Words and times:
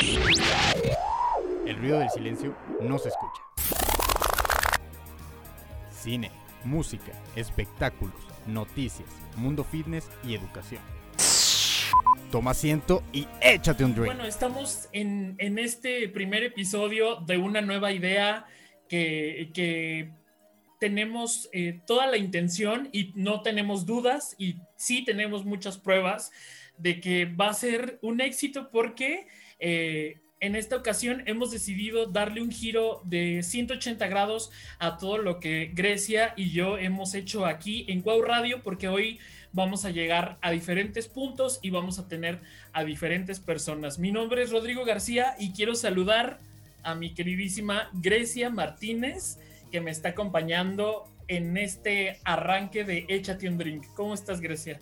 El 0.00 1.76
ruido 1.76 2.00
del 2.00 2.10
silencio 2.10 2.56
no 2.80 2.98
se 2.98 3.10
escucha. 3.10 3.42
Cine, 5.92 6.32
música, 6.64 7.12
espectáculos, 7.36 8.16
noticias, 8.46 9.08
mundo 9.36 9.62
fitness 9.62 10.10
y 10.26 10.34
educación. 10.34 10.82
Toma 12.32 12.50
asiento 12.50 13.04
y 13.12 13.28
échate 13.40 13.84
un 13.84 13.94
drink. 13.94 14.06
Bueno, 14.06 14.24
estamos 14.24 14.88
en, 14.90 15.36
en 15.38 15.60
este 15.60 16.08
primer 16.08 16.42
episodio 16.42 17.16
de 17.16 17.38
una 17.38 17.60
nueva 17.60 17.92
idea 17.92 18.46
que, 18.88 19.52
que 19.54 20.10
tenemos 20.80 21.48
eh, 21.52 21.80
toda 21.86 22.08
la 22.08 22.16
intención 22.16 22.88
y 22.90 23.12
no 23.14 23.42
tenemos 23.42 23.86
dudas 23.86 24.34
y 24.38 24.56
sí 24.74 25.04
tenemos 25.04 25.44
muchas 25.44 25.78
pruebas 25.78 26.32
de 26.78 27.00
que 27.00 27.26
va 27.26 27.50
a 27.50 27.54
ser 27.54 28.00
un 28.02 28.20
éxito 28.20 28.70
porque 28.72 29.28
eh, 29.66 30.20
en 30.40 30.56
esta 30.56 30.76
ocasión 30.76 31.22
hemos 31.24 31.50
decidido 31.50 32.04
darle 32.04 32.42
un 32.42 32.50
giro 32.50 33.00
de 33.06 33.42
180 33.42 34.06
grados 34.08 34.50
a 34.78 34.98
todo 34.98 35.16
lo 35.16 35.40
que 35.40 35.70
Grecia 35.72 36.34
y 36.36 36.50
yo 36.50 36.76
hemos 36.76 37.14
hecho 37.14 37.46
aquí 37.46 37.86
en 37.88 38.02
Cuau 38.02 38.20
Radio 38.20 38.62
porque 38.62 38.88
hoy 38.88 39.18
vamos 39.52 39.86
a 39.86 39.90
llegar 39.90 40.36
a 40.42 40.50
diferentes 40.50 41.08
puntos 41.08 41.60
y 41.62 41.70
vamos 41.70 41.98
a 41.98 42.08
tener 42.08 42.42
a 42.74 42.84
diferentes 42.84 43.40
personas. 43.40 43.98
Mi 43.98 44.12
nombre 44.12 44.42
es 44.42 44.50
Rodrigo 44.50 44.84
García 44.84 45.34
y 45.38 45.52
quiero 45.52 45.74
saludar 45.74 46.40
a 46.82 46.94
mi 46.94 47.14
queridísima 47.14 47.88
Grecia 47.94 48.50
Martínez 48.50 49.38
que 49.72 49.80
me 49.80 49.92
está 49.92 50.10
acompañando 50.10 51.08
en 51.26 51.56
este 51.56 52.20
arranque 52.22 52.84
de 52.84 53.06
Échate 53.08 53.48
un 53.48 53.56
Drink. 53.56 53.86
¿Cómo 53.94 54.12
estás, 54.12 54.42
Grecia? 54.42 54.78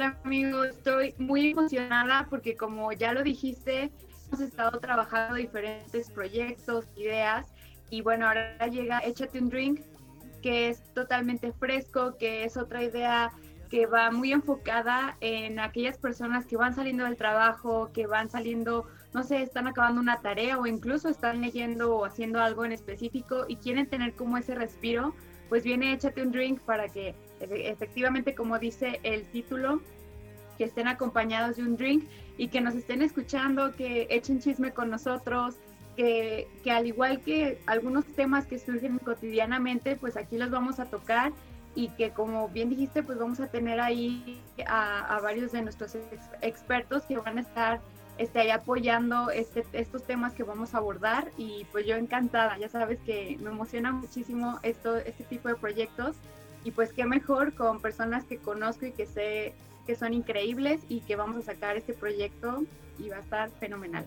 Hola, 0.00 0.16
amigo. 0.24 0.64
Estoy 0.64 1.14
muy 1.18 1.50
emocionada 1.50 2.26
porque, 2.30 2.56
como 2.56 2.90
ya 2.90 3.12
lo 3.12 3.22
dijiste, 3.22 3.90
hemos 4.28 4.40
estado 4.40 4.80
trabajando 4.80 5.34
diferentes 5.34 6.08
proyectos, 6.08 6.86
ideas. 6.96 7.52
Y 7.90 8.00
bueno, 8.00 8.26
ahora 8.26 8.66
llega 8.68 9.00
Échate 9.00 9.38
un 9.38 9.50
Drink, 9.50 9.80
que 10.40 10.70
es 10.70 10.82
totalmente 10.94 11.52
fresco, 11.52 12.16
que 12.16 12.44
es 12.44 12.56
otra 12.56 12.82
idea 12.82 13.30
que 13.68 13.84
va 13.84 14.10
muy 14.10 14.32
enfocada 14.32 15.18
en 15.20 15.60
aquellas 15.60 15.98
personas 15.98 16.46
que 16.46 16.56
van 16.56 16.74
saliendo 16.74 17.04
del 17.04 17.18
trabajo, 17.18 17.90
que 17.92 18.06
van 18.06 18.30
saliendo 18.30 18.86
no 19.12 19.22
sé, 19.22 19.42
están 19.42 19.66
acabando 19.66 20.00
una 20.00 20.22
tarea 20.22 20.58
o 20.58 20.66
incluso 20.66 21.10
están 21.10 21.42
leyendo 21.42 21.94
o 21.94 22.06
haciendo 22.06 22.40
algo 22.40 22.64
en 22.64 22.72
específico 22.72 23.44
y 23.48 23.56
quieren 23.56 23.86
tener 23.86 24.14
como 24.14 24.38
ese 24.38 24.54
respiro, 24.54 25.14
pues 25.50 25.62
viene 25.62 25.92
échate 25.92 26.22
un 26.22 26.30
drink 26.30 26.60
para 26.60 26.88
que 26.88 27.14
efectivamente, 27.40 28.34
como 28.34 28.58
dice 28.58 29.00
el 29.02 29.24
título, 29.24 29.80
que 30.58 30.64
estén 30.64 30.88
acompañados 30.88 31.56
de 31.56 31.62
un 31.62 31.76
drink 31.76 32.04
y 32.36 32.48
que 32.48 32.60
nos 32.60 32.74
estén 32.74 33.02
escuchando, 33.02 33.74
que 33.74 34.06
echen 34.10 34.40
chisme 34.40 34.72
con 34.72 34.90
nosotros, 34.90 35.56
que, 35.96 36.48
que 36.62 36.70
al 36.70 36.86
igual 36.86 37.20
que 37.20 37.60
algunos 37.66 38.04
temas 38.06 38.46
que 38.46 38.58
surgen 38.58 38.98
cotidianamente, 38.98 39.96
pues 39.96 40.16
aquí 40.16 40.36
los 40.36 40.50
vamos 40.50 40.78
a 40.78 40.84
tocar 40.84 41.32
y 41.74 41.88
que 41.90 42.10
como 42.10 42.48
bien 42.48 42.68
dijiste, 42.68 43.02
pues 43.02 43.18
vamos 43.18 43.40
a 43.40 43.46
tener 43.46 43.80
ahí 43.80 44.42
a, 44.66 45.16
a 45.16 45.20
varios 45.20 45.52
de 45.52 45.62
nuestros 45.62 45.96
expertos 46.42 47.04
que 47.04 47.16
van 47.16 47.38
a 47.38 47.40
estar 47.42 47.80
esté 48.20 48.40
ahí 48.40 48.50
apoyando 48.50 49.30
este, 49.30 49.64
estos 49.72 50.04
temas 50.04 50.34
que 50.34 50.42
vamos 50.42 50.74
a 50.74 50.78
abordar 50.78 51.30
y 51.38 51.66
pues 51.72 51.86
yo 51.86 51.96
encantada, 51.96 52.58
ya 52.58 52.68
sabes 52.68 52.98
que 53.00 53.38
me 53.40 53.48
emociona 53.48 53.92
muchísimo 53.92 54.58
esto, 54.62 54.96
este 54.96 55.24
tipo 55.24 55.48
de 55.48 55.54
proyectos 55.54 56.16
y 56.64 56.70
pues 56.70 56.92
qué 56.92 57.04
mejor 57.04 57.54
con 57.54 57.80
personas 57.80 58.24
que 58.24 58.38
conozco 58.38 58.86
y 58.86 58.92
que 58.92 59.06
sé 59.06 59.54
que 59.86 59.96
son 59.96 60.14
increíbles 60.14 60.80
y 60.88 61.00
que 61.00 61.16
vamos 61.16 61.36
a 61.38 61.52
sacar 61.52 61.76
este 61.76 61.94
proyecto 61.94 62.64
y 62.98 63.08
va 63.08 63.16
a 63.16 63.20
estar 63.20 63.50
fenomenal. 63.58 64.04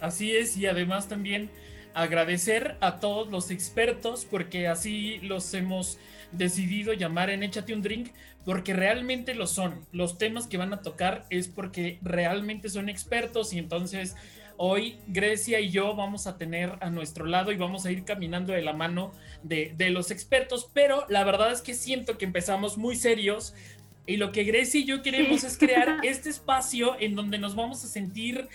Así 0.00 0.34
es 0.36 0.56
y 0.56 0.66
además 0.66 1.08
también 1.08 1.50
agradecer 1.94 2.76
a 2.80 3.00
todos 3.00 3.30
los 3.30 3.50
expertos 3.50 4.26
porque 4.28 4.68
así 4.68 5.18
los 5.20 5.52
hemos 5.54 5.98
decidido 6.32 6.92
llamar 6.92 7.30
en 7.30 7.42
Échate 7.42 7.74
un 7.74 7.82
Drink 7.82 8.10
porque 8.44 8.74
realmente 8.74 9.34
lo 9.34 9.46
son. 9.46 9.86
Los 9.92 10.18
temas 10.18 10.46
que 10.46 10.56
van 10.56 10.72
a 10.72 10.82
tocar 10.82 11.26
es 11.30 11.48
porque 11.48 11.98
realmente 12.02 12.68
son 12.68 12.88
expertos 12.88 13.52
y 13.52 13.58
entonces 13.58 14.16
hoy 14.56 14.98
Grecia 15.06 15.60
y 15.60 15.70
yo 15.70 15.94
vamos 15.94 16.26
a 16.26 16.38
tener 16.38 16.78
a 16.80 16.90
nuestro 16.90 17.26
lado 17.26 17.52
y 17.52 17.56
vamos 17.56 17.86
a 17.86 17.92
ir 17.92 18.04
caminando 18.04 18.52
de 18.52 18.62
la 18.62 18.72
mano 18.72 19.12
de, 19.42 19.74
de 19.76 19.90
los 19.90 20.10
expertos, 20.10 20.70
pero 20.72 21.04
la 21.08 21.24
verdad 21.24 21.52
es 21.52 21.62
que 21.62 21.74
siento 21.74 22.18
que 22.18 22.24
empezamos 22.24 22.78
muy 22.78 22.96
serios 22.96 23.54
y 24.06 24.16
lo 24.16 24.32
que 24.32 24.44
Grecia 24.44 24.80
y 24.80 24.84
yo 24.84 25.02
queremos 25.02 25.44
es 25.44 25.56
crear 25.56 26.00
este 26.02 26.30
espacio 26.30 26.96
en 26.98 27.14
donde 27.14 27.38
nos 27.38 27.54
vamos 27.54 27.84
a 27.84 27.88
sentir 27.88 28.48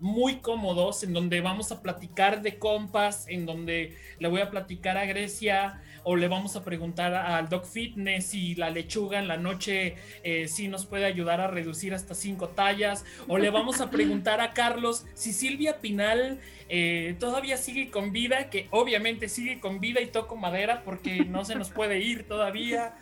muy 0.00 0.36
cómodos, 0.36 1.02
en 1.02 1.12
donde 1.12 1.40
vamos 1.40 1.72
a 1.72 1.82
platicar 1.82 2.42
de 2.42 2.58
compas, 2.58 3.26
en 3.28 3.46
donde 3.46 3.96
le 4.18 4.28
voy 4.28 4.40
a 4.40 4.50
platicar 4.50 4.96
a 4.96 5.06
Grecia 5.06 5.82
o 6.08 6.14
le 6.14 6.28
vamos 6.28 6.54
a 6.54 6.62
preguntar 6.62 7.12
al 7.14 7.48
Doc 7.48 7.64
Fitness 7.66 8.26
si 8.26 8.54
la 8.54 8.70
lechuga 8.70 9.18
en 9.18 9.26
la 9.26 9.38
noche 9.38 9.96
eh, 10.22 10.46
sí 10.46 10.68
nos 10.68 10.86
puede 10.86 11.04
ayudar 11.04 11.40
a 11.40 11.48
reducir 11.48 11.94
hasta 11.94 12.14
cinco 12.14 12.50
tallas, 12.50 13.04
o 13.26 13.38
le 13.38 13.50
vamos 13.50 13.80
a 13.80 13.90
preguntar 13.90 14.40
a 14.40 14.52
Carlos 14.52 15.04
si 15.14 15.32
Silvia 15.32 15.80
Pinal 15.80 16.38
eh, 16.68 17.16
todavía 17.18 17.56
sigue 17.56 17.90
con 17.90 18.12
vida, 18.12 18.50
que 18.50 18.68
obviamente 18.70 19.28
sigue 19.28 19.58
con 19.58 19.80
vida 19.80 20.00
y 20.00 20.06
toco 20.06 20.36
madera 20.36 20.84
porque 20.84 21.24
no 21.24 21.44
se 21.44 21.56
nos 21.56 21.70
puede 21.70 21.98
ir 21.98 22.28
todavía. 22.28 22.94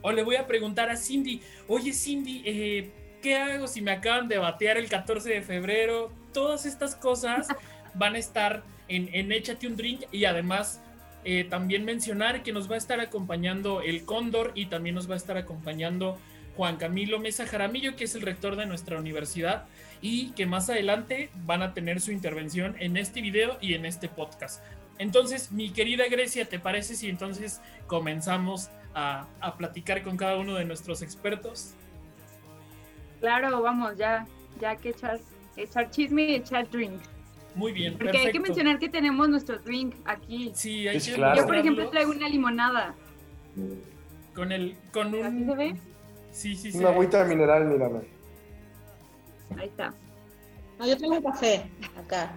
O 0.00 0.12
le 0.12 0.22
voy 0.22 0.36
a 0.36 0.46
preguntar 0.46 0.88
a 0.88 0.96
Cindy, 0.96 1.42
oye 1.66 1.92
Cindy, 1.92 2.42
eh, 2.44 2.92
¿qué 3.22 3.38
hago 3.38 3.66
si 3.66 3.82
me 3.82 3.90
acaban 3.90 4.28
de 4.28 4.38
batear 4.38 4.76
el 4.76 4.88
14 4.88 5.30
de 5.30 5.42
febrero? 5.42 6.12
Todas 6.32 6.64
estas 6.64 6.94
cosas 6.94 7.48
van 7.94 8.14
a 8.14 8.18
estar 8.18 8.62
en, 8.86 9.10
en 9.12 9.32
Échate 9.32 9.66
un 9.66 9.76
Drink 9.76 10.02
y 10.12 10.26
además 10.26 10.80
eh, 11.24 11.44
también 11.44 11.84
mencionar 11.84 12.42
que 12.42 12.52
nos 12.52 12.70
va 12.70 12.74
a 12.74 12.78
estar 12.78 13.00
acompañando 13.00 13.80
el 13.80 14.04
Cóndor 14.04 14.52
y 14.54 14.66
también 14.66 14.94
nos 14.94 15.08
va 15.08 15.14
a 15.14 15.18
estar 15.18 15.36
acompañando 15.36 16.18
Juan 16.56 16.76
Camilo 16.76 17.18
Mesa 17.18 17.46
Jaramillo, 17.46 17.96
que 17.96 18.04
es 18.04 18.14
el 18.14 18.22
rector 18.22 18.56
de 18.56 18.66
nuestra 18.66 18.98
universidad 18.98 19.64
y 20.00 20.32
que 20.32 20.46
más 20.46 20.68
adelante 20.68 21.30
van 21.44 21.62
a 21.62 21.74
tener 21.74 22.00
su 22.00 22.12
intervención 22.12 22.76
en 22.78 22.96
este 22.96 23.22
video 23.22 23.56
y 23.60 23.74
en 23.74 23.86
este 23.86 24.08
podcast. 24.08 24.62
Entonces, 24.98 25.52
mi 25.52 25.70
querida 25.70 26.04
Grecia, 26.08 26.48
¿te 26.48 26.58
parece 26.58 26.94
si 26.94 27.08
entonces 27.08 27.60
comenzamos 27.86 28.70
a, 28.94 29.26
a 29.40 29.56
platicar 29.56 30.02
con 30.02 30.16
cada 30.16 30.36
uno 30.36 30.54
de 30.54 30.64
nuestros 30.64 31.02
expertos? 31.02 31.74
Claro, 33.20 33.62
vamos, 33.62 33.96
ya, 33.96 34.26
ya 34.60 34.76
que 34.76 34.90
echar, 34.90 35.20
echar 35.56 35.90
chisme 35.90 36.24
y 36.24 36.34
echar 36.34 36.68
drink. 36.68 37.00
Muy 37.54 37.72
bien, 37.72 37.98
Porque 37.98 38.18
hay 38.18 38.32
que 38.32 38.40
mencionar 38.40 38.78
que 38.78 38.88
tenemos 38.88 39.28
nuestro 39.28 39.58
drink 39.58 39.94
aquí. 40.04 40.52
Sí, 40.54 40.88
hay 40.88 40.98
que 40.98 41.16
Yo, 41.36 41.46
por 41.46 41.56
ejemplo, 41.56 41.88
traigo 41.90 42.10
una 42.10 42.28
limonada. 42.28 42.94
Con 44.34 44.52
el, 44.52 44.76
con 44.92 45.14
un... 45.14 45.24
¿Así 45.24 45.44
se 45.44 45.54
ve? 45.54 45.76
Sí, 46.30 46.56
sí, 46.56 46.72
sí. 46.72 46.78
Una 46.78 46.88
agüita 46.88 47.24
mineral, 47.24 47.66
mírame. 47.66 48.00
Ahí 49.58 49.68
está. 49.68 49.94
No, 50.78 50.86
yo 50.86 50.96
tengo 50.96 51.16
un 51.16 51.22
café 51.22 51.70
acá, 51.96 52.34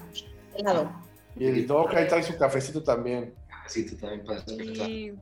helado. 0.57 0.91
Y 1.37 1.45
el 1.45 1.65
Doc 1.65 1.93
ahí 1.93 2.07
trae 2.07 2.23
su 2.23 2.37
cafecito 2.37 2.83
también. 2.83 3.33
Cafecito 3.47 3.95
también 3.95 4.25
para 4.25 4.41
despertar. 4.41 4.89
Y 4.89 5.13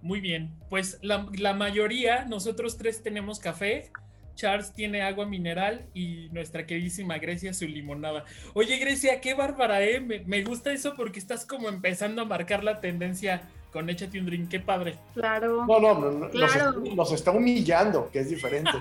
Muy 0.00 0.20
bien, 0.20 0.54
pues 0.70 0.98
la, 1.02 1.26
la 1.36 1.54
mayoría, 1.54 2.24
nosotros 2.24 2.76
tres 2.76 3.02
tenemos 3.02 3.40
café, 3.40 3.90
Charles 4.38 4.72
tiene 4.72 5.02
agua 5.02 5.26
mineral 5.26 5.86
y 5.94 6.28
nuestra 6.30 6.64
queridísima 6.64 7.18
Grecia 7.18 7.52
su 7.52 7.66
limonada. 7.66 8.24
Oye 8.54 8.78
Grecia, 8.78 9.20
qué 9.20 9.34
bárbara, 9.34 9.82
¿eh? 9.82 9.98
Me, 9.98 10.20
me 10.20 10.44
gusta 10.44 10.70
eso 10.72 10.94
porque 10.96 11.18
estás 11.18 11.44
como 11.44 11.68
empezando 11.68 12.22
a 12.22 12.24
marcar 12.24 12.62
la 12.62 12.80
tendencia 12.80 13.42
con 13.72 13.90
Échate 13.90 14.20
un 14.20 14.26
drink, 14.26 14.48
qué 14.48 14.60
padre. 14.60 14.94
claro. 15.12 15.66
No, 15.66 15.80
no, 15.80 15.98
no, 15.98 16.10
no, 16.12 16.30
Claro. 16.30 16.70
nos, 16.72 16.94
nos 16.94 17.12
está 17.12 17.32
humillando, 17.32 18.08
que 18.12 18.20
es 18.20 18.30
diferente. 18.30 18.70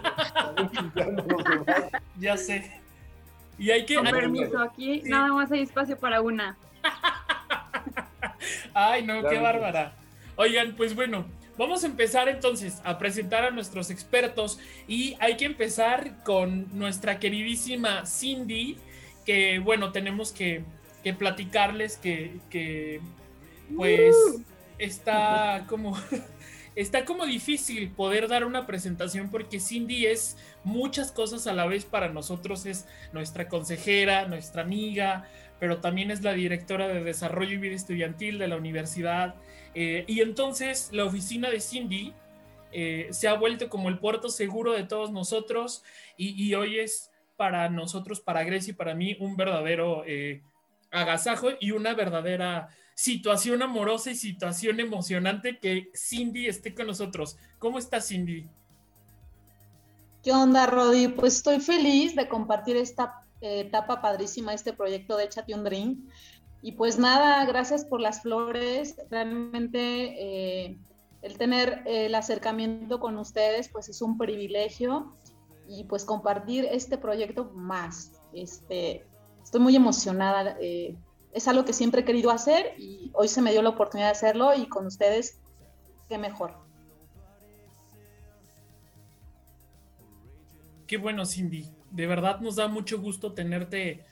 Ya 2.19 2.37
sé. 2.37 2.71
Y 3.57 3.71
hay 3.71 3.83
que... 3.85 3.95
Con 3.95 4.05
hay 4.05 4.13
que- 4.13 4.19
permiso, 4.19 4.59
aquí 4.59 5.01
Sí. 5.01 5.09
nada 5.09 5.29
más 5.33 5.51
hay 5.51 5.61
espacio 5.63 5.97
para 5.97 6.21
una. 6.21 6.55
Ay, 8.73 9.03
no, 9.03 9.27
qué 9.27 9.39
bárbara. 9.39 9.93
Oigan, 10.35 10.75
pues 10.75 10.95
bueno, 10.95 11.25
vamos 11.57 11.83
a 11.83 11.87
empezar 11.87 12.29
entonces 12.29 12.81
a 12.83 12.97
presentar 12.97 13.43
a 13.43 13.51
nuestros 13.51 13.89
expertos 13.89 14.59
y 14.87 15.15
hay 15.19 15.37
que 15.37 15.45
empezar 15.45 16.23
con 16.23 16.67
nuestra 16.77 17.19
queridísima 17.19 18.05
Cindy, 18.05 18.77
que 19.25 19.59
bueno, 19.59 19.91
tenemos 19.91 20.31
que, 20.31 20.63
que 21.03 21.13
platicarles 21.13 21.97
que, 21.97 22.39
que, 22.49 23.01
pues 23.75 24.15
está 24.77 25.65
como... 25.67 25.97
Está 26.77 27.05
como 27.05 27.25
difícil 27.25 27.89
poder 27.89 28.27
dar 28.27 28.45
una 28.45 28.67
presentación 28.67 29.31
porque 29.31 29.59
Cindy 29.59 30.05
es 30.05 30.37
muchas 30.63 31.11
cosas 31.11 31.47
a 31.47 31.53
la 31.53 31.65
vez 31.65 31.85
para 31.85 32.09
nosotros. 32.09 32.67
Es 32.67 32.85
nuestra 33.13 33.47
consejera, 33.47 34.27
nuestra 34.27 34.61
amiga, 34.61 35.27
pero 35.59 35.79
también 35.79 36.11
es 36.11 36.21
la 36.21 36.33
directora 36.33 36.87
de 36.87 37.03
Desarrollo 37.03 37.53
y 37.53 37.57
Vida 37.57 37.73
Estudiantil 37.73 38.37
de 38.37 38.47
la 38.47 38.57
universidad. 38.57 39.33
Eh, 39.73 40.05
y 40.07 40.21
entonces 40.21 40.89
la 40.91 41.05
oficina 41.05 41.49
de 41.49 41.59
Cindy 41.59 42.13
eh, 42.71 43.07
se 43.11 43.27
ha 43.27 43.33
vuelto 43.33 43.69
como 43.69 43.89
el 43.89 43.99
puerto 43.99 44.29
seguro 44.29 44.73
de 44.73 44.83
todos 44.83 45.11
nosotros 45.11 45.83
y, 46.17 46.53
hoy 46.55 46.79
es 46.79 47.11
para 47.35 47.69
nosotros, 47.69 48.19
para 48.19 48.43
Grecia 48.43 48.71
y 48.71 48.75
para 48.75 48.95
mí, 48.95 49.15
un 49.19 49.37
verdadero 49.37 50.03
eh, 50.05 50.41
agasajo 50.91 51.49
y 51.59 51.71
una 51.71 51.93
verdadera 51.93 52.69
situación 52.95 53.61
amorosa 53.61 54.11
y 54.11 54.15
situación 54.15 54.79
emocionante 54.79 55.59
que 55.59 55.91
Cindy 55.95 56.47
esté 56.47 56.73
con 56.73 56.87
nosotros. 56.87 57.37
¿Cómo 57.59 57.77
está 57.77 58.01
Cindy? 58.01 58.47
¿Qué 60.23 60.31
onda, 60.31 60.65
Rodi? 60.65 61.07
Pues 61.07 61.35
estoy 61.35 61.59
feliz 61.59 62.15
de 62.15 62.27
compartir 62.27 62.75
esta 62.75 63.23
eh, 63.39 63.61
etapa 63.61 64.01
padrísima, 64.01 64.53
este 64.53 64.73
proyecto 64.73 65.15
de 65.15 65.25
Échate 65.25 65.53
un 65.53 65.63
Drink. 65.63 65.99
Y 66.67 66.73
pues 66.73 66.99
nada, 66.99 67.45
gracias 67.45 67.85
por 67.85 68.01
las 68.01 68.23
flores. 68.23 68.97
Realmente 69.09 70.67
eh, 70.67 70.77
el 71.21 71.37
tener 71.37 71.81
el 71.85 72.13
acercamiento 72.13 72.99
con 72.99 73.17
ustedes, 73.19 73.69
pues 73.69 73.87
es 73.87 74.01
un 74.01 74.17
privilegio. 74.17 75.15
Y 75.69 75.85
pues 75.85 76.03
compartir 76.03 76.67
este 76.69 76.97
proyecto 76.97 77.45
más. 77.55 78.19
Este, 78.33 79.05
estoy 79.41 79.61
muy 79.61 79.77
emocionada. 79.77 80.57
Eh, 80.59 80.97
es 81.31 81.47
algo 81.47 81.63
que 81.63 81.71
siempre 81.71 82.01
he 82.01 82.03
querido 82.03 82.31
hacer 82.31 82.73
y 82.77 83.11
hoy 83.13 83.29
se 83.29 83.41
me 83.41 83.53
dio 83.53 83.61
la 83.61 83.69
oportunidad 83.69 84.07
de 84.07 84.17
hacerlo 84.17 84.53
y 84.53 84.67
con 84.67 84.87
ustedes, 84.87 85.39
qué 86.09 86.17
mejor. 86.17 86.53
Qué 90.85 90.97
bueno, 90.97 91.25
Cindy. 91.25 91.65
De 91.91 92.07
verdad 92.07 92.41
nos 92.41 92.57
da 92.57 92.67
mucho 92.67 92.99
gusto 92.99 93.31
tenerte 93.31 94.03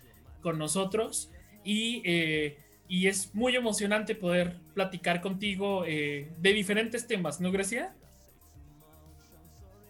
con 0.42 0.58
nosotros 0.58 1.32
y, 1.66 2.02
eh, 2.06 2.58
y 2.88 3.08
es 3.08 3.36
muy 3.36 3.56
emocionante 3.56 4.16
poder 4.16 4.58
platicar 4.74 5.20
contigo 5.20 5.84
eh, 5.86 6.32
de 6.40 6.54
diferentes 6.54 7.08
temas, 7.08 7.42
¿no, 7.42 7.52
Grecia? 7.52 7.94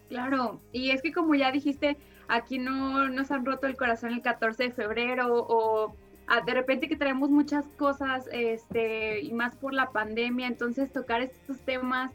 Claro, 0.08 0.60
y 0.72 0.90
es 0.90 1.02
que 1.02 1.12
como 1.12 1.34
ya 1.36 1.52
dijiste, 1.52 1.96
aquí 2.26 2.58
no 2.58 3.08
nos 3.08 3.30
han 3.30 3.44
roto 3.44 3.68
el 3.68 3.76
corazón 3.76 4.12
el 4.12 4.22
14 4.22 4.64
de 4.64 4.70
febrero 4.72 5.46
o 5.48 5.94
Ah, 6.28 6.40
de 6.40 6.54
repente 6.54 6.88
que 6.88 6.96
traemos 6.96 7.30
muchas 7.30 7.64
cosas, 7.78 8.28
este, 8.32 9.20
y 9.20 9.32
más 9.32 9.54
por 9.54 9.72
la 9.72 9.90
pandemia, 9.92 10.48
entonces 10.48 10.92
tocar 10.92 11.20
estos 11.20 11.60
temas 11.60 12.10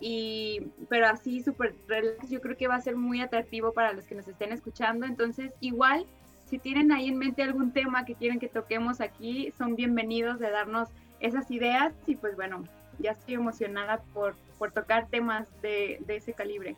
y 0.00 0.66
pero 0.90 1.06
así 1.06 1.42
súper 1.42 1.74
relax, 1.88 2.28
yo 2.28 2.42
creo 2.42 2.56
que 2.58 2.68
va 2.68 2.74
a 2.74 2.80
ser 2.80 2.96
muy 2.96 3.22
atractivo 3.22 3.72
para 3.72 3.94
los 3.94 4.04
que 4.04 4.14
nos 4.14 4.28
estén 4.28 4.52
escuchando, 4.52 5.06
entonces 5.06 5.54
igual 5.60 6.04
si 6.46 6.58
tienen 6.58 6.92
ahí 6.92 7.08
en 7.08 7.18
mente 7.18 7.42
algún 7.42 7.72
tema 7.72 8.04
que 8.04 8.14
quieren 8.14 8.38
que 8.38 8.48
toquemos 8.48 9.00
aquí, 9.00 9.52
son 9.56 9.76
bienvenidos 9.76 10.38
de 10.38 10.50
darnos 10.50 10.88
esas 11.20 11.50
ideas 11.50 11.94
y 12.06 12.16
pues 12.16 12.36
bueno, 12.36 12.64
ya 12.98 13.12
estoy 13.12 13.34
emocionada 13.34 14.02
por, 14.12 14.36
por 14.58 14.72
tocar 14.72 15.08
temas 15.08 15.46
de, 15.62 15.98
de 16.06 16.16
ese 16.16 16.32
calibre. 16.34 16.76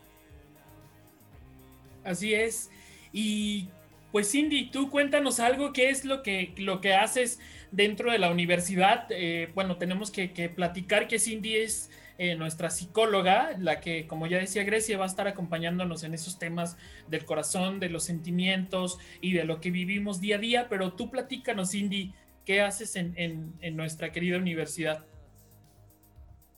Así 2.03 2.33
es. 2.33 2.71
Y 3.11 3.69
pues 4.11 4.31
Cindy, 4.31 4.71
tú 4.71 4.89
cuéntanos 4.89 5.39
algo, 5.39 5.73
¿qué 5.73 5.89
es 5.89 6.05
lo 6.05 6.23
que, 6.23 6.53
lo 6.57 6.81
que 6.81 6.93
haces 6.93 7.39
dentro 7.71 8.11
de 8.11 8.19
la 8.19 8.31
universidad? 8.31 9.07
Eh, 9.09 9.51
bueno, 9.53 9.77
tenemos 9.77 10.11
que, 10.11 10.27
platicar 10.55 11.07
que 11.07 11.19
Cindy 11.19 11.57
es 11.57 11.91
eh, 12.17 12.35
nuestra 12.35 12.69
psicóloga, 12.69 13.55
la 13.59 13.79
que, 13.79 14.07
como 14.07 14.27
ya 14.27 14.37
decía 14.37 14.63
Grecia, 14.63 14.97
va 14.97 15.05
a 15.05 15.07
estar 15.07 15.27
acompañándonos 15.27 16.03
en 16.03 16.13
esos 16.13 16.39
temas 16.39 16.77
del 17.07 17.25
corazón, 17.25 17.79
de 17.79 17.89
los 17.89 18.03
sentimientos 18.03 18.99
y 19.21 19.33
de 19.33 19.43
lo 19.43 19.61
que 19.61 19.71
vivimos 19.71 20.19
día 20.19 20.37
a 20.37 20.39
día, 20.39 20.67
pero 20.69 20.93
tú 20.93 21.09
platícanos, 21.09 21.71
Cindy, 21.71 22.13
¿qué 22.45 22.61
haces 22.61 22.95
en, 22.95 23.13
en 23.17 23.75
nuestra 23.75 24.11
querida 24.11 24.37
universidad? 24.37 25.05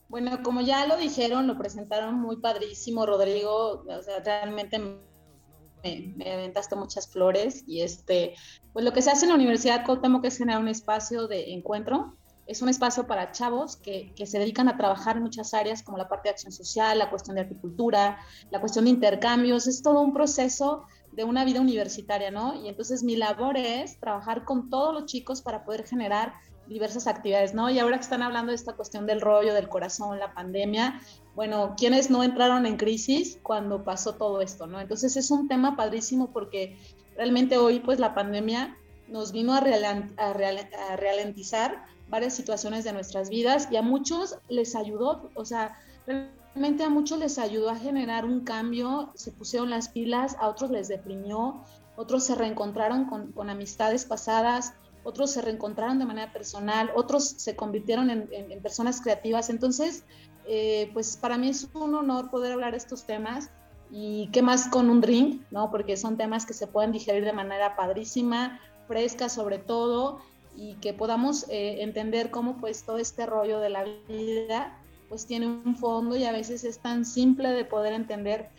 Bueno, 0.09 0.41
como 0.41 0.61
ya 0.61 0.87
lo 0.87 0.97
dijeron, 0.97 1.45
lo 1.45 1.55
presentaron 1.55 2.15
muy 2.15 2.37
padrísimo, 2.37 3.05
Rodrigo, 3.05 3.85
o 3.87 4.01
sea, 4.01 4.19
realmente 4.25 4.79
me, 4.79 6.31
aventaste 6.33 6.75
muchas 6.75 7.07
flores 7.07 7.63
y 7.67 7.81
este, 7.81 8.33
pues 8.73 8.83
lo 8.83 8.91
que 8.91 9.03
se 9.03 9.11
hace 9.11 9.25
en 9.25 9.29
la 9.29 9.35
Universidad 9.35 9.85
Cuauhtémoc 9.85 10.25
es 10.25 10.39
generar 10.39 10.61
un 10.61 10.67
espacio 10.67 11.27
de 11.27 11.53
encuentro, 11.53 12.17
es 12.49 12.63
un 12.63 12.69
espacio 12.69 13.05
para 13.05 13.31
chavos 13.31 13.75
que, 13.75 14.11
que, 14.15 14.25
se 14.25 14.39
dedican 14.39 14.67
a 14.69 14.75
trabajar 14.75 15.17
en 15.17 15.23
muchas 15.23 15.53
áreas 15.53 15.83
como 15.83 15.99
la 15.99 16.09
parte 16.09 16.29
de 16.29 16.31
acción 16.31 16.51
social, 16.51 16.97
la 16.97 17.11
cuestión 17.11 17.35
de 17.35 17.41
agricultura, 17.41 18.17
la 18.49 18.59
cuestión 18.59 18.85
de 18.85 18.91
intercambios, 18.91 19.67
es 19.67 19.83
todo 19.83 20.01
un 20.01 20.13
proceso 20.13 20.83
de 21.11 21.25
una 21.25 21.45
vida 21.45 21.61
universitaria, 21.61 22.31
¿no? 22.31 22.55
Y 22.55 22.67
entonces 22.67 23.03
mi 23.03 23.15
labor 23.15 23.55
es 23.55 23.99
trabajar 23.99 24.45
con 24.45 24.71
todos 24.71 24.95
los 24.95 25.05
chicos 25.05 25.43
para 25.43 25.63
poder 25.63 25.85
generar 25.85 26.33
diversas 26.67 27.05
actividades, 27.05 27.53
¿no? 27.53 27.69
Y 27.69 27.77
ahora 27.77 27.97
que 27.97 28.03
están 28.03 28.23
hablando 28.23 28.49
de 28.49 28.55
esta 28.55 28.73
cuestión 28.73 29.05
del 29.05 29.21
rollo, 29.21 29.53
del 29.53 29.69
corazón, 29.69 30.17
la 30.17 30.33
pandemia, 30.33 31.01
bueno, 31.35 31.75
¿quiénes 31.77 32.09
no 32.09 32.23
entraron 32.23 32.65
en 32.65 32.77
crisis 32.77 33.37
cuando 33.43 33.83
pasó 33.83 34.15
todo 34.15 34.41
esto, 34.41 34.65
no? 34.65 34.81
Entonces 34.81 35.15
es 35.17 35.29
un 35.29 35.47
tema 35.47 35.75
padrísimo 35.75 36.31
porque 36.31 36.79
realmente 37.15 37.59
hoy 37.59 37.79
pues 37.79 37.99
la 37.99 38.15
pandemia 38.15 38.75
nos 39.07 39.33
vino 39.33 39.53
a, 39.53 39.59
a, 39.59 40.29
a 40.29 40.95
ralentizar 40.95 41.85
varias 42.09 42.33
situaciones 42.33 42.83
de 42.83 42.93
nuestras 42.93 43.29
vidas 43.29 43.67
y 43.71 43.77
a 43.77 43.81
muchos 43.81 44.37
les 44.49 44.75
ayudó, 44.75 45.29
o 45.35 45.45
sea, 45.45 45.77
realmente 46.05 46.83
a 46.83 46.89
muchos 46.89 47.19
les 47.19 47.37
ayudó 47.37 47.69
a 47.69 47.75
generar 47.75 48.25
un 48.25 48.41
cambio, 48.41 49.11
se 49.15 49.31
pusieron 49.31 49.69
las 49.69 49.89
pilas, 49.89 50.35
a 50.39 50.47
otros 50.47 50.71
les 50.71 50.87
deprimió, 50.87 51.63
otros 51.95 52.23
se 52.23 52.35
reencontraron 52.35 53.05
con, 53.05 53.31
con 53.31 53.49
amistades 53.49 54.05
pasadas, 54.05 54.73
otros 55.03 55.31
se 55.31 55.41
reencontraron 55.41 55.99
de 55.99 56.05
manera 56.05 56.31
personal, 56.31 56.91
otros 56.95 57.23
se 57.25 57.55
convirtieron 57.55 58.09
en, 58.09 58.61
personas 58.61 59.01
creativas. 59.01 59.49
Entonces, 59.49 60.03
eh, 60.45 60.89
pues 60.93 61.17
para 61.17 61.37
mí 61.37 61.49
es 61.49 61.67
un 61.73 61.95
honor 61.95 62.29
poder 62.29 62.53
hablar 62.53 62.75
estos 62.75 63.05
temas 63.05 63.49
y 63.91 64.29
qué 64.31 64.41
más 64.41 64.67
con 64.67 64.89
un 64.89 65.01
drink, 65.01 65.43
¿no? 65.51 65.71
Porque 65.71 65.97
son 65.97 66.17
temas 66.17 66.45
que 66.45 66.53
se 66.53 66.67
pueden 66.67 66.91
digerir 66.91 67.23
de 67.23 67.33
manera 67.33 67.75
padrísima, 67.75 68.59
fresca 68.87 69.29
sobre 69.29 69.57
todo, 69.57 70.19
y 70.59 70.73
que 70.75 70.93
podamos 70.93 71.47
eh, 71.49 71.81
entender 71.83 72.31
cómo 72.31 72.57
pues 72.57 72.83
todo 72.83 72.97
este 72.97 73.25
rollo 73.25 73.61
de 73.61 73.69
la 73.69 73.85
vida 74.09 74.77
pues 75.07 75.25
tiene 75.25 75.47
un 75.47 75.77
fondo 75.77 76.17
y 76.17 76.25
a 76.25 76.33
veces 76.33 76.65
es 76.65 76.79
tan 76.79 77.05
simple 77.05 77.49
de 77.49 77.63
poder 77.63 77.93
entender 77.93 78.49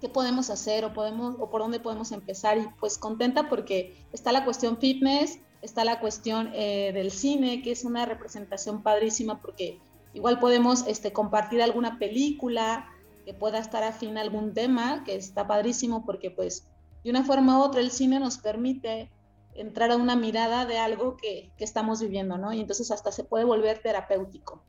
qué 0.00 0.08
podemos 0.08 0.48
hacer 0.48 0.84
o 0.86 0.94
podemos 0.94 1.36
o 1.38 1.50
por 1.50 1.60
dónde 1.60 1.78
podemos 1.78 2.10
empezar. 2.10 2.56
Y 2.56 2.66
pues 2.80 2.96
contenta 2.96 3.50
porque 3.50 4.02
está 4.12 4.32
la 4.32 4.44
cuestión 4.46 4.78
fitness, 4.78 5.38
está 5.60 5.84
la 5.84 6.00
cuestión 6.00 6.50
eh, 6.54 6.90
del 6.94 7.10
cine, 7.10 7.60
que 7.62 7.72
es 7.72 7.84
una 7.84 8.06
representación 8.06 8.82
padrísima 8.82 9.42
porque 9.42 9.78
igual 10.14 10.40
podemos 10.40 10.86
este, 10.86 11.12
compartir 11.12 11.60
alguna 11.60 11.98
película 11.98 12.88
que 13.26 13.34
pueda 13.34 13.58
estar 13.58 13.84
afín 13.84 14.16
a 14.16 14.22
algún 14.22 14.54
tema, 14.54 15.04
que 15.04 15.16
está 15.16 15.46
padrísimo 15.46 16.04
porque 16.06 16.30
pues 16.30 16.66
de 17.04 17.10
una 17.10 17.24
forma 17.24 17.58
u 17.58 17.62
otra 17.62 17.82
el 17.82 17.90
cine 17.90 18.18
nos 18.18 18.38
permite 18.38 19.10
entrar 19.54 19.90
a 19.90 19.96
una 19.96 20.16
mirada 20.16 20.66
de 20.66 20.78
algo 20.78 21.16
que, 21.16 21.52
que 21.56 21.64
estamos 21.64 22.00
viviendo, 22.00 22.38
¿no? 22.38 22.52
Y 22.52 22.60
entonces 22.60 22.90
hasta 22.90 23.12
se 23.12 23.24
puede 23.24 23.44
volver 23.44 23.80
terapéutico. 23.80 24.62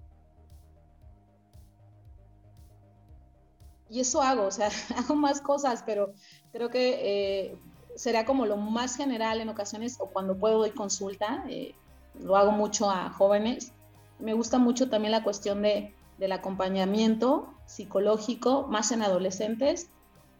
Y 3.92 4.00
eso 4.00 4.22
hago, 4.22 4.46
o 4.46 4.52
sea, 4.52 4.70
hago 4.98 5.16
más 5.16 5.42
cosas, 5.42 5.84
pero 5.86 6.14
creo 6.54 6.70
que 6.70 7.50
eh, 7.50 7.58
será 7.96 8.26
como 8.26 8.46
lo 8.46 8.56
más 8.56 8.96
general 8.96 9.42
en 9.42 9.50
ocasiones 9.50 9.98
o 10.00 10.08
cuando 10.08 10.38
puedo 10.38 10.60
doy 10.60 10.72
consulta, 10.72 11.44
eh, 11.50 11.76
lo 12.20 12.38
hago 12.38 12.52
mucho 12.52 12.90
a 12.90 13.10
jóvenes. 13.10 13.74
Me 14.18 14.34
gusta 14.34 14.60
mucho 14.60 14.90
también 14.90 15.12
la 15.12 15.24
cuestión 15.24 15.62
de, 15.62 15.94
del 16.18 16.32
acompañamiento 16.32 17.54
psicológico, 17.66 18.68
más 18.68 18.92
en 18.92 19.02
adolescentes, 19.02 19.90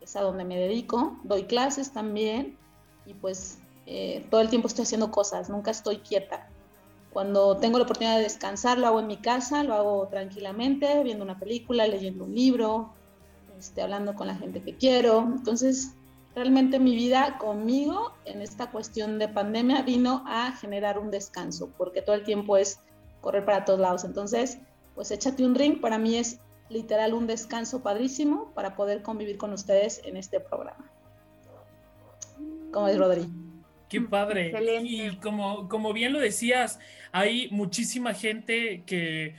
es 0.02 0.16
a 0.16 0.22
donde 0.22 0.46
me 0.46 0.58
dedico. 0.58 1.20
Doy 1.24 1.44
clases 1.44 1.92
también 1.92 2.58
y 3.06 3.14
pues 3.16 3.60
eh, 3.94 4.26
todo 4.30 4.40
el 4.40 4.50
tiempo 4.50 4.70
estoy 4.70 4.84
haciendo 4.84 5.12
cosas, 5.12 5.50
nunca 5.50 5.70
estoy 5.70 5.98
quieta. 5.98 6.48
Cuando 7.12 7.58
tengo 7.58 7.78
la 7.78 7.84
oportunidad 7.84 8.16
de 8.16 8.24
descansar, 8.24 8.78
lo 8.78 8.88
hago 8.88 9.02
en 9.02 9.08
mi 9.08 9.18
casa, 9.18 9.66
lo 9.66 9.74
hago 9.74 10.08
tranquilamente, 10.08 11.04
viendo 11.04 11.26
una 11.26 11.38
película, 11.38 11.86
leyendo 11.86 12.24
un 12.24 12.34
libro, 12.34 12.94
este, 13.60 13.82
hablando 13.82 14.16
con 14.16 14.28
la 14.28 14.36
gente 14.36 14.62
que 14.62 14.78
quiero. 14.78 15.20
Entonces, 15.20 15.92
realmente 16.34 16.80
mi 16.80 16.96
vida 16.96 17.38
conmigo 17.38 18.14
en 18.24 18.42
esta 18.42 18.72
cuestión 18.72 19.20
de 19.20 19.28
pandemia 19.28 19.82
vino 19.82 20.24
a 20.26 20.54
generar 20.54 20.98
un 20.98 21.12
descanso, 21.12 21.70
porque 21.78 22.02
todo 22.02 22.16
el 22.16 22.24
tiempo 22.24 22.56
es 22.56 22.80
correr 23.20 23.44
para 23.44 23.66
todos 23.66 23.82
lados. 23.82 24.06
Entonces, 24.06 24.60
pues 24.96 25.12
échate 25.12 25.44
un 25.44 25.54
drink, 25.54 25.82
para 25.82 25.98
mí 25.98 26.16
es 26.16 26.40
literal 26.70 27.14
un 27.14 27.28
descanso 27.28 27.84
padrísimo 27.84 28.54
para 28.56 28.78
poder 28.78 29.02
convivir 29.02 29.38
con 29.38 29.52
ustedes 29.52 30.00
en 30.06 30.16
este 30.16 30.40
programa. 30.40 30.90
¿Cómo 32.72 32.88
es, 32.88 32.98
Rodri? 32.98 33.41
Qué 33.92 34.02
padre. 34.02 34.54
Y 34.84 35.18
como, 35.18 35.68
como 35.68 35.94
bien 35.94 36.14
lo 36.14 36.20
decías, 36.20 36.80
hay 37.12 37.50
muchísima 37.52 38.14
gente 38.14 38.84
que, 38.86 39.36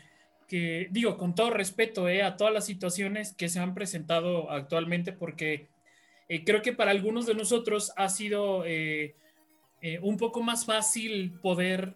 que 0.47 0.89
digo, 0.91 1.17
con 1.17 1.35
todo 1.35 1.51
respeto 1.51 2.09
eh, 2.09 2.23
a 2.23 2.37
todas 2.37 2.53
las 2.53 2.67
situaciones 2.67 3.35
que 3.35 3.49
se 3.49 3.59
han 3.59 3.75
presentado 3.75 4.51
actualmente, 4.51 5.13
porque 5.13 5.73
eh, 6.29 6.45
creo 6.45 6.63
que 6.63 6.73
para 6.73 6.91
algunos 6.91 7.27
de 7.27 7.35
nosotros 7.35 7.93
ha 7.97 8.09
sido 8.09 8.65
eh, 8.65 9.17
eh, 9.81 9.99
un 10.01 10.17
poco 10.17 10.43
más 10.43 10.65
fácil 10.65 11.39
poder 11.43 11.95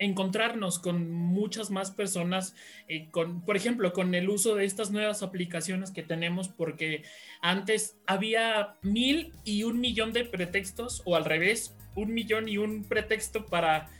encontrarnos 0.00 0.78
con 0.78 1.10
muchas 1.10 1.70
más 1.70 1.90
personas, 1.90 2.56
eh, 2.88 3.08
con, 3.10 3.42
por 3.42 3.56
ejemplo, 3.56 3.92
con 3.92 4.14
el 4.14 4.30
uso 4.30 4.54
de 4.54 4.64
estas 4.64 4.90
nuevas 4.90 5.22
aplicaciones 5.22 5.90
que 5.90 6.02
tenemos, 6.02 6.48
porque 6.48 7.04
antes 7.42 7.98
había 8.06 8.76
mil 8.82 9.34
y 9.44 9.62
un 9.62 9.78
millón 9.78 10.12
de 10.14 10.24
pretextos, 10.24 11.02
o 11.04 11.16
al 11.16 11.26
revés, 11.26 11.76
un 11.94 12.14
millón 12.14 12.48
y 12.48 12.56
un 12.56 12.84
pretexto 12.84 13.44
para, 13.44 13.90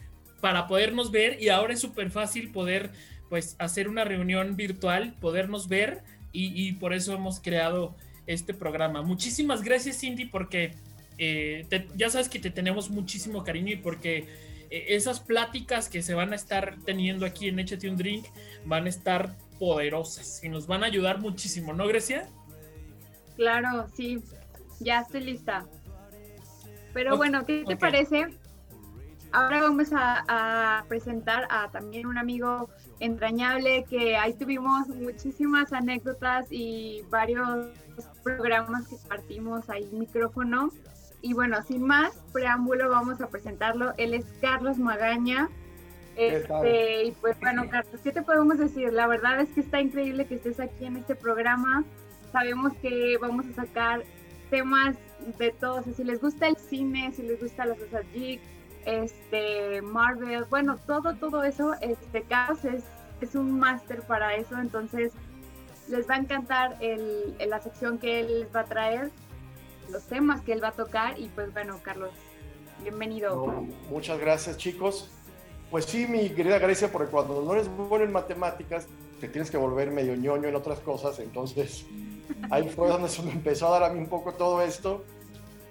para 0.40 0.66
podernos 0.66 1.10
ver, 1.10 1.40
y 1.40 1.50
ahora 1.50 1.74
es 1.74 1.80
súper 1.80 2.10
fácil 2.10 2.50
poder 2.50 2.90
pues 3.28 3.54
hacer 3.58 3.86
una 3.86 4.04
reunión 4.04 4.56
virtual, 4.56 5.14
podernos 5.20 5.68
ver, 5.68 6.02
y, 6.32 6.72
por 6.74 6.94
eso 6.94 7.12
hemos 7.12 7.40
creado 7.40 7.96
este 8.26 8.54
programa. 8.54 9.02
Muchísimas 9.02 9.64
gracias, 9.64 9.98
Cindy, 9.98 10.26
porque 10.26 10.74
eh, 11.18 11.66
ya 11.96 12.08
sabes 12.08 12.28
que 12.28 12.38
te 12.38 12.50
tenemos 12.50 12.88
muchísimo 12.88 13.42
cariño 13.42 13.72
y 13.72 13.76
porque 13.76 14.28
esas 14.70 15.20
pláticas 15.20 15.88
que 15.88 16.02
se 16.02 16.14
van 16.14 16.32
a 16.32 16.36
estar 16.36 16.76
teniendo 16.84 17.26
aquí 17.26 17.48
en 17.48 17.58
Échate 17.58 17.90
un 17.90 17.96
Drink 17.96 18.26
van 18.64 18.86
a 18.86 18.88
estar 18.88 19.36
poderosas 19.58 20.42
y 20.42 20.48
nos 20.48 20.66
van 20.66 20.84
a 20.84 20.86
ayudar 20.86 21.20
muchísimo, 21.20 21.72
¿no, 21.72 21.86
Grecia? 21.86 22.28
Claro, 23.36 23.86
sí, 23.94 24.22
ya 24.78 25.00
estoy 25.00 25.22
lista. 25.22 25.66
Pero 26.92 27.16
bueno, 27.16 27.44
¿qué 27.44 27.64
te 27.66 27.76
parece? 27.76 28.28
Ahora 29.32 29.60
vamos 29.60 29.90
a, 29.92 30.84
presentar 30.88 31.46
a 31.50 31.70
también 31.70 32.06
un 32.06 32.18
amigo 32.18 32.68
entrañable 32.98 33.84
que 33.88 34.16
ahí 34.16 34.34
tuvimos 34.34 34.88
muchísimas 34.88 35.72
anécdotas 35.72 36.46
y 36.50 37.02
varios 37.10 37.68
programas 38.24 38.88
que 38.88 38.96
partimos 39.08 39.68
ahí 39.70 39.88
micrófono. 39.92 40.70
Y 41.22 41.34
bueno, 41.34 41.62
sin 41.62 41.82
más 41.82 42.12
preámbulo, 42.32 42.88
vamos 42.88 43.20
a 43.20 43.28
presentarlo. 43.28 43.92
Él 43.98 44.14
es 44.14 44.24
Carlos 44.40 44.78
Magaña. 44.78 45.48
Este, 46.16 47.04
y 47.04 47.12
pues 47.12 47.38
bueno, 47.40 47.68
Carlos, 47.70 48.00
¿qué 48.02 48.12
te 48.12 48.22
podemos 48.22 48.58
decir? 48.58 48.92
La 48.92 49.06
verdad 49.06 49.40
es 49.40 49.48
que 49.50 49.60
está 49.60 49.80
increíble 49.80 50.26
que 50.26 50.36
estés 50.36 50.60
aquí 50.60 50.86
en 50.86 50.96
este 50.96 51.14
programa. 51.14 51.84
Sabemos 52.32 52.72
que 52.82 53.16
vamos 53.20 53.46
a 53.46 53.64
sacar 53.64 54.02
temas 54.50 54.96
de 55.38 55.50
todos. 55.52 55.84
Si 55.96 56.04
les 56.04 56.20
gusta 56.20 56.48
el 56.48 56.56
cine, 56.56 57.12
si 57.12 57.22
les 57.22 57.40
gusta 57.40 57.66
las 57.66 57.78
cosas 57.78 58.04
geek, 58.12 58.40
este, 58.86 59.82
Marvel, 59.82 60.44
bueno, 60.48 60.78
todo, 60.86 61.14
todo 61.16 61.44
eso, 61.44 61.74
este, 61.80 62.22
Carlos 62.22 62.64
es, 62.64 62.84
es 63.20 63.34
un 63.34 63.58
máster 63.58 64.02
para 64.02 64.34
eso. 64.34 64.58
Entonces, 64.58 65.12
les 65.88 66.08
va 66.08 66.14
a 66.14 66.18
encantar 66.18 66.76
el, 66.80 67.36
la 67.46 67.60
sección 67.60 67.98
que 67.98 68.20
él 68.20 68.40
les 68.40 68.54
va 68.54 68.60
a 68.60 68.64
traer 68.64 69.10
los 69.90 70.04
temas 70.04 70.40
que 70.42 70.52
él 70.52 70.62
va 70.62 70.68
a 70.68 70.72
tocar. 70.72 71.18
Y 71.18 71.28
pues 71.28 71.52
bueno, 71.52 71.78
Carlos, 71.82 72.10
bienvenido. 72.82 73.64
muchas 73.90 74.18
gracias, 74.18 74.56
chicos. 74.56 75.10
Pues 75.70 75.84
sí, 75.84 76.06
mi 76.06 76.30
querida 76.30 76.58
Grecia, 76.58 76.90
porque 76.90 77.10
cuando 77.10 77.42
no 77.42 77.52
eres 77.52 77.68
bueno 77.68 78.04
en 78.04 78.12
matemáticas, 78.12 78.88
te 79.20 79.28
tienes 79.28 79.50
que 79.50 79.56
volver 79.56 79.90
medio 79.90 80.16
ñoño 80.16 80.48
en 80.48 80.56
otras 80.56 80.80
cosas. 80.80 81.18
Entonces, 81.20 81.86
ahí 82.50 82.68
fue 82.68 82.88
donde 82.88 83.08
se 83.08 83.22
me 83.22 83.32
empezó 83.32 83.68
a 83.68 83.78
dar 83.78 83.90
a 83.90 83.92
mí 83.92 84.00
un 84.00 84.08
poco 84.08 84.34
todo 84.34 84.62
esto. 84.62 85.04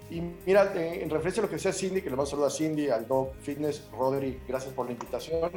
Y 0.10 0.22
mira, 0.46 0.72
eh, 0.76 1.04
en 1.04 1.10
referencia 1.10 1.42
a 1.42 1.44
lo 1.44 1.50
que 1.50 1.56
decía 1.56 1.74
Cindy, 1.74 2.02
que 2.02 2.10
le 2.10 2.16
mando 2.16 2.24
a 2.24 2.32
saludar 2.32 2.50
a 2.50 2.54
Cindy, 2.54 2.90
al 2.90 3.08
Dog 3.08 3.36
Fitness, 3.42 3.90
Rodri, 3.92 4.40
gracias 4.48 4.74
por 4.74 4.86
la 4.86 4.94
invitación. 4.94 5.52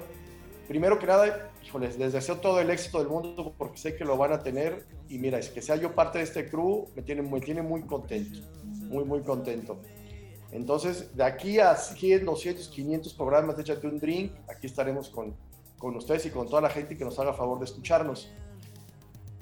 Primero 0.69 0.99
que 0.99 1.07
nada, 1.07 1.51
les 1.81 2.13
deseo 2.13 2.39
todo 2.39 2.61
el 2.61 2.71
éxito 2.71 2.99
del 2.99 3.09
mundo 3.09 3.55
porque 3.59 3.79
sé 3.79 3.97
que 3.97 4.05
lo 4.05 4.17
van 4.17 4.33
a 4.33 4.43
tener. 4.43 4.87
Y 5.09 5.19
mira, 5.19 5.39
es 5.39 5.51
que 5.51 5.61
sea 5.61 5.77
yo 5.77 5.95
parte 5.95 6.19
de 6.19 6.25
este 6.25 6.49
crew, 6.49 6.89
me 6.95 7.03
tiene, 7.03 7.23
muy 7.23 7.83
contento, 7.83 8.41
muy, 8.89 9.05
muy 9.05 9.23
contento. 9.23 9.79
Entonces, 10.53 11.17
de 11.17 11.25
aquí 11.25 11.59
a 11.59 11.75
100, 11.75 12.25
200, 12.25 12.69
500 12.69 13.15
programas 13.15 13.57
de 13.57 13.63
Échate 13.63 13.87
un 13.87 13.99
Drink, 13.99 14.33
aquí 14.49 14.67
estaremos 14.67 15.09
con, 15.09 15.35
con 15.79 15.97
ustedes 15.97 16.27
y 16.27 16.31
con 16.31 16.49
toda 16.49 16.63
la 16.63 16.71
gente 16.71 16.97
que 16.97 17.05
nos 17.05 17.19
haga 17.19 17.33
favor 17.33 17.59
de 17.59 17.65
escucharnos. 17.65 18.31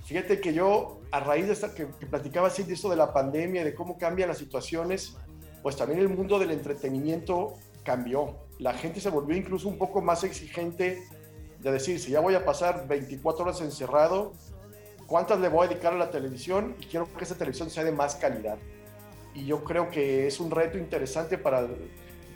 Fíjate 0.05 0.41
que 0.41 0.53
yo, 0.53 1.01
a 1.13 1.21
raíz 1.21 1.47
de 1.47 1.71
que, 1.73 1.89
que 1.99 2.07
platicaba 2.07 2.49
así 2.49 2.63
de 2.63 2.75
esto 2.75 2.89
de 2.89 2.97
la 2.97 3.13
pandemia, 3.13 3.65
de 3.65 3.75
cómo 3.75 3.99
cambian 3.99 4.29
las 4.29 4.39
situaciones, 4.39 5.17
pues 5.63 5.77
también 5.77 6.01
el 6.01 6.09
mundo 6.09 6.39
del 6.39 6.51
entretenimiento 6.51 7.55
cambió. 7.85 8.37
La 8.61 8.75
gente 8.75 9.01
se 9.01 9.09
volvió 9.09 9.35
incluso 9.35 9.69
un 9.69 9.79
poco 9.79 10.03
más 10.03 10.23
exigente 10.23 11.03
de 11.61 11.73
decir, 11.73 11.99
si 11.99 12.11
ya 12.11 12.21
voy 12.21 12.35
a 12.35 12.45
pasar 12.45 12.87
24 12.87 13.45
horas 13.45 13.63
encerrado, 13.63 14.35
¿cuántas 15.07 15.41
le 15.41 15.49
voy 15.49 15.65
a 15.65 15.69
dedicar 15.71 15.95
a 15.95 15.97
la 15.97 16.11
televisión? 16.11 16.77
Y 16.79 16.85
quiero 16.85 17.09
que 17.17 17.25
esa 17.25 17.37
televisión 17.37 17.71
sea 17.71 17.85
de 17.85 17.93
más 17.93 18.17
calidad. 18.17 18.59
Y 19.35 19.47
yo 19.47 19.65
creo 19.65 19.89
que 19.91 20.27
es 20.27 20.41
un 20.41 20.51
reto 20.51 20.77
interesante 20.77 21.39
para, 21.39 21.67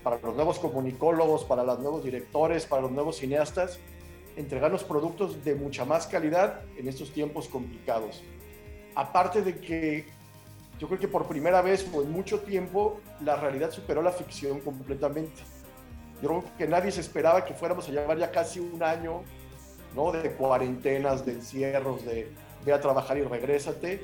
para 0.03 0.19
los 0.19 0.35
nuevos 0.35 0.59
comunicólogos, 0.59 1.45
para 1.45 1.63
los 1.63 1.79
nuevos 1.81 2.03
directores, 2.03 2.65
para 2.65 2.81
los 2.81 2.91
nuevos 2.91 3.19
cineastas, 3.19 3.79
entregarnos 4.35 4.83
productos 4.83 5.45
de 5.45 5.55
mucha 5.55 5.85
más 5.85 6.07
calidad 6.07 6.63
en 6.79 6.89
estos 6.89 7.13
tiempos 7.13 7.49
complicados. 7.49 8.23
Aparte 8.95 9.43
de 9.43 9.59
que 9.59 10.07
yo 10.79 10.89
creo 10.89 10.99
que 10.99 11.09
por 11.09 11.27
primera 11.27 11.61
vez 11.61 11.87
o 11.93 12.01
en 12.01 12.11
mucho 12.11 12.41
tiempo 12.41 13.03
la 13.21 13.37
realidad 13.37 13.71
superó 13.71 14.01
la 14.01 14.11
ficción 14.11 14.61
completamente. 14.61 15.43
Yo 16.25 16.31
creo 16.31 16.45
que 16.57 16.67
nadie 16.67 16.91
se 16.91 17.03
esperaba 17.03 17.45
que 17.45 17.53
fuéramos 17.53 17.87
a 17.87 17.93
llevar 17.93 18.17
ya 18.17 18.31
casi 18.31 18.59
un 18.59 18.83
año 18.83 19.25
¿no? 19.95 20.11
de 20.11 20.31
cuarentenas, 20.31 21.27
de 21.27 21.33
encierros, 21.33 22.03
de 22.07 22.33
ve 22.65 22.73
a 22.73 22.81
trabajar 22.81 23.19
y 23.19 23.23
regrésate. 23.25 24.03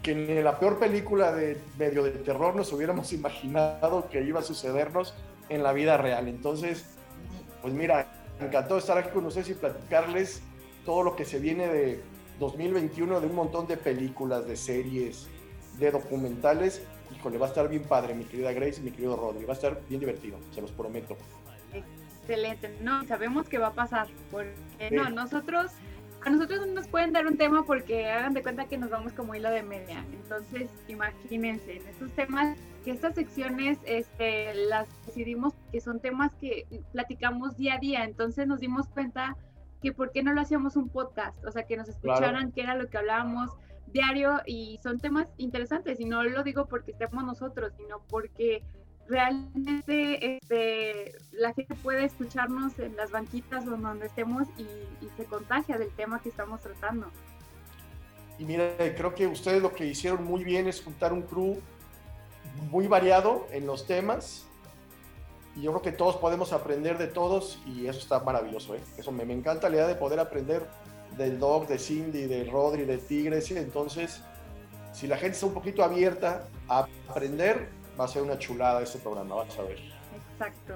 Que 0.00 0.12
en 0.12 0.44
la 0.44 0.60
peor 0.60 0.78
película 0.78 1.32
de 1.32 1.60
medio 1.76 2.04
de 2.04 2.12
terror 2.12 2.54
nos 2.54 2.72
hubiéramos 2.72 3.12
imaginado 3.18 4.08
que 4.10 4.22
iba 4.22 4.38
a 4.38 4.42
sucedernos 4.44 5.12
en 5.48 5.64
la 5.64 5.72
vida 5.72 5.96
real. 5.96 6.28
Entonces, 6.28 6.84
pues 7.62 7.74
mira, 7.74 8.06
encantado 8.38 8.78
estar 8.78 8.96
aquí 8.96 9.10
con 9.10 9.26
ustedes 9.26 9.48
y 9.48 9.54
platicarles 9.54 10.40
todo 10.84 11.02
lo 11.02 11.16
que 11.16 11.24
se 11.24 11.40
viene 11.40 11.66
de 11.66 12.00
2021, 12.38 13.20
de 13.20 13.26
un 13.26 13.34
montón 13.34 13.66
de 13.66 13.76
películas, 13.76 14.46
de 14.46 14.54
series, 14.54 15.26
de 15.80 15.90
documentales. 15.90 16.82
Híjole, 17.16 17.38
va 17.38 17.46
a 17.46 17.48
estar 17.48 17.68
bien 17.68 17.82
padre, 17.82 18.14
mi 18.14 18.24
querida 18.24 18.52
Grace 18.52 18.80
y 18.80 18.84
mi 18.84 18.90
querido 18.90 19.16
Rodri. 19.16 19.44
Va 19.44 19.52
a 19.52 19.56
estar 19.56 19.80
bien 19.88 20.00
divertido, 20.00 20.38
se 20.52 20.60
los 20.60 20.70
prometo. 20.72 21.16
Excelente. 22.22 22.76
No, 22.80 23.04
sabemos 23.04 23.48
que 23.48 23.58
va 23.58 23.68
a 23.68 23.72
pasar. 23.72 24.08
Porque 24.30 24.90
no, 24.90 25.10
nosotros, 25.10 25.72
a 26.24 26.30
nosotros 26.30 26.66
no 26.66 26.74
nos 26.74 26.88
pueden 26.88 27.12
dar 27.12 27.26
un 27.26 27.36
tema 27.36 27.64
porque 27.64 28.06
hagan 28.06 28.34
de 28.34 28.42
cuenta 28.42 28.66
que 28.66 28.78
nos 28.78 28.90
vamos 28.90 29.12
como 29.12 29.34
hilo 29.34 29.50
de 29.50 29.62
media. 29.62 30.04
Entonces, 30.12 30.68
imagínense, 30.88 31.76
en 31.76 31.88
estos 31.88 32.10
temas, 32.12 32.56
que 32.84 32.90
estas 32.90 33.14
secciones 33.14 33.78
este, 33.84 34.54
las 34.54 34.88
decidimos 35.06 35.54
que 35.70 35.80
son 35.80 36.00
temas 36.00 36.34
que 36.34 36.66
platicamos 36.92 37.56
día 37.56 37.74
a 37.74 37.78
día. 37.78 38.04
Entonces 38.04 38.46
nos 38.46 38.60
dimos 38.60 38.88
cuenta 38.88 39.36
que 39.80 39.92
por 39.92 40.12
qué 40.12 40.22
no 40.22 40.32
lo 40.32 40.40
hacíamos 40.40 40.76
un 40.76 40.88
podcast, 40.88 41.44
o 41.44 41.50
sea, 41.50 41.64
que 41.64 41.76
nos 41.76 41.88
escucharan 41.88 42.52
qué 42.52 42.62
era 42.62 42.76
lo 42.76 42.88
que 42.88 42.98
hablábamos, 42.98 43.50
diario 43.92 44.40
y 44.46 44.78
son 44.82 44.98
temas 44.98 45.28
interesantes 45.36 46.00
y 46.00 46.04
no 46.04 46.22
lo 46.24 46.42
digo 46.42 46.66
porque 46.66 46.92
estemos 46.92 47.24
nosotros, 47.24 47.72
sino 47.76 48.00
porque 48.08 48.62
realmente 49.08 50.36
este, 50.36 51.12
la 51.32 51.52
gente 51.52 51.74
puede 51.74 52.04
escucharnos 52.04 52.78
en 52.78 52.96
las 52.96 53.10
banquitas 53.10 53.66
o 53.66 53.76
donde 53.76 54.06
estemos 54.06 54.48
y, 54.58 54.66
se 55.16 55.24
contagia 55.24 55.76
del 55.76 55.90
tema 55.90 56.22
que 56.22 56.30
estamos 56.30 56.62
tratando. 56.62 57.06
Y 58.38 58.44
mira, 58.44 58.72
creo 58.96 59.14
que 59.14 59.26
ustedes 59.26 59.60
lo 59.60 59.74
que 59.74 59.84
hicieron 59.84 60.24
muy 60.24 60.42
bien 60.42 60.66
es 60.66 60.82
juntar 60.82 61.12
un 61.12 61.22
crew 61.22 61.60
muy 62.70 62.86
variado 62.86 63.46
en 63.50 63.66
los 63.66 63.86
temas 63.86 64.46
y 65.54 65.62
yo 65.62 65.72
creo 65.72 65.82
que 65.82 65.92
todos 65.92 66.16
podemos 66.16 66.54
aprender 66.54 66.96
de 66.96 67.08
todos 67.08 67.60
y 67.66 67.86
eso 67.88 67.98
está 67.98 68.20
maravilloso. 68.20 68.74
¿eh? 68.74 68.80
Eso 68.96 69.12
me, 69.12 69.26
me 69.26 69.34
encanta 69.34 69.68
la 69.68 69.76
idea 69.76 69.86
de 69.86 69.96
poder 69.96 70.18
aprender 70.18 70.66
del 71.16 71.38
Dog, 71.38 71.68
de 71.68 71.78
Cindy, 71.78 72.26
de 72.26 72.44
Rodri, 72.44 72.84
de 72.84 72.98
Tigres. 72.98 73.50
Entonces, 73.50 74.22
si 74.92 75.06
la 75.06 75.16
gente 75.16 75.32
está 75.34 75.46
un 75.46 75.54
poquito 75.54 75.82
abierta 75.82 76.48
a 76.68 76.86
aprender, 77.08 77.68
va 77.98 78.04
a 78.04 78.08
ser 78.08 78.22
una 78.22 78.38
chulada 78.38 78.82
este 78.82 78.98
programa, 78.98 79.36
vas 79.36 79.58
a 79.58 79.62
ver. 79.62 79.78
Exacto. 80.32 80.74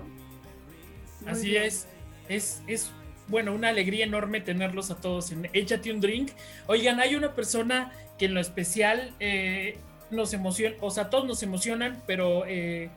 Así 1.26 1.56
es. 1.56 1.86
Es, 2.28 2.62
es, 2.66 2.90
bueno, 3.28 3.54
una 3.54 3.68
alegría 3.68 4.04
enorme 4.04 4.40
tenerlos 4.40 4.90
a 4.90 4.96
todos 4.96 5.32
en 5.32 5.48
Échate 5.52 5.92
un 5.92 6.00
Drink. 6.00 6.30
Oigan, 6.66 7.00
hay 7.00 7.14
una 7.14 7.34
persona 7.34 7.92
que 8.18 8.26
en 8.26 8.34
lo 8.34 8.40
especial 8.40 9.14
eh, 9.20 9.78
nos 10.10 10.32
emociona, 10.32 10.76
o 10.80 10.90
sea, 10.90 11.10
todos 11.10 11.26
nos 11.26 11.42
emocionan, 11.42 12.02
pero... 12.06 12.44
Eh, 12.46 12.90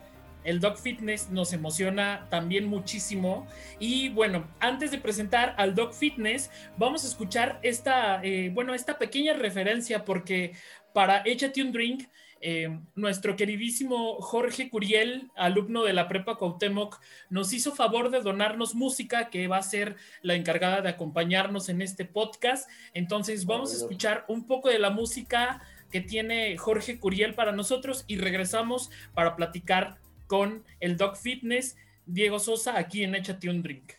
el 0.43 0.59
Dog 0.59 0.77
Fitness 0.77 1.29
nos 1.29 1.53
emociona 1.53 2.27
también 2.29 2.67
muchísimo. 2.67 3.47
Y 3.79 4.09
bueno, 4.09 4.47
antes 4.59 4.91
de 4.91 4.97
presentar 4.97 5.55
al 5.57 5.75
Dog 5.75 5.93
Fitness, 5.93 6.49
vamos 6.77 7.03
a 7.03 7.07
escuchar 7.07 7.59
esta, 7.63 8.23
eh, 8.23 8.49
bueno, 8.53 8.73
esta 8.73 8.97
pequeña 8.97 9.33
referencia 9.33 10.05
porque 10.05 10.53
para 10.93 11.21
Échate 11.25 11.61
un 11.61 11.71
Drink, 11.71 12.07
eh, 12.41 12.79
nuestro 12.95 13.35
queridísimo 13.35 14.15
Jorge 14.21 14.69
Curiel, 14.69 15.29
alumno 15.35 15.83
de 15.83 15.91
la 15.93 16.07
Prepa 16.07 16.37
Cuauhtémoc, 16.37 16.99
nos 17.29 17.51
hizo 17.51 17.75
favor 17.75 18.09
de 18.11 18.21
donarnos 18.21 18.75
música 18.75 19.29
que 19.29 19.47
va 19.47 19.57
a 19.57 19.63
ser 19.63 19.97
la 20.21 20.35
encargada 20.35 20.81
de 20.81 20.89
acompañarnos 20.89 21.67
en 21.67 21.81
este 21.81 22.05
podcast. 22.05 22.69
Entonces 22.93 23.45
vamos 23.45 23.73
a 23.73 23.77
escuchar 23.77 24.23
un 24.29 24.47
poco 24.47 24.69
de 24.69 24.79
la 24.79 24.89
música 24.89 25.61
que 25.91 26.01
tiene 26.01 26.57
Jorge 26.57 26.99
Curiel 26.99 27.33
para 27.33 27.51
nosotros 27.51 28.05
y 28.07 28.17
regresamos 28.17 28.89
para 29.13 29.35
platicar 29.35 29.98
con 30.29 30.63
el 30.79 30.95
Dog 30.95 31.17
Fitness 31.17 31.75
Diego 32.05 32.39
Sosa 32.39 32.77
aquí 32.77 33.03
en 33.03 33.15
Échate 33.15 33.49
un 33.49 33.63
Drink. 33.63 33.93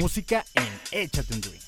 Música 0.00 0.44
en 0.54 0.68
Échate 0.92 1.34
un 1.34 1.40
Drink. 1.40 1.62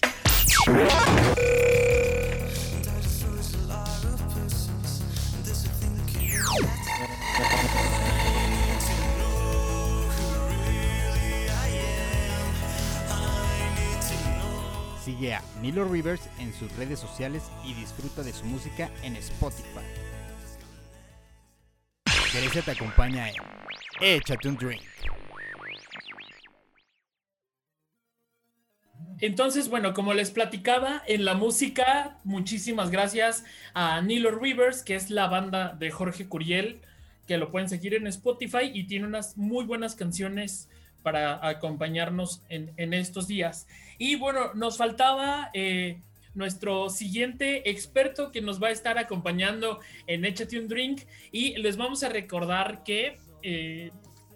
Sigue 15.04 15.34
a 15.34 15.42
Nilo 15.60 15.84
Rivers 15.84 16.28
en 16.38 16.54
sus 16.54 16.70
redes 16.76 17.00
sociales 17.00 17.42
y 17.64 17.74
disfruta 17.74 18.22
de 18.22 18.32
su 18.32 18.44
música 18.44 18.88
en 19.02 19.16
Spotify. 19.16 20.17
Grecia 22.32 22.60
te 22.60 22.72
acompaña 22.72 23.28
en 23.28 23.34
Échate 24.00 24.48
un 24.48 24.56
Drink. 24.56 24.82
Entonces, 29.20 29.68
bueno, 29.68 29.94
como 29.94 30.12
les 30.12 30.30
platicaba, 30.30 31.02
en 31.06 31.24
la 31.24 31.34
música, 31.34 32.18
muchísimas 32.24 32.90
gracias 32.90 33.44
a 33.72 34.00
Nilo 34.02 34.30
Rivers, 34.30 34.82
que 34.82 34.94
es 34.94 35.10
la 35.10 35.26
banda 35.26 35.74
de 35.78 35.90
Jorge 35.90 36.28
Curiel, 36.28 36.82
que 37.26 37.38
lo 37.38 37.50
pueden 37.50 37.68
seguir 37.68 37.94
en 37.94 38.06
Spotify 38.06 38.70
y 38.72 38.84
tiene 38.84 39.06
unas 39.06 39.36
muy 39.38 39.64
buenas 39.64 39.94
canciones 39.94 40.68
para 41.02 41.46
acompañarnos 41.46 42.42
en, 42.50 42.92
estos 42.92 43.26
días. 43.26 43.66
Y 43.96 44.16
bueno, 44.16 44.52
nos 44.54 44.76
faltaba 44.76 45.50
eh, 45.54 46.02
nuestro 46.34 46.90
siguiente 46.90 47.70
experto 47.70 48.30
que 48.30 48.40
nos 48.40 48.62
va 48.62 48.68
a 48.68 48.72
estar 48.72 48.98
acompañando 48.98 49.80
en 50.06 50.24
Échate 50.24 50.58
un 50.58 50.68
Drink 50.68 51.02
y 51.32 51.56
les 51.56 51.76
vamos 51.76 52.02
a 52.02 52.08
recordar 52.08 52.82
que 52.84 53.18
eh, 53.42 53.90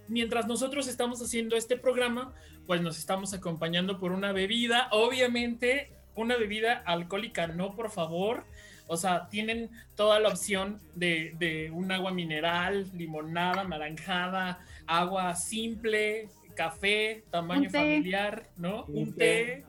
mientras 0.08 0.46
nosotros 0.46 0.88
estamos 0.88 1.20
haciendo 1.22 1.56
este 1.56 1.76
programa, 1.76 2.34
pues 2.66 2.80
nos 2.80 2.98
estamos 2.98 3.34
acompañando 3.34 3.98
por 3.98 4.12
una 4.12 4.32
bebida, 4.32 4.88
obviamente 4.92 5.92
una 6.14 6.36
bebida 6.36 6.82
alcohólica, 6.84 7.46
no 7.46 7.74
por 7.74 7.90
favor. 7.90 8.44
O 8.88 8.96
sea, 8.96 9.28
tienen 9.28 9.70
toda 9.94 10.20
la 10.20 10.28
opción 10.28 10.80
de, 10.94 11.34
de 11.38 11.70
un 11.70 11.90
agua 11.92 12.12
mineral, 12.12 12.90
limonada, 12.94 13.64
naranjada, 13.64 14.58
agua 14.86 15.34
simple, 15.34 16.28
café, 16.54 17.24
tamaño 17.30 17.70
familiar, 17.70 18.48
¿no? 18.56 18.84
Un, 18.86 19.14
té. 19.14 19.64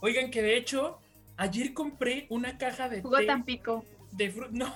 Oigan, 0.00 0.30
que 0.30 0.42
de 0.42 0.56
hecho, 0.56 0.99
ayer 1.40 1.72
compré 1.72 2.26
una 2.28 2.58
caja 2.58 2.88
de 2.88 3.00
Jugo 3.00 3.16
té. 3.16 3.26
Tampico. 3.26 3.84
De 4.12 4.30
fruta. 4.30 4.50
No. 4.52 4.74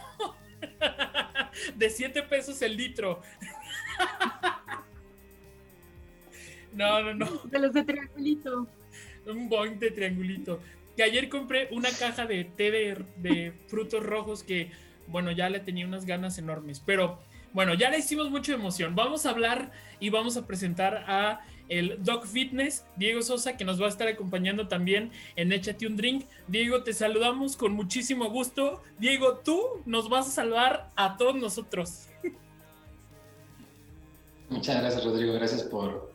de 1.76 1.90
7 1.90 2.22
pesos 2.22 2.62
el 2.62 2.74
litro. 2.74 3.20
no, 6.72 7.02
no, 7.02 7.14
no. 7.14 7.26
De 7.44 7.58
los 7.58 7.74
de 7.74 7.84
triangulito. 7.84 8.66
Un 9.26 9.50
boing 9.50 9.78
de 9.78 9.90
triangulito. 9.90 10.60
Que 10.96 11.02
ayer 11.02 11.28
compré 11.28 11.68
una 11.70 11.90
caja 11.90 12.24
de 12.24 12.44
té 12.44 12.70
de, 12.70 13.04
de 13.16 13.52
frutos 13.66 14.02
rojos 14.02 14.42
que, 14.42 14.70
bueno, 15.06 15.32
ya 15.32 15.50
le 15.50 15.60
tenía 15.60 15.86
unas 15.86 16.06
ganas 16.06 16.38
enormes. 16.38 16.80
Pero 16.80 17.18
bueno, 17.52 17.74
ya 17.74 17.90
le 17.90 17.98
hicimos 17.98 18.30
mucha 18.30 18.54
emoción. 18.54 18.94
Vamos 18.94 19.26
a 19.26 19.30
hablar 19.30 19.70
y 20.00 20.08
vamos 20.08 20.38
a 20.38 20.46
presentar 20.46 21.04
a 21.08 21.40
el 21.68 22.02
Doc 22.02 22.26
Fitness, 22.26 22.84
Diego 22.96 23.22
Sosa, 23.22 23.56
que 23.56 23.64
nos 23.64 23.80
va 23.80 23.86
a 23.86 23.88
estar 23.88 24.08
acompañando 24.08 24.68
también 24.68 25.10
en 25.36 25.52
Échate 25.52 25.86
un 25.86 25.96
Drink. 25.96 26.26
Diego, 26.48 26.82
te 26.82 26.92
saludamos 26.92 27.56
con 27.56 27.72
muchísimo 27.72 28.30
gusto. 28.30 28.82
Diego, 28.98 29.38
tú 29.44 29.60
nos 29.86 30.08
vas 30.08 30.28
a 30.28 30.30
salvar 30.30 30.90
a 30.96 31.16
todos 31.16 31.36
nosotros. 31.36 32.08
Muchas 34.50 34.80
gracias, 34.80 35.04
Rodrigo. 35.04 35.34
Gracias 35.34 35.62
por, 35.62 36.12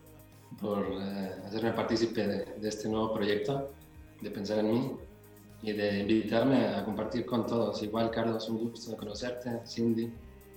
por 0.62 0.86
eh, 1.02 1.36
hacerme 1.46 1.74
partícipe 1.74 2.28
de, 2.28 2.46
de 2.46 2.70
este 2.70 2.88
nuevo 2.88 3.14
proyecto, 3.14 3.72
de 4.22 4.32
pensar 4.32 4.60
en 4.60 4.72
mí 4.72 4.92
y 5.62 5.74
de 5.74 6.00
invitarme 6.00 6.68
a 6.68 6.86
compartir 6.86 7.26
con 7.26 7.46
todos. 7.46 7.82
Igual, 7.84 8.12
Carlos, 8.12 8.48
un 8.50 8.70
gusto 8.70 8.96
conocerte. 8.96 9.62
Cindy, 9.66 10.14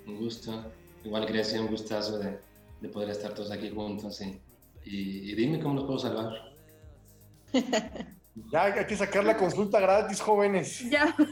un 0.06 0.18
gusto. 0.18 0.64
Igual, 1.02 1.26
Grecia, 1.26 1.60
un 1.60 1.68
gustazo 1.68 2.18
de, 2.18 2.38
de 2.80 2.88
poder 2.88 3.10
estar 3.10 3.34
todos 3.34 3.50
aquí 3.50 3.70
juntos. 3.70 4.20
Y, 4.20 4.38
y, 4.84 5.30
y 5.30 5.34
dime 5.34 5.60
cómo 5.60 5.74
nos 5.74 5.84
puedo 5.84 5.98
salvar. 5.98 6.32
Ya 8.50 8.64
hay 8.64 8.86
que 8.86 8.96
sacar 8.96 9.24
la 9.24 9.36
consulta 9.36 9.78
gratis, 9.78 10.20
jóvenes. 10.20 10.90
Ya. 10.90 11.14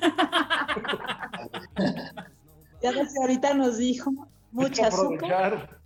Ya 2.82 2.92
desde 2.92 3.20
ahorita 3.20 3.52
nos 3.52 3.76
dijo 3.76 4.10
mucha 4.52 4.86
azúcar. 4.86 5.78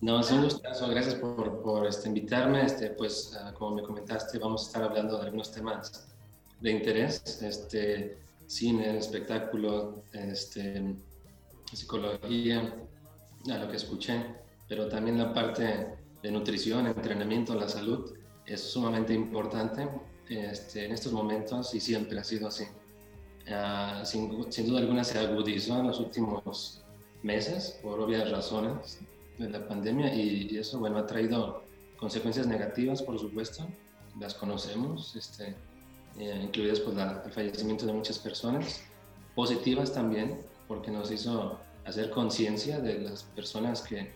No, 0.00 0.20
es 0.20 0.30
un 0.30 0.44
gustazo. 0.44 0.88
Gracias 0.88 1.16
por, 1.16 1.60
por 1.60 1.88
este, 1.88 2.06
invitarme. 2.06 2.64
Este, 2.64 2.90
pues, 2.90 3.36
ah, 3.40 3.52
como 3.52 3.74
me 3.74 3.82
comentaste, 3.82 4.38
vamos 4.38 4.62
a 4.62 4.66
estar 4.66 4.82
hablando 4.84 5.18
de 5.18 5.24
algunos 5.24 5.50
temas 5.50 6.08
de 6.60 6.70
interés. 6.70 7.42
Este, 7.42 8.16
cine, 8.46 8.98
espectáculo, 8.98 10.04
este, 10.12 10.94
psicología, 11.72 12.76
a 13.50 13.58
lo 13.58 13.68
que 13.68 13.76
escuché, 13.76 14.24
pero 14.68 14.88
también 14.88 15.18
la 15.18 15.34
parte 15.34 15.98
de 16.22 16.30
nutrición, 16.30 16.86
entrenamiento, 16.86 17.54
la 17.54 17.68
salud 17.68 18.14
es 18.46 18.60
sumamente 18.62 19.14
importante 19.14 19.88
este, 20.28 20.84
en 20.86 20.92
estos 20.92 21.12
momentos 21.12 21.74
y 21.74 21.80
siempre 21.80 22.18
ha 22.18 22.24
sido 22.24 22.48
así. 22.48 22.64
Ah, 23.50 24.02
sin, 24.04 24.52
sin 24.52 24.66
duda 24.68 24.80
alguna 24.80 25.02
se 25.02 25.18
agudizó 25.18 25.78
en 25.80 25.86
los 25.88 25.98
últimos 25.98 26.82
meses 27.22 27.78
por 27.82 27.98
obvias 28.00 28.30
razones 28.30 29.00
de 29.38 29.48
la 29.48 29.66
pandemia 29.66 30.14
y, 30.14 30.48
y 30.52 30.58
eso 30.58 30.78
bueno 30.78 30.98
ha 30.98 31.06
traído 31.06 31.64
consecuencias 31.98 32.46
negativas 32.46 33.02
por 33.02 33.18
supuesto 33.18 33.66
las 34.20 34.34
conocemos 34.34 35.16
este, 35.16 35.56
eh, 36.18 36.40
incluidas 36.44 36.80
pues 36.80 36.96
la- 36.96 37.22
el 37.24 37.32
fallecimiento 37.32 37.86
de 37.86 37.92
muchas 37.92 38.18
personas 38.18 38.82
positivas 39.34 39.92
también 39.92 40.40
porque 40.68 40.90
nos 40.90 41.10
hizo 41.10 41.58
hacer 41.84 42.10
conciencia 42.10 42.78
de 42.78 43.00
las 43.00 43.22
personas 43.24 43.82
que, 43.82 44.12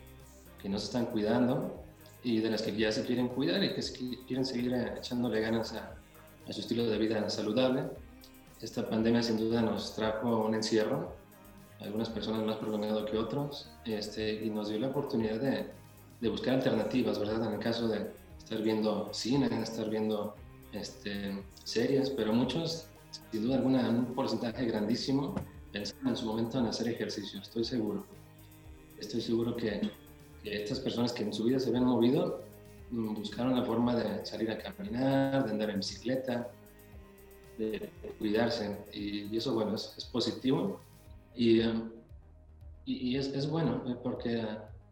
que 0.61 0.69
nos 0.69 0.83
están 0.83 1.07
cuidando 1.07 1.83
y 2.25 2.39
de 2.39 2.49
las 2.49 2.63
que 2.63 2.75
ya 2.75 2.91
se 2.91 3.05
quieren 3.05 3.27
cuidar 3.27 3.63
y 3.63 3.75
que 3.75 3.81
quieren 4.25 4.43
seguir 4.43 4.73
eh, 4.73 4.95
echándole 4.97 5.41
ganas 5.41 5.73
a, 5.73 5.95
a 6.47 6.51
su 6.51 6.61
estilo 6.61 6.83
de 6.87 6.97
vida 6.97 7.29
saludable. 7.29 7.83
Esta 8.59 8.89
pandemia 8.89 9.21
sin 9.21 9.37
duda 9.37 9.61
nos 9.61 9.93
trajo 9.95 10.47
un 10.47 10.55
encierro, 10.55 11.13
algunas 11.79 12.09
personas 12.09 12.43
más 12.43 12.55
prolongado 12.55 13.05
que 13.05 13.15
otros, 13.15 13.69
este, 13.85 14.43
y 14.43 14.49
nos 14.49 14.69
dio 14.69 14.79
la 14.79 14.87
oportunidad 14.87 15.39
de, 15.39 15.67
de 16.19 16.29
buscar 16.29 16.55
alternativas, 16.55 17.19
¿verdad? 17.19 17.45
En 17.47 17.53
el 17.53 17.59
caso 17.59 17.87
de 17.87 18.09
estar 18.39 18.59
viendo 18.63 19.13
cine, 19.13 19.47
estar 19.61 19.87
viendo 19.87 20.35
este, 20.73 21.43
series, 21.63 22.09
pero 22.09 22.33
muchos, 22.33 22.87
sin 23.31 23.43
duda 23.43 23.57
alguna, 23.57 23.87
un 23.87 24.15
porcentaje 24.15 24.65
grandísimo, 24.65 25.35
pensaban 25.71 26.07
en 26.07 26.15
su 26.15 26.25
momento 26.25 26.57
en 26.57 26.65
hacer 26.65 26.87
ejercicio, 26.87 27.39
estoy 27.39 27.65
seguro. 27.65 28.03
Estoy 28.97 29.21
seguro 29.21 29.55
que 29.55 29.91
estas 30.45 30.79
personas 30.79 31.11
que 31.13 31.23
en 31.23 31.33
su 31.33 31.43
vida 31.43 31.59
se 31.59 31.69
habían 31.69 31.85
movido 31.85 32.43
mm, 32.91 33.15
buscaron 33.15 33.55
la 33.55 33.63
forma 33.63 33.95
de 33.95 34.25
salir 34.25 34.51
a 34.51 34.57
caminar, 34.57 35.45
de 35.45 35.51
andar 35.51 35.69
en 35.69 35.77
bicicleta, 35.77 36.49
de 37.57 37.89
cuidarse. 38.19 38.77
Y, 38.93 39.35
eso, 39.35 39.53
bueno, 39.53 39.75
es, 39.75 39.95
es 39.97 40.05
positivo. 40.05 40.79
Y, 41.35 41.61
eh, 41.61 41.73
y, 42.85 43.17
es, 43.17 43.27
es, 43.29 43.49
bueno, 43.49 43.83
eh, 43.87 43.95
porque 44.01 44.45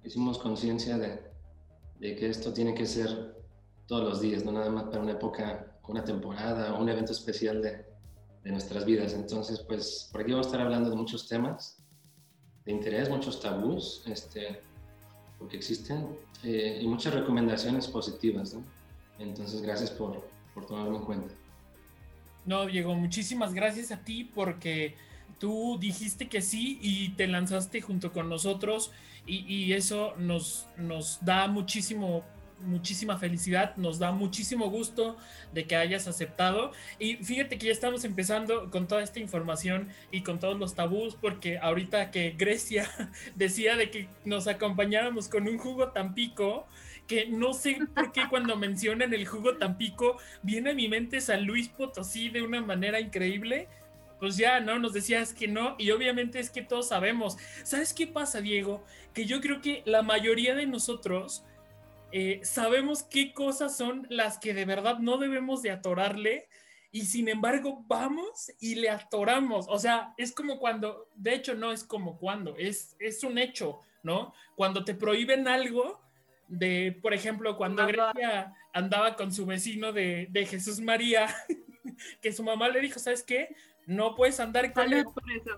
hicimos 0.04 0.40
conciencia 0.40 0.98
de, 0.98 1.22
de, 2.00 2.16
que 2.16 2.30
esto 2.30 2.52
tiene 2.54 2.74
que 2.74 2.86
ser 2.86 3.36
todos 3.88 4.04
los 4.04 4.22
días, 4.22 4.44
no 4.44 4.52
nada 4.52 4.70
más 4.70 4.86
para 4.86 5.02
una 5.02 5.12
época, 5.12 5.78
una 5.88 6.04
temporada 6.04 6.74
o 6.74 6.82
un 6.82 6.90
evento 6.90 7.12
especial 7.12 7.62
de, 7.62 7.86
de 8.44 8.52
nuestras 8.52 8.86
vidas. 8.86 9.14
Entonces, 9.14 9.60
pues 9.60 10.10
por 10.12 10.22
aquí 10.22 10.32
vamos 10.32 10.48
a 10.48 10.50
estar 10.50 10.62
hablando 10.62 10.90
de 10.90 10.96
muchos 10.96 11.28
temas 11.28 11.84
de 12.66 12.72
interés, 12.72 13.10
muchos 13.10 13.42
tabús, 13.42 14.04
este, 14.08 14.62
porque 15.40 15.58
existen, 15.58 16.08
eh, 16.44 16.80
y 16.82 16.88
muchas 16.88 17.14
recomendaciones 17.14 17.88
positivas. 17.88 18.54
¿no? 18.54 18.64
Entonces, 19.20 19.62
gracias 19.62 19.92
por, 19.92 20.28
por 20.54 20.66
tomarme 20.66 20.98
en 20.98 21.04
cuenta. 21.04 21.34
No, 22.46 22.66
Diego, 22.66 22.94
muchísimas 22.96 23.54
gracias 23.54 23.92
a 23.92 24.04
ti 24.04 24.24
porque 24.24 24.96
tú 25.40 25.78
dijiste 25.80 26.28
que 26.28 26.42
sí 26.42 26.80
y 26.82 27.10
te 27.10 27.28
lanzaste 27.28 27.82
junto 27.82 28.12
con 28.12 28.30
nosotros 28.30 28.92
y, 29.26 29.46
y 29.54 29.74
eso 29.74 30.14
nos, 30.18 30.68
nos 30.78 31.24
da 31.24 31.48
muchísimo 31.48 32.24
muchísima 32.64 33.18
felicidad, 33.18 33.76
nos 33.78 34.00
da 34.00 34.12
muchísimo 34.12 34.70
gusto 34.70 35.18
de 35.54 35.66
que 35.66 35.76
hayas 35.76 36.08
aceptado 36.08 36.72
y 37.00 37.16
fíjate 37.16 37.58
que 37.58 37.68
ya 37.68 37.72
estamos 37.72 38.04
empezando 38.04 38.70
con 38.72 38.88
toda 38.88 39.04
esta 39.04 39.20
información 39.20 39.90
y 40.12 40.24
con 40.24 40.40
todos 40.40 40.58
los 40.58 40.76
tabús 40.76 41.16
porque 41.16 41.58
ahorita 41.60 42.12
que 42.12 42.32
Grecia 42.32 42.90
decía 43.36 43.76
de 43.76 43.90
que 43.90 44.08
nos 44.26 44.48
acompañáramos 44.48 45.30
con 45.30 45.48
un 45.48 45.58
jugo 45.58 45.90
Tampico, 45.90 46.68
que 47.08 47.28
no 47.28 47.54
sé 47.54 47.80
por 47.94 48.12
qué 48.12 48.28
cuando 48.30 48.56
mencionan 48.56 49.14
el 49.14 49.28
jugo 49.28 49.58
Tampico 49.58 50.18
viene 50.42 50.72
a 50.72 50.76
mi 50.76 50.88
mente 50.88 51.22
San 51.22 51.46
Luis 51.46 51.70
Potosí 51.70 52.30
de 52.30 52.42
una 52.42 52.62
manera 52.62 53.00
increíble. 53.00 53.68
pues 54.20 54.38
ya, 54.38 54.62
¿no? 54.62 54.80
Nos 54.80 54.94
decías 54.94 55.34
que 55.34 55.50
no, 55.50 55.76
y 55.78 55.92
obviamente 55.92 56.40
es 56.40 56.50
que 56.50 56.62
todos 56.62 56.88
sabemos. 56.88 57.36
¿Sabes 57.64 57.94
qué 57.94 58.08
pasa, 58.08 58.40
Diego? 58.40 58.86
Que 59.14 59.26
yo 59.26 59.42
creo 59.42 59.60
que 59.62 59.84
la 59.86 60.02
mayoría 60.02 60.56
de 60.56 60.66
nosotros 60.66 61.44
eh, 62.14 62.40
sabemos 62.44 63.04
qué 63.04 63.34
cosas 63.34 63.76
son 63.76 64.08
las 64.10 64.38
que 64.38 64.54
de 64.54 64.66
verdad 64.66 65.00
no 65.00 65.18
debemos 65.18 65.62
de 65.62 65.72
atorarle, 65.72 66.48
y 66.92 67.06
sin 67.06 67.28
embargo 67.28 67.84
vamos 67.88 68.52
y 68.60 68.76
le 68.76 68.90
atoramos. 68.90 69.66
O 69.68 69.80
sea, 69.80 70.14
es 70.18 70.32
como 70.32 70.60
cuando, 70.60 71.10
de 71.16 71.34
hecho 71.34 71.56
no 71.56 71.72
es 71.72 71.84
como 71.84 72.18
cuando, 72.18 72.56
es, 72.56 72.96
es 73.00 73.24
un 73.24 73.38
hecho, 73.38 73.80
¿no? 74.04 74.34
Cuando 74.56 74.86
te 74.86 74.94
prohíben 74.94 75.48
algo, 75.48 76.00
de, 76.48 76.98
por 77.02 77.14
ejemplo, 77.14 77.58
cuando 77.58 77.86
Grecia 77.88 78.54
andaba 78.74 79.16
con 79.16 79.34
su 79.34 79.46
vecino 79.46 79.92
de, 79.92 80.28
de 80.30 80.46
Jesús 80.46 80.80
María, 80.80 81.28
que 82.22 82.32
su 82.32 82.44
mamá 82.44 82.70
le 82.70 82.80
dijo, 82.80 83.00
¿sabes 83.00 83.24
qué? 83.24 83.56
no 83.86 84.16
puedes 84.16 84.40
andar 84.40 84.72
con 84.74 84.92
él. 84.92 85.04
Por 85.04 85.24
eso. 85.32 85.58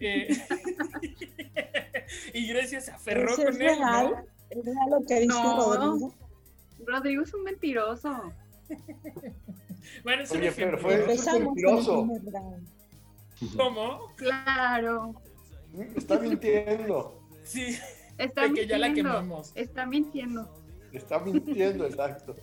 Eh, 0.00 0.28
y 2.34 2.46
Grecia 2.48 2.80
se 2.80 2.90
aferró 2.90 3.34
con 3.34 3.60
él. 3.60 3.80
¿no? 3.80 4.24
¿Es 4.50 4.64
real 4.64 4.90
lo 4.90 5.06
que 5.06 5.20
dice 5.20 5.42
Rodrigo? 5.42 6.14
Rodrigo 6.86 7.22
es 7.22 7.34
un 7.34 7.44
mentiroso. 7.44 8.32
bueno, 10.04 10.22
es 10.22 10.32
Oye, 10.32 10.52
pero 10.52 10.78
fue, 10.78 11.02
un 11.02 11.44
mentiroso. 11.44 12.06
¿Cómo? 13.56 14.14
Claro. 14.16 15.14
Está 15.94 16.18
mintiendo. 16.18 17.20
Sí. 17.44 17.78
Está 18.16 18.42
mintiendo. 18.42 18.54
Que 18.54 18.66
ya 18.66 18.78
la 18.78 18.92
quemamos. 18.92 19.52
Está 19.54 19.86
mintiendo. 19.86 20.48
Está 20.92 21.18
mintiendo, 21.20 21.86
exacto. 21.86 22.34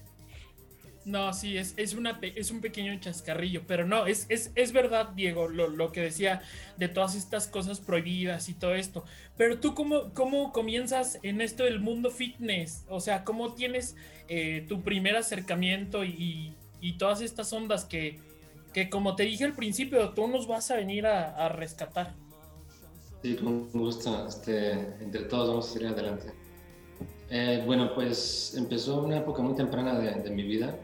No, 1.06 1.32
sí, 1.34 1.56
es, 1.56 1.76
es, 1.78 1.94
una, 1.94 2.20
es 2.22 2.50
un 2.50 2.62
pequeño 2.62 3.00
chascarrillo, 3.00 3.62
pero 3.68 3.86
no, 3.86 4.08
es, 4.08 4.26
es, 4.28 4.52
es 4.56 4.72
verdad, 4.72 5.10
Diego, 5.10 5.48
lo, 5.48 5.68
lo, 5.68 5.92
que 5.92 6.02
decía 6.02 6.42
de 6.78 6.88
todas 6.88 7.14
estas 7.14 7.48
cosas 7.48 7.80
prohibidas 7.80 8.50
y 8.50 8.56
todo 8.56 8.74
esto. 8.74 9.06
Pero 9.38 9.60
tú, 9.60 9.76
¿cómo, 9.76 10.12
cómo 10.16 10.52
comienzas 10.52 11.20
en 11.22 11.42
esto 11.42 11.64
del 11.64 11.80
mundo 11.80 12.10
fitness? 12.10 12.86
O 12.90 13.00
sea, 13.00 13.24
¿cómo 13.24 13.54
tienes 13.54 13.96
eh, 14.30 14.66
tu 14.68 14.82
primer 14.82 15.16
acercamiento 15.16 16.04
y, 16.04 16.56
y, 16.82 16.98
todas 16.98 17.22
estas 17.22 17.54
ondas 17.54 17.86
que, 17.86 18.20
que, 18.74 18.90
como 18.90 19.16
te 19.16 19.24
dije 19.24 19.44
al 19.44 19.54
principio, 19.54 20.10
tú 20.10 20.28
nos 20.28 20.48
vas 20.48 20.72
a 20.72 20.76
venir 20.76 21.06
a, 21.06 21.36
a 21.36 21.50
rescatar? 21.50 22.16
Sí, 23.22 23.36
con 23.36 23.70
gusto. 23.72 24.28
Este, 24.28 24.72
entre 24.72 25.26
todos 25.26 25.50
vamos 25.50 25.70
a 25.70 25.74
seguir 25.74 25.88
adelante. 25.90 26.34
Eh, 27.30 27.62
bueno, 27.64 27.94
pues 27.94 28.56
empezó 28.58 29.04
una 29.04 29.20
época 29.20 29.44
muy 29.44 29.56
temprana 29.56 30.00
de, 30.00 30.24
de 30.24 30.30
mi 30.32 30.42
vida 30.42 30.76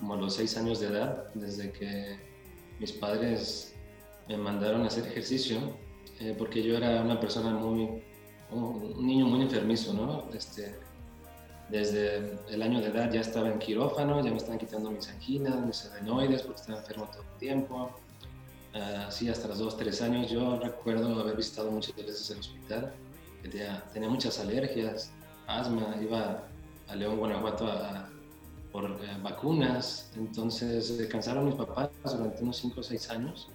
como 0.00 0.14
a 0.14 0.16
los 0.16 0.34
seis 0.34 0.56
años 0.56 0.80
de 0.80 0.88
edad, 0.88 1.26
desde 1.34 1.70
que 1.70 2.18
mis 2.80 2.90
padres 2.90 3.74
me 4.26 4.36
mandaron 4.36 4.82
a 4.82 4.86
hacer 4.86 5.06
ejercicio, 5.06 5.58
eh, 6.18 6.34
porque 6.36 6.62
yo 6.62 6.76
era 6.76 7.02
una 7.02 7.20
persona 7.20 7.50
muy, 7.50 8.02
un 8.50 9.06
niño 9.06 9.26
muy 9.26 9.42
enfermizo, 9.42 9.92
¿no? 9.92 10.24
Este, 10.34 10.74
desde 11.68 12.36
el 12.48 12.62
año 12.62 12.80
de 12.80 12.88
edad 12.88 13.12
ya 13.12 13.20
estaba 13.20 13.48
en 13.48 13.58
quirófano, 13.58 14.24
ya 14.24 14.30
me 14.30 14.38
estaban 14.38 14.58
quitando 14.58 14.90
mis 14.90 15.08
anginas, 15.08 15.64
mis 15.64 15.84
adenoides, 15.84 16.42
porque 16.42 16.60
estaba 16.60 16.80
enfermo 16.80 17.08
todo 17.12 17.22
el 17.22 17.38
tiempo. 17.38 17.90
Ah, 18.74 19.06
así 19.08 19.28
hasta 19.28 19.48
los 19.48 19.58
dos, 19.58 19.76
tres 19.76 20.00
años. 20.02 20.30
Yo 20.30 20.58
recuerdo 20.58 21.20
haber 21.20 21.36
visitado 21.36 21.70
muchas 21.70 21.94
veces 21.94 22.30
el 22.30 22.38
hospital. 22.38 22.92
Tenía, 23.42 23.84
tenía 23.92 24.08
muchas 24.08 24.38
alergias, 24.40 25.12
asma, 25.46 25.96
iba 26.00 26.44
a 26.88 26.96
León, 26.96 27.18
Guanajuato 27.18 27.66
a, 27.66 28.10
por 28.72 28.84
eh, 28.84 29.16
vacunas. 29.22 30.10
Entonces 30.16 30.86
se 30.86 31.08
cansaron 31.08 31.46
mis 31.46 31.54
papás 31.54 31.90
durante 32.04 32.42
unos 32.42 32.56
5 32.58 32.80
o 32.80 32.82
6 32.82 33.10
años 33.10 33.48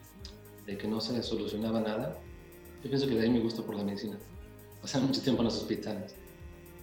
de 0.65 0.78
que 0.78 0.88
no 0.88 0.99
se 0.99 1.21
solucionaba 1.23 1.80
nada. 1.80 2.17
Yo 2.84 2.89
pienso 2.89 3.08
que 3.08 3.15
de 3.15 3.21
ahí 3.21 3.30
mi 3.30 3.39
gusto 3.39 3.65
por 3.65 3.75
la 3.75 3.84
medicina. 3.84 4.17
Pasaron 4.82 5.08
mucho 5.10 5.21
tiempo 5.21 5.41
en 5.41 5.45
los 5.45 5.58
hospitales. 5.58 6.15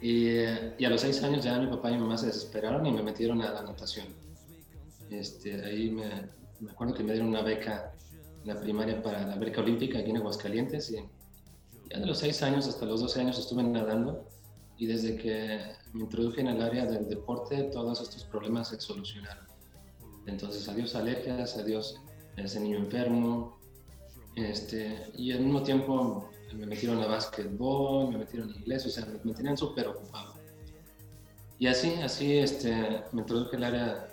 Y, 0.00 0.26
eh, 0.28 0.74
a 0.84 0.90
los 0.90 1.00
6 1.00 1.22
años 1.22 1.44
ya 1.44 1.58
mi 1.58 1.68
papá 1.68 1.90
y 1.90 1.94
mi 1.94 2.00
mamá 2.00 2.18
se 2.18 2.26
desesperaron 2.26 2.84
y 2.86 2.92
me 2.92 3.02
metieron 3.02 3.40
a 3.42 3.52
la 3.52 3.62
natación. 3.62 4.06
Este, 5.10 5.64
ahí 5.64 5.90
me, 5.90 6.08
me 6.60 6.70
acuerdo 6.70 6.94
que 6.94 7.04
me 7.04 7.12
dieron 7.12 7.28
una 7.28 7.42
beca 7.42 7.92
en 8.42 8.48
la 8.48 8.60
primaria 8.60 9.02
para 9.02 9.26
la 9.26 9.36
beca 9.36 9.60
olímpica 9.60 9.98
aquí 9.98 10.10
en 10.10 10.16
Aguascalientes. 10.16 10.90
Y 10.90 10.96
ya 11.90 12.00
de 12.00 12.06
los 12.06 12.18
6 12.18 12.42
años 12.42 12.66
hasta 12.66 12.86
los 12.86 13.00
12 13.00 13.20
años 13.20 13.38
estuve 13.38 13.62
nadando 13.62 14.26
y 14.82 14.86
desde 14.86 15.16
que 15.16 15.60
me 15.92 16.00
introduje 16.02 16.40
en 16.40 16.48
el 16.48 16.60
área 16.60 16.84
del 16.84 17.08
deporte, 17.08 17.70
todos 17.72 18.00
estos 18.00 18.24
problemas 18.24 18.66
se 18.66 18.80
solucionaron. 18.80 19.46
Entonces, 20.26 20.68
adiós 20.68 20.96
alergias, 20.96 21.56
adiós 21.56 22.00
ese 22.36 22.58
niño 22.58 22.78
enfermo, 22.78 23.60
este, 24.34 25.06
y 25.14 25.30
al 25.30 25.42
mismo 25.42 25.62
tiempo 25.62 26.28
me 26.52 26.66
metieron 26.66 27.00
a 27.00 27.06
básquetbol, 27.06 28.10
me 28.10 28.18
metieron 28.18 28.52
a 28.52 28.56
inglés, 28.56 28.84
o 28.84 28.88
sea, 28.88 29.06
me, 29.22 29.32
tenían 29.32 29.56
súper 29.56 29.86
ocupado. 29.86 30.34
Y 31.60 31.68
así, 31.68 31.94
así 32.02 32.38
este, 32.38 33.04
me 33.12 33.20
introduje 33.20 33.54
en 33.54 33.62
el 33.62 33.74
área 33.74 34.08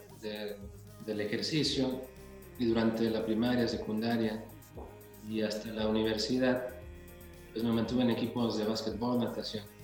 del 1.03 1.19
ejercicio 1.19 1.99
y 2.59 2.67
durante 2.67 3.09
la 3.09 3.25
primaria, 3.25 3.67
secundaria 3.67 4.45
y 5.27 5.41
hasta 5.41 5.69
la 5.69 5.87
universidad, 5.87 6.75
pues 7.53 7.63
me 7.63 7.71
mantuve 7.71 8.03
en 8.03 8.11
equipos 8.11 8.59
de 8.59 8.65
básquetbol, 8.65 9.17
natación. 9.17 9.78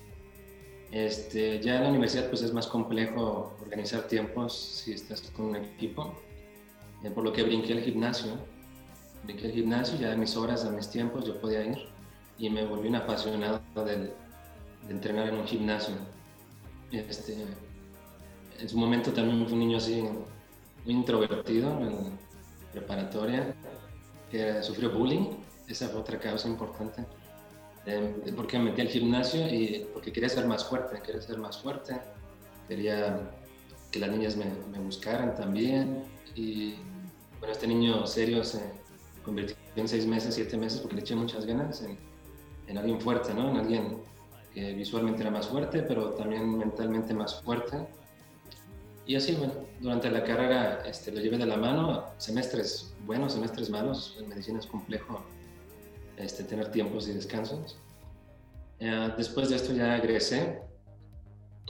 Este, 0.96 1.60
ya 1.60 1.76
en 1.76 1.82
la 1.82 1.88
universidad 1.90 2.30
pues 2.30 2.40
es 2.40 2.54
más 2.54 2.66
complejo 2.66 3.54
organizar 3.60 4.08
tiempos 4.08 4.56
si 4.56 4.94
estás 4.94 5.20
con 5.30 5.46
un 5.46 5.56
equipo, 5.56 6.14
eh, 7.04 7.10
por 7.10 7.22
lo 7.22 7.34
que 7.34 7.42
brinqué 7.42 7.74
al 7.74 7.82
gimnasio. 7.82 8.32
Brinqué 9.24 9.48
al 9.48 9.52
gimnasio, 9.52 9.98
ya 9.98 10.12
a 10.12 10.16
mis 10.16 10.34
horas, 10.38 10.64
a 10.64 10.70
mis 10.70 10.88
tiempos 10.88 11.26
yo 11.26 11.38
podía 11.38 11.62
ir 11.66 11.76
y 12.38 12.48
me 12.48 12.64
volví 12.64 12.88
un 12.88 12.94
apasionado 12.94 13.60
de 13.84 14.10
entrenar 14.88 15.28
en 15.28 15.34
un 15.34 15.46
gimnasio. 15.46 15.96
Este, 16.90 17.44
en 18.58 18.66
su 18.66 18.78
momento 18.78 19.12
también 19.12 19.44
fui 19.44 19.52
un 19.52 19.58
niño 19.58 19.76
así 19.76 20.00
muy 20.00 20.94
introvertido 20.94 21.78
en 21.78 22.18
preparatoria, 22.72 23.54
que 24.30 24.62
sufrió 24.62 24.90
bullying, 24.92 25.26
esa 25.68 25.88
fue 25.88 26.00
otra 26.00 26.18
causa 26.18 26.48
importante 26.48 27.04
eh, 27.86 28.32
porque 28.34 28.58
me 28.58 28.66
metí 28.66 28.80
al 28.80 28.88
gimnasio 28.88 29.46
y 29.46 29.86
porque 29.92 30.12
quería 30.12 30.28
ser 30.28 30.46
más 30.46 30.64
fuerte, 30.64 31.00
quería 31.02 31.22
ser 31.22 31.38
más 31.38 31.58
fuerte, 31.58 31.96
quería 32.68 33.30
que 33.92 34.00
las 34.00 34.10
niñas 34.10 34.36
me, 34.36 34.46
me 34.72 34.80
buscaran 34.80 35.36
también 35.36 36.02
y 36.34 36.74
bueno, 37.38 37.52
este 37.52 37.68
niño 37.68 38.04
serio 38.06 38.42
se 38.42 38.60
convirtió 39.24 39.56
en 39.76 39.86
seis 39.86 40.04
meses, 40.04 40.34
siete 40.34 40.56
meses 40.56 40.80
porque 40.80 40.96
le 40.96 41.02
eché 41.02 41.14
muchas 41.14 41.46
ganas 41.46 41.80
en, 41.82 41.96
en 42.66 42.78
alguien 42.78 43.00
fuerte, 43.00 43.32
¿no? 43.32 43.50
En 43.50 43.56
alguien 43.56 43.98
que 44.52 44.72
visualmente 44.72 45.22
era 45.22 45.30
más 45.30 45.46
fuerte, 45.46 45.82
pero 45.82 46.10
también 46.14 46.58
mentalmente 46.58 47.14
más 47.14 47.40
fuerte. 47.42 47.86
Y 49.06 49.14
así, 49.14 49.34
bueno, 49.34 49.54
durante 49.80 50.10
la 50.10 50.24
carrera 50.24 50.82
este, 50.84 51.12
lo 51.12 51.20
llevé 51.20 51.38
de 51.38 51.46
la 51.46 51.56
mano, 51.56 52.06
semestres 52.16 52.94
buenos, 53.04 53.34
semestres 53.34 53.70
malos, 53.70 54.16
en 54.18 54.28
medicina 54.28 54.58
es 54.58 54.66
complejo 54.66 55.24
este, 56.16 56.44
tener 56.44 56.70
tiempos 56.70 57.08
y 57.08 57.12
descansos. 57.12 57.78
Eh, 58.78 59.12
después 59.16 59.48
de 59.48 59.56
esto 59.56 59.72
ya 59.72 59.96
egresé. 59.96 60.62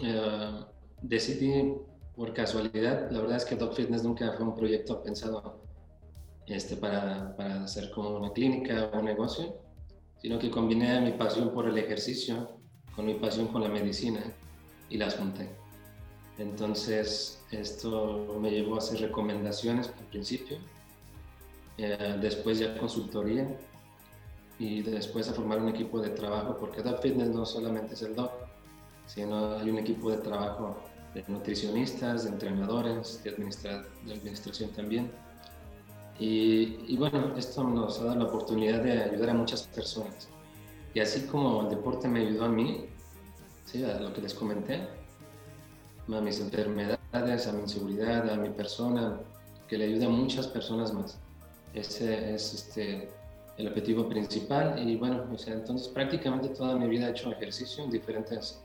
Eh, 0.03 0.65
decidí 1.03 1.75
por 2.15 2.33
casualidad, 2.33 3.11
la 3.11 3.21
verdad 3.21 3.37
es 3.37 3.45
que 3.45 3.57
Dog 3.57 3.75
Fitness 3.75 4.03
nunca 4.03 4.33
fue 4.33 4.47
un 4.47 4.55
proyecto 4.55 5.03
pensado 5.03 5.61
este, 6.47 6.77
para, 6.77 7.37
para 7.37 7.65
hacer 7.65 7.91
como 7.91 8.17
una 8.17 8.33
clínica 8.33 8.91
o 8.93 8.99
un 8.99 9.05
negocio, 9.05 9.59
sino 10.23 10.39
que 10.39 10.51
combiné 10.51 11.01
mi 11.01 11.13
pasión 11.13 11.53
por 11.53 11.69
el 11.69 11.77
ejercicio 11.77 12.57
con 12.95 13.05
mi 13.05 13.15
pasión 13.15 13.49
con 13.49 13.63
la 13.63 13.69
medicina 13.69 14.21
y 14.89 14.97
las 14.97 15.17
junté. 15.17 15.51
Entonces, 16.39 17.43
esto 17.51 18.39
me 18.41 18.51
llevó 18.51 18.77
a 18.77 18.79
hacer 18.79 19.01
recomendaciones 19.01 19.89
al 19.89 20.05
principio, 20.07 20.57
eh, 21.79 22.17
después 22.21 22.59
ya 22.59 22.79
consultoría 22.79 23.47
y 24.59 24.83
después 24.83 25.29
a 25.29 25.35
formar 25.35 25.61
un 25.61 25.69
equipo 25.69 26.01
de 26.01 26.11
trabajo, 26.11 26.57
porque 26.59 26.83
Dog 26.83 27.01
Fitness 27.01 27.29
no 27.29 27.45
solamente 27.45 27.95
es 27.95 28.03
el 28.03 28.15
Dog, 28.15 28.31
sino 29.07 29.57
hay 29.57 29.71
un 29.71 29.79
equipo 29.79 30.11
de 30.11 30.19
trabajo 30.19 30.77
de 31.15 31.25
nutricionistas, 31.29 32.25
de 32.25 32.31
entrenadores, 32.31 33.23
de, 33.23 33.31
de 33.33 34.13
administración 34.13 34.71
también. 34.71 35.11
Y, 36.19 36.79
y, 36.89 36.97
bueno, 36.97 37.35
esto 37.37 37.63
nos 37.65 38.01
ha 38.01 38.05
dado 38.05 38.17
la 38.17 38.25
oportunidad 38.25 38.83
de 38.83 39.03
ayudar 39.03 39.31
a 39.31 39.35
muchas 39.35 39.63
personas. 39.65 40.29
Y 40.95 41.01
así 41.01 41.27
como 41.27 41.63
el 41.63 41.69
deporte 41.69 42.09
me 42.09 42.21
ayudó 42.21 42.47
a 42.47 42.49
mí, 42.49 42.87
¿sí? 43.67 43.85
a 43.85 44.01
lo 44.01 44.13
que 44.15 44.23
les 44.23 44.33
comenté, 44.33 44.89
a 46.11 46.21
mis 46.21 46.41
enfermedades, 46.41 47.47
a 47.47 47.53
mi 47.53 47.63
inseguridad, 47.63 48.31
a 48.31 48.37
mi 48.37 48.51
persona, 48.51 49.21
que 49.69 49.77
le 49.77 49.85
ayuda 49.85 50.07
a 50.07 50.11
muchas 50.11 50.47
personas 50.47 50.93
más. 50.95 51.19
Ese 51.75 52.35
es 52.35 52.55
este, 52.55 53.11
el 53.57 53.69
objetivo 53.69 54.09
principal. 54.09 54.79
Y 54.79 54.97
bueno, 54.97 55.27
o 55.33 55.39
sea, 55.39 55.55
entonces 55.55 55.89
prácticamente 55.89 56.49
toda 56.51 56.77
mi 56.77 56.89
vida 56.89 57.09
he 57.09 57.11
hecho 57.11 57.31
ejercicio 57.31 57.85
en 57.85 57.91
diferentes 57.91 58.63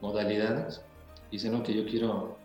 modalidades. 0.00 0.82
Y 1.30 1.36
es 1.36 1.44
algo 1.46 1.62
que 1.62 1.74
yo 1.74 1.86
quiero 1.86 2.36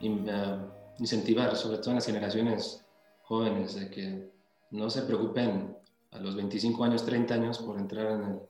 eh, 0.00 0.58
incentivar, 0.98 1.56
sobre 1.56 1.78
todo 1.78 1.90
en 1.90 1.96
las 1.96 2.06
generaciones 2.06 2.84
jóvenes, 3.22 3.74
de 3.74 3.90
que 3.90 4.30
no 4.70 4.90
se 4.90 5.02
preocupen 5.02 5.76
a 6.10 6.18
los 6.18 6.36
25 6.36 6.84
años, 6.84 7.04
30 7.04 7.34
años 7.34 7.58
por 7.58 7.78
entrar 7.78 8.12
en 8.12 8.22
el, 8.22 8.40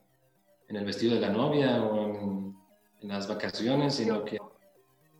en 0.68 0.76
el 0.76 0.84
vestido 0.84 1.14
de 1.14 1.20
la 1.20 1.30
novia 1.30 1.82
o 1.82 2.04
en, 2.04 2.56
en, 3.00 3.08
las 3.08 3.28
vacaciones, 3.28 3.94
sino 3.94 4.24
que, 4.24 4.38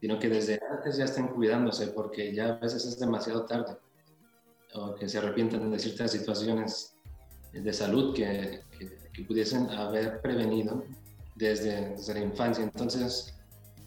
sino 0.01 0.19
que 0.19 0.29
desde 0.29 0.61
antes 0.71 0.97
ya 0.97 1.05
estén 1.05 1.29
cuidándose 1.29 1.89
porque 1.89 2.35
ya 2.35 2.49
a 2.49 2.59
veces 2.59 2.85
es 2.85 2.99
demasiado 2.99 3.45
tarde 3.47 3.77
o 4.75 4.95
que 4.95 5.09
se 5.09 5.19
arrepientan 5.19 5.71
de 5.71 5.79
ciertas 5.79 6.13
situaciones 6.13 6.98
de 7.53 7.73
salud 7.73 8.15
que, 8.15 8.61
que, 9.13 9.25
pudiesen 9.25 9.69
haber 9.71 10.21
prevenido 10.21 10.85
desde, 11.35 11.91
desde, 11.91 12.15
la 12.15 12.21
infancia. 12.21 12.63
Entonces, 12.63 13.35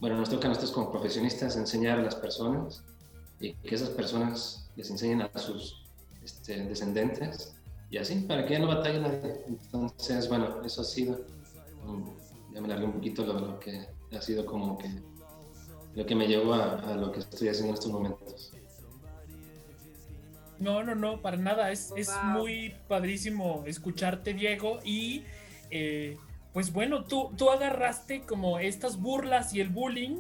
bueno, 0.02 0.18
nos 0.18 0.30
toca 0.30 0.48
a 0.48 0.50
nosotros 0.50 0.74
como 0.74 0.92
profesionistas 0.92 1.56
enseñar 1.56 2.00
a 2.00 2.02
las 2.02 2.16
personas 2.16 2.84
y 3.40 3.54
que 3.54 3.76
esas 3.76 3.90
personas 3.90 4.70
les 4.76 4.90
enseñen 4.90 5.22
a 5.22 5.40
sus 5.40 5.86
este, 6.22 6.66
descendentes 6.66 7.56
y 7.90 7.98
así, 7.98 8.16
para 8.22 8.46
que 8.46 8.54
ya 8.54 8.60
no 8.60 8.68
batalle. 8.68 9.02
Entonces, 9.48 10.28
bueno, 10.30 10.62
eso 10.64 10.82
ha 10.82 10.86
sido, 10.86 11.26
mm, 11.86 12.54
ya 12.54 12.62
me 12.62 12.68
largué 12.68 12.86
un 12.86 12.94
poquito 12.94 13.26
lo, 13.26 13.40
lo, 13.40 13.60
que 13.60 13.88
ha 14.12 14.22
sido 14.22 14.46
como 14.46 14.78
que 14.78 14.90
lo 15.94 16.06
que 16.06 16.16
me 16.16 16.28
llevó 16.28 16.54
a, 16.54 16.76
a, 16.80 16.96
lo 16.96 17.12
que 17.12 17.20
estoy 17.20 17.50
haciendo 17.50 17.70
en 17.70 17.74
estos 17.76 17.92
momentos. 17.92 18.54
No, 20.62 20.84
no, 20.84 20.96
no, 20.96 21.22
para 21.22 21.38
nada. 21.38 21.72
Es, 21.72 21.90
wow. 21.90 21.98
es 21.98 22.12
muy 22.24 22.76
padrísimo 22.88 23.64
escucharte, 23.66 24.34
Diego. 24.34 24.80
Y 24.86 25.24
eh, 25.72 26.18
pues 26.54 26.72
bueno, 26.72 27.04
tú, 27.06 27.32
tú 27.38 27.50
agarraste 27.50 28.22
como 28.22 28.60
estas 28.60 28.98
burlas 28.98 29.54
y 29.54 29.62
el 29.62 29.70
bullying, 29.70 30.18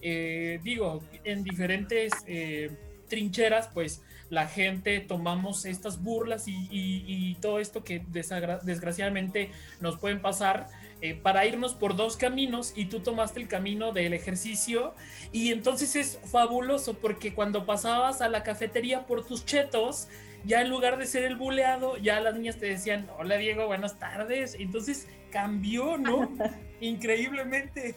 eh, 0.00 0.60
digo, 0.62 1.02
en 1.24 1.42
diferentes 1.42 2.12
eh, 2.26 2.70
trincheras, 3.08 3.68
pues 3.74 4.02
la 4.28 4.46
gente 4.46 5.00
tomamos 5.00 5.64
estas 5.64 6.00
burlas 6.02 6.46
y, 6.46 6.68
y, 6.70 7.04
y 7.06 7.34
todo 7.36 7.58
esto 7.58 7.82
que 7.82 8.04
desgraciadamente 8.08 9.50
nos 9.80 9.98
pueden 9.98 10.22
pasar 10.22 10.68
eh, 11.02 11.14
para 11.14 11.46
irnos 11.46 11.74
por 11.74 11.96
dos 11.96 12.16
caminos 12.16 12.72
y 12.76 12.86
tú 12.86 13.00
tomaste 13.00 13.40
el 13.40 13.48
camino 13.48 13.92
del 13.92 14.12
ejercicio 14.12 14.94
y 15.32 15.50
entonces 15.50 15.96
es 15.96 16.18
fabuloso 16.24 16.94
porque 16.94 17.34
cuando 17.34 17.64
pasabas 17.66 18.20
a 18.20 18.28
la 18.28 18.42
cafetería 18.42 19.06
por 19.06 19.24
tus 19.24 19.44
chetos, 19.44 20.08
ya 20.44 20.62
en 20.62 20.70
lugar 20.70 20.98
de 20.98 21.06
ser 21.06 21.24
el 21.24 21.36
buleado, 21.36 21.96
ya 21.96 22.20
las 22.20 22.34
niñas 22.34 22.56
te 22.56 22.66
decían, 22.66 23.08
hola 23.18 23.36
Diego, 23.36 23.66
buenas 23.66 23.98
tardes. 23.98 24.56
Entonces 24.58 25.06
cambió, 25.30 25.98
¿no? 25.98 26.30
Increíblemente. 26.80 27.94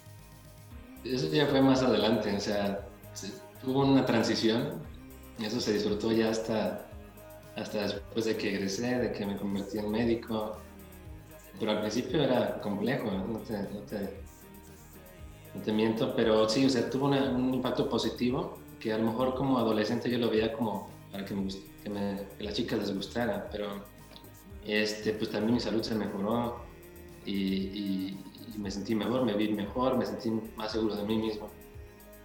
Eso 1.04 1.30
ya 1.32 1.48
fue 1.48 1.62
más 1.62 1.82
adelante, 1.84 2.34
o 2.34 2.40
sea, 2.40 2.88
hubo 3.64 3.82
una 3.82 4.06
transición 4.06 4.82
y 5.38 5.46
eso 5.46 5.60
se 5.60 5.74
disfrutó 5.74 6.12
ya 6.12 6.30
hasta, 6.30 6.88
hasta 7.58 7.82
después 7.84 8.26
de 8.26 8.38
que 8.38 8.56
egresé, 8.56 9.00
de 9.00 9.12
que 9.12 9.26
me 9.26 9.36
convertí 9.36 9.80
en 9.80 9.92
médico. 9.92 10.58
Pero 11.64 11.78
al 11.78 11.80
principio 11.80 12.22
era 12.22 12.60
complejo, 12.60 13.10
no 13.10 13.40
te, 13.40 13.54
no 13.54 13.80
te, 13.88 14.20
no 15.56 15.62
te 15.62 15.72
miento, 15.72 16.14
pero 16.14 16.50
sí, 16.50 16.66
o 16.66 16.70
sea, 16.70 16.90
tuvo 16.90 17.06
una, 17.06 17.32
un 17.32 17.54
impacto 17.54 17.88
positivo 17.88 18.60
que 18.82 18.92
a 18.92 18.98
lo 18.98 19.06
mejor 19.06 19.34
como 19.34 19.58
adolescente 19.58 20.12
yo 20.12 20.18
lo 20.18 20.30
veía 20.30 20.52
como 20.52 20.90
para 21.10 21.24
que, 21.24 21.34
me, 21.34 21.48
que, 21.82 21.90
me, 21.90 22.28
que 22.38 22.44
las 22.44 22.54
chicas 22.54 22.80
les 22.80 22.94
gustara, 22.94 23.48
pero 23.50 23.82
este, 24.66 25.14
pues 25.14 25.32
también 25.32 25.54
mi 25.54 25.62
salud 25.62 25.82
se 25.82 25.96
mejoró 25.96 26.58
y, 27.26 27.32
y, 27.32 28.24
y, 28.54 28.60
me 28.60 28.70
sentí 28.70 28.94
mejor, 28.94 29.24
me 29.24 29.34
vi 29.34 29.54
mejor, 29.54 29.98
me 29.98 30.06
sentí 30.06 30.32
más 30.58 30.74
seguro 30.74 30.98
de 30.98 31.04
mí 31.06 31.16
mismo. 31.16 31.48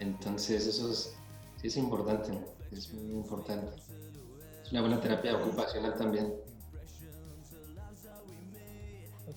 Entonces 0.01 0.67
eso 0.67 0.91
es, 0.91 1.17
sí 1.61 1.69
es 1.69 1.77
importante 1.77 2.33
es 2.73 2.93
muy 2.93 3.15
importante. 3.15 3.81
Es 4.65 4.73
una 4.73 4.81
buena 4.81 5.01
terapia 5.01 5.37
ocupacional 5.37 5.95
también. 5.97 6.35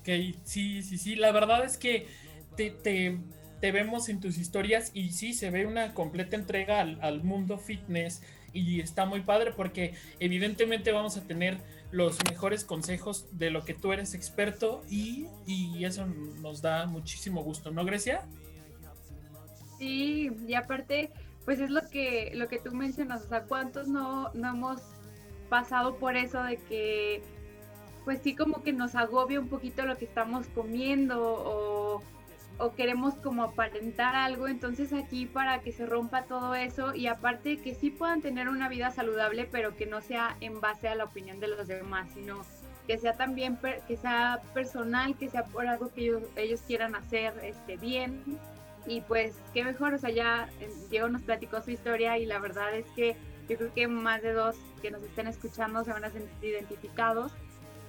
Ok, 0.01 0.09
sí, 0.43 0.83
sí, 0.83 0.97
sí. 0.97 1.15
La 1.15 1.31
verdad 1.31 1.63
es 1.63 1.77
que 1.77 2.07
te, 2.55 2.71
te, 2.71 3.19
te 3.59 3.71
vemos 3.71 4.09
en 4.09 4.19
tus 4.19 4.37
historias 4.37 4.91
y 4.93 5.11
sí, 5.11 5.33
se 5.33 5.49
ve 5.51 5.65
una 5.65 5.93
completa 5.93 6.35
entrega 6.35 6.81
al, 6.81 6.99
al, 7.01 7.23
mundo 7.23 7.57
fitness 7.57 8.21
y 8.53 8.81
está 8.81 9.05
muy 9.05 9.21
padre 9.21 9.53
porque 9.55 9.93
evidentemente 10.19 10.91
vamos 10.91 11.17
a 11.17 11.27
tener 11.27 11.59
los 11.91 12.17
mejores 12.29 12.65
consejos 12.65 13.27
de 13.31 13.51
lo 13.51 13.63
que 13.63 13.73
tú 13.73 13.93
eres 13.93 14.13
experto 14.13 14.83
y, 14.89 15.27
y 15.45 15.85
eso 15.85 16.05
nos 16.05 16.61
da 16.61 16.85
muchísimo 16.87 17.43
gusto, 17.43 17.71
¿no, 17.71 17.85
Grecia? 17.85 18.27
Sí, 19.77 20.31
y 20.47 20.53
aparte 20.55 21.11
pues 21.45 21.59
es 21.59 21.69
lo 21.69 21.81
que, 21.89 22.31
lo 22.35 22.47
que 22.47 22.59
tú 22.59 22.71
mencionas, 22.71 23.23
o 23.23 23.29
sea, 23.29 23.43
¿cuántos 23.43 23.87
no, 23.87 24.31
no 24.33 24.49
hemos 24.49 24.81
pasado 25.49 25.97
por 25.97 26.15
eso 26.15 26.41
de 26.43 26.57
que, 26.57 27.23
pues 28.05 28.19
sí, 28.23 28.35
como 28.35 28.63
que 28.63 28.73
nos 28.73 28.95
agobia 28.95 29.39
un 29.39 29.47
poquito 29.47 29.85
lo 29.85 29.97
que 29.97 30.05
estamos 30.05 30.47
comiendo 30.47 31.21
o, 31.21 32.03
queremos 32.77 33.15
como 33.15 33.43
aparentar 33.43 34.15
algo, 34.15 34.47
entonces 34.47 34.93
aquí 34.93 35.25
para 35.25 35.61
que 35.61 35.71
se 35.71 35.87
rompa 35.87 36.25
todo 36.25 36.53
eso 36.53 36.93
y 36.93 37.07
aparte 37.07 37.57
que 37.59 37.73
sí 37.73 37.89
puedan 37.89 38.21
tener 38.21 38.49
una 38.49 38.69
vida 38.69 38.91
saludable, 38.91 39.49
pero 39.51 39.75
que 39.75 39.87
no 39.87 39.99
sea 40.01 40.37
en 40.41 40.61
base 40.61 40.87
a 40.87 40.93
la 40.93 41.05
opinión 41.05 41.39
de 41.39 41.47
los 41.47 41.67
demás, 41.67 42.11
sino 42.13 42.41
que 42.85 42.99
sea 42.99 43.13
también, 43.13 43.57
que 43.87 43.97
sea 43.97 44.43
personal, 44.53 45.17
que 45.17 45.27
sea 45.27 45.45
por 45.45 45.65
algo 45.65 45.91
que 45.91 46.01
ellos, 46.01 46.23
ellos 46.35 46.61
quieran 46.61 46.93
hacer 46.93 47.33
este, 47.41 47.77
bien. 47.77 48.23
Y 48.85 49.01
pues 49.01 49.35
qué 49.55 49.63
mejor, 49.63 49.95
o 49.95 49.97
sea, 49.97 50.11
ya 50.11 50.47
eh, 50.59 50.69
Diego 50.91 51.09
nos 51.09 51.23
platicó 51.23 51.63
su 51.63 51.71
historia 51.71 52.19
y 52.19 52.27
la 52.27 52.37
verdad 52.37 52.75
es 52.75 52.85
que 52.95 53.15
yo 53.49 53.57
creo 53.57 53.73
que 53.73 53.87
más 53.87 54.21
de 54.21 54.33
dos 54.33 54.55
que 54.83 54.91
nos 54.91 55.01
estén 55.01 55.25
escuchando 55.25 55.83
se 55.83 55.91
van 55.91 56.05
a 56.05 56.11
sentir 56.11 56.51
identificados 56.51 57.31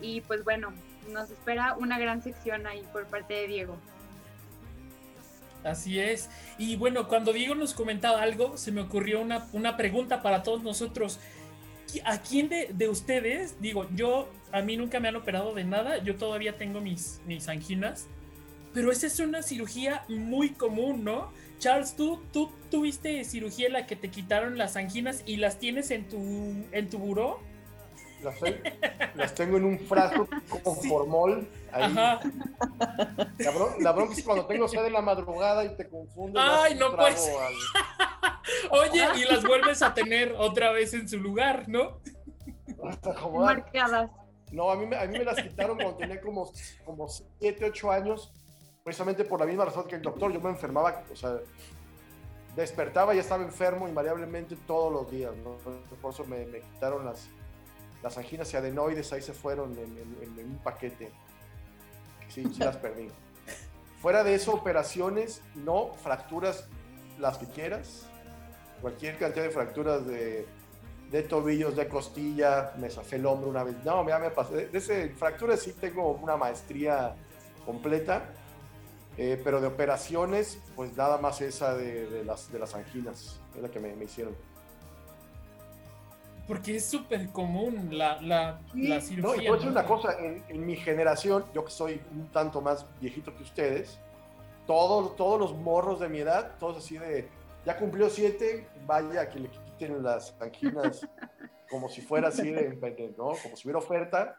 y 0.02 0.20
pues 0.20 0.44
bueno, 0.44 0.72
nos 1.10 1.30
espera 1.30 1.74
una 1.78 1.98
gran 1.98 2.22
sección 2.22 2.66
ahí 2.66 2.84
por 2.92 3.06
parte 3.06 3.34
de 3.34 3.46
Diego. 3.46 3.78
Así 5.64 6.00
es. 6.00 6.28
Y 6.58 6.76
bueno, 6.76 7.06
cuando 7.08 7.32
Diego 7.32 7.54
nos 7.54 7.72
comentaba 7.72 8.20
algo, 8.22 8.56
se 8.56 8.72
me 8.72 8.80
ocurrió 8.80 9.20
una, 9.20 9.46
una 9.52 9.76
pregunta 9.76 10.22
para 10.22 10.42
todos 10.42 10.62
nosotros. 10.62 11.20
¿A 12.04 12.20
quién 12.20 12.48
de, 12.48 12.70
de, 12.72 12.88
ustedes, 12.88 13.60
digo, 13.60 13.86
yo, 13.94 14.28
a 14.50 14.62
mí 14.62 14.76
nunca 14.76 14.98
me 14.98 15.08
han 15.08 15.16
operado 15.16 15.54
de 15.54 15.64
nada, 15.64 16.02
yo 16.02 16.16
todavía 16.16 16.56
tengo 16.56 16.80
mis, 16.80 17.20
mis 17.26 17.48
anginas, 17.48 18.06
pero 18.72 18.90
esa 18.90 19.06
es 19.06 19.20
una 19.20 19.42
cirugía 19.42 20.04
muy 20.08 20.50
común, 20.50 21.04
¿no? 21.04 21.30
Charles, 21.58 21.94
¿tú, 21.94 22.20
tú 22.32 22.50
tuviste 22.70 23.22
cirugía 23.24 23.66
en 23.66 23.74
la 23.74 23.86
que 23.86 23.94
te 23.94 24.10
quitaron 24.10 24.56
las 24.58 24.76
anginas 24.76 25.22
y 25.26 25.36
las 25.36 25.58
tienes 25.58 25.90
en 25.90 26.08
tu, 26.08 26.18
en 26.72 26.88
tu 26.88 26.98
buró? 26.98 27.40
Las, 28.22 28.36
las 29.14 29.34
tengo 29.34 29.56
en 29.56 29.64
un 29.64 29.78
frasco 29.78 30.28
como 30.48 30.76
sí. 30.80 30.88
formol. 30.88 31.48
Ahí. 31.72 31.82
Ajá. 31.84 32.20
La, 33.38 33.50
bron 33.50 33.82
la, 33.82 33.92
bronca 33.92 34.14
es 34.14 34.22
cuando 34.22 34.46
tengo 34.46 34.68
sed 34.68 34.84
en 34.84 34.92
la 34.92 35.02
madrugada 35.02 35.64
y 35.64 35.76
te 35.76 35.88
confundes. 35.88 36.42
Ay, 36.44 36.74
no 36.74 36.94
pues. 36.94 37.28
Al... 37.28 38.30
Oye, 38.70 39.04
y 39.16 39.24
las 39.24 39.42
vuelves 39.42 39.82
a 39.82 39.94
tener 39.94 40.34
otra 40.38 40.70
vez 40.72 40.94
en 40.94 41.08
su 41.08 41.18
lugar, 41.18 41.68
¿no? 41.68 42.00
Marcadas. 43.32 44.10
No, 44.50 44.70
a 44.70 44.76
mí, 44.76 44.94
a 44.94 45.06
mí 45.06 45.18
me 45.18 45.24
las 45.24 45.40
quitaron 45.40 45.76
cuando 45.76 45.96
tenía 45.96 46.20
como, 46.20 46.52
como 46.84 47.08
7, 47.08 47.64
8 47.64 47.90
años 47.90 48.32
precisamente 48.84 49.24
por 49.24 49.40
la 49.40 49.46
misma 49.46 49.64
razón 49.64 49.86
que 49.86 49.96
el 49.96 50.02
doctor, 50.02 50.32
yo 50.32 50.40
me 50.40 50.50
enfermaba, 50.50 51.04
o 51.10 51.16
sea, 51.16 51.38
despertaba 52.56 53.14
y 53.14 53.18
estaba 53.18 53.42
enfermo 53.42 53.88
invariablemente 53.88 54.56
todos 54.66 54.92
los 54.92 55.10
días, 55.10 55.32
¿no? 55.36 55.56
Por 56.00 56.12
eso 56.12 56.24
me, 56.24 56.44
me 56.46 56.60
quitaron 56.60 57.04
las, 57.04 57.28
las 58.02 58.18
anginas 58.18 58.52
y 58.52 58.56
adenoides, 58.56 59.12
ahí 59.12 59.22
se 59.22 59.32
fueron 59.32 59.76
en, 59.78 60.44
un 60.44 60.58
paquete. 60.62 61.10
Sí, 62.28 62.44
sí 62.52 62.58
las 62.58 62.76
perdí. 62.76 63.10
Fuera 64.00 64.24
de 64.24 64.34
eso, 64.34 64.52
operaciones, 64.52 65.42
no, 65.54 65.94
fracturas 66.02 66.68
las 67.18 67.38
que 67.38 67.46
quieras, 67.46 68.06
cualquier 68.80 69.16
cantidad 69.18 69.44
de 69.44 69.50
fracturas 69.50 70.04
de, 70.06 70.46
tobillos, 71.28 71.76
de 71.76 71.86
costilla, 71.86 72.72
me 72.78 72.90
zafé 72.90 73.16
el 73.16 73.26
hombro 73.26 73.50
una 73.50 73.62
vez. 73.62 73.76
No, 73.84 74.06
ya 74.08 74.18
me 74.18 74.30
pasé. 74.30 74.68
De 74.68 74.78
ese, 74.78 75.10
fracturas 75.10 75.60
sí 75.60 75.72
tengo 75.74 76.10
una 76.12 76.36
maestría 76.36 77.14
completa 77.64 78.24
eh, 79.18 79.38
pero 79.44 79.60
de 79.60 79.66
operaciones, 79.66 80.58
pues 80.74 80.96
nada 80.96 81.18
más 81.18 81.42
esa 81.42 81.74
de, 81.74 82.24
las, 82.24 82.74
anginas, 82.74 83.40
es 83.54 83.62
la 83.62 83.70
que 83.70 83.78
me 83.78 84.02
hicieron. 84.02 84.34
Porque 86.52 86.76
es 86.76 86.84
súper 86.84 87.30
común 87.30 87.96
la, 87.96 88.20
la, 88.20 88.60
sí, 88.74 88.86
la 88.86 89.00
cirugía. 89.00 89.36
No, 89.36 89.42
y 89.42 89.46
puedo 89.46 89.54
decir 89.54 89.70
una 89.70 89.86
cosa, 89.86 90.18
en, 90.18 90.44
en, 90.48 90.66
mi 90.66 90.76
generación, 90.76 91.46
yo 91.54 91.64
que 91.64 91.70
soy 91.70 91.98
un 92.10 92.28
tanto 92.30 92.60
más 92.60 92.84
viejito 93.00 93.34
que 93.34 93.42
ustedes, 93.42 93.98
todos, 94.66 95.16
todos 95.16 95.40
los 95.40 95.56
morros 95.56 95.98
de 96.00 96.10
mi 96.10 96.18
edad, 96.18 96.52
todos 96.58 96.76
así 96.76 96.98
de, 96.98 97.26
ya 97.64 97.78
cumplió 97.78 98.10
siete, 98.10 98.68
vaya 98.86 99.30
que 99.30 99.40
le 99.40 99.48
quiten 99.48 100.02
las 100.02 100.34
anginas 100.42 101.08
como 101.70 101.88
si 101.88 102.02
fuera 102.02 102.28
así 102.28 102.50
de, 102.50 102.78
¿no? 103.16 103.32
Como 103.42 103.56
si 103.56 103.66
hubiera 103.66 103.78
oferta, 103.78 104.38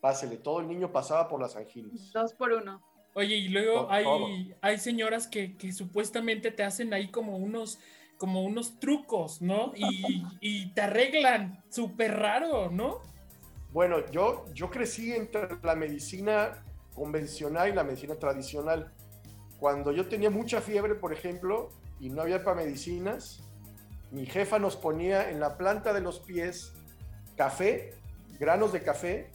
pásele, 0.00 0.36
todo 0.36 0.60
el 0.60 0.68
niño 0.68 0.92
pasaba 0.92 1.28
por 1.28 1.40
las 1.40 1.56
anginas. 1.56 2.12
Dos 2.12 2.34
por 2.34 2.52
uno. 2.52 2.80
Oye, 3.14 3.34
y 3.34 3.48
luego 3.48 3.90
hay, 3.90 4.54
hay 4.60 4.78
señoras 4.78 5.26
que, 5.26 5.56
que, 5.56 5.72
supuestamente 5.72 6.52
te 6.52 6.62
hacen 6.62 6.94
ahí 6.94 7.08
como 7.08 7.36
unos, 7.36 7.80
como 8.22 8.44
unos 8.44 8.78
trucos, 8.78 9.42
¿no? 9.42 9.72
Y, 9.74 10.24
y 10.40 10.72
te 10.74 10.82
arreglan, 10.82 11.60
súper 11.70 12.20
raro, 12.20 12.70
¿no? 12.70 13.00
Bueno, 13.72 14.08
yo, 14.12 14.44
yo 14.54 14.70
crecí 14.70 15.12
entre 15.12 15.48
la 15.64 15.74
medicina 15.74 16.62
convencional 16.94 17.70
y 17.70 17.72
la 17.72 17.82
medicina 17.82 18.14
tradicional. 18.14 18.92
Cuando 19.58 19.90
yo 19.90 20.06
tenía 20.06 20.30
mucha 20.30 20.60
fiebre, 20.60 20.94
por 20.94 21.12
ejemplo, 21.12 21.70
y 21.98 22.10
no 22.10 22.22
había 22.22 22.44
para 22.44 22.62
medicinas, 22.62 23.42
mi 24.12 24.24
jefa 24.24 24.60
nos 24.60 24.76
ponía 24.76 25.28
en 25.28 25.40
la 25.40 25.58
planta 25.58 25.92
de 25.92 26.00
los 26.00 26.20
pies 26.20 26.74
café, 27.36 27.92
granos 28.38 28.72
de 28.72 28.82
café, 28.84 29.30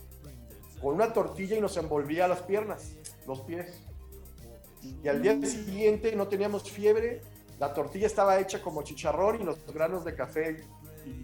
con 0.81 0.95
una 0.95 1.11
tortilla 1.11 1.57
y 1.57 1.59
nos 1.59 1.75
envolvía 1.75 2.25
las 2.29 2.41
piernas, 2.43 2.93
los 3.27 3.41
pies. 3.41 3.81
Y 5.03 5.09
al 5.09 5.21
día 5.21 5.37
siguiente 5.45 6.15
no 6.15 6.29
teníamos 6.29 6.71
fiebre, 6.71 7.21
la 7.59 7.73
tortilla 7.73 8.07
estaba 8.07 8.39
hecha 8.39 8.61
como 8.61 8.83
chicharrón 8.83 9.41
y 9.41 9.43
los 9.43 9.65
granos 9.73 10.05
de 10.05 10.13
café, 10.15 10.63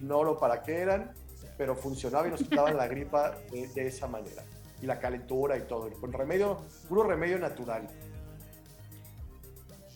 no 0.01 0.23
lo 0.23 0.39
para 0.39 0.63
qué 0.63 0.77
eran, 0.79 1.11
pero 1.57 1.75
funcionaba 1.75 2.27
y 2.27 2.31
nos 2.31 2.41
quitaban 2.41 2.75
la 2.77 2.87
gripa 2.87 3.37
de, 3.51 3.67
de 3.67 3.87
esa 3.87 4.07
manera. 4.07 4.43
Y 4.81 4.85
la 4.85 4.99
calentura 4.99 5.57
y 5.57 5.61
todo, 5.61 5.89
con 5.99 6.11
remedio, 6.11 6.59
puro 6.89 7.03
remedio 7.03 7.37
natural. 7.39 7.87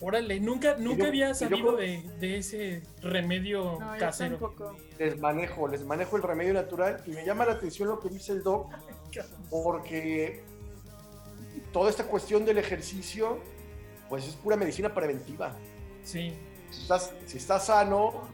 Órale, 0.00 0.38
nunca, 0.38 0.76
nunca 0.78 1.02
yo- 1.02 1.08
había 1.08 1.28
yo 1.28 1.34
sabido 1.34 1.76
de, 1.76 2.02
de 2.20 2.38
ese 2.38 2.82
remedio 3.02 3.78
No, 3.80 3.98
casero. 3.98 4.38
tampoco. 4.38 4.76
Les 4.96 5.18
manejo, 5.18 5.66
les 5.66 5.84
manejo 5.84 6.16
el 6.16 6.22
remedio 6.22 6.54
natural 6.54 7.02
y 7.04 7.10
me 7.10 7.24
llama 7.26 7.44
la 7.44 7.54
atención 7.54 7.88
lo 7.88 7.98
que 7.98 8.08
dice 8.08 8.30
el 8.32 8.44
doc, 8.44 8.70
porque 9.50 10.44
toda 11.72 11.90
esta 11.90 12.04
cuestión 12.04 12.44
del 12.44 12.58
ejercicio, 12.58 13.38
pues 14.08 14.24
es 14.28 14.36
pura 14.36 14.54
medicina 14.56 14.94
preventiva. 14.94 15.56
Sí. 16.08 16.32
Si 16.70 16.82
estás, 16.82 17.12
si 17.26 17.36
estás 17.36 17.66
sano, 17.66 18.28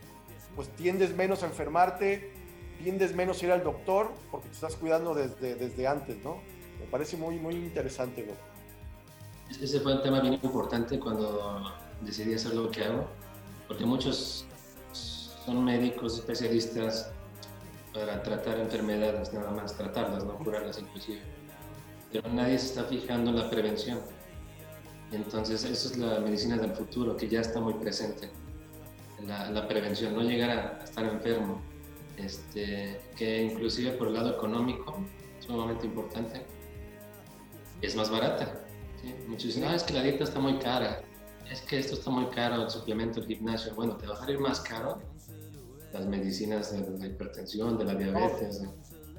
pues 0.54 0.68
tiendes 0.76 1.12
menos 1.12 1.42
a 1.42 1.46
enfermarte, 1.46 2.32
tiendes 2.80 3.16
menos 3.16 3.42
a 3.42 3.46
ir 3.46 3.52
al 3.52 3.64
doctor, 3.64 4.12
porque 4.30 4.46
te 4.46 4.54
estás 4.54 4.76
cuidando 4.76 5.12
desde, 5.12 5.56
desde 5.56 5.88
antes, 5.88 6.22
¿no? 6.22 6.36
Me 6.78 6.86
parece 6.86 7.16
muy, 7.16 7.36
muy 7.36 7.56
interesante, 7.56 8.24
¿no? 8.24 8.34
Ese 9.60 9.80
fue 9.80 9.96
un 9.96 10.02
tema 10.02 10.20
bien 10.20 10.34
importante 10.34 11.00
cuando 11.00 11.74
decidí 12.00 12.34
hacer 12.34 12.54
lo 12.54 12.70
que 12.70 12.84
hago, 12.84 13.08
porque 13.66 13.84
muchos 13.84 14.46
son 14.92 15.64
médicos, 15.64 16.18
especialistas 16.18 17.10
para 17.92 18.22
tratar 18.22 18.60
enfermedades, 18.60 19.32
nada 19.32 19.50
más 19.50 19.76
tratarlas, 19.76 20.24
no 20.24 20.36
curarlas 20.38 20.78
inclusive. 20.78 21.22
Pero 22.12 22.28
nadie 22.28 22.56
se 22.56 22.66
está 22.66 22.84
fijando 22.84 23.30
en 23.30 23.36
la 23.36 23.50
prevención. 23.50 24.00
Entonces, 25.14 25.64
eso 25.64 25.88
es 25.88 25.96
la 25.96 26.20
medicina 26.20 26.56
del 26.56 26.72
futuro, 26.72 27.16
que 27.16 27.28
ya 27.28 27.40
está 27.40 27.60
muy 27.60 27.74
presente. 27.74 28.30
La, 29.26 29.50
la 29.50 29.66
prevención, 29.66 30.14
no 30.14 30.22
llegar 30.22 30.50
a, 30.50 30.80
a 30.80 30.84
estar 30.84 31.04
enfermo, 31.04 31.62
este, 32.16 33.00
que 33.16 33.42
inclusive 33.42 33.92
por 33.92 34.08
el 34.08 34.14
lado 34.14 34.32
económico, 34.34 34.96
sumamente 35.40 35.86
importante, 35.86 36.44
es 37.80 37.96
más 37.96 38.10
barata. 38.10 38.60
¿sí? 39.00 39.14
Muchos 39.28 39.46
dicen, 39.46 39.64
ah, 39.64 39.74
es 39.74 39.82
que 39.82 39.94
la 39.94 40.02
dieta 40.02 40.24
está 40.24 40.40
muy 40.40 40.58
cara, 40.58 41.02
es 41.50 41.60
que 41.62 41.78
esto 41.78 41.94
está 41.94 42.10
muy 42.10 42.26
caro, 42.26 42.62
el 42.62 42.70
suplemento, 42.70 43.20
el 43.20 43.26
gimnasio. 43.26 43.74
Bueno, 43.74 43.96
te 43.96 44.06
va 44.06 44.14
a 44.14 44.18
salir 44.18 44.38
más 44.38 44.60
caro 44.60 45.00
las 45.92 46.06
medicinas 46.06 46.72
de 46.72 46.98
la 46.98 47.06
hipertensión, 47.06 47.78
de 47.78 47.84
la 47.84 47.94
diabetes. 47.94 48.62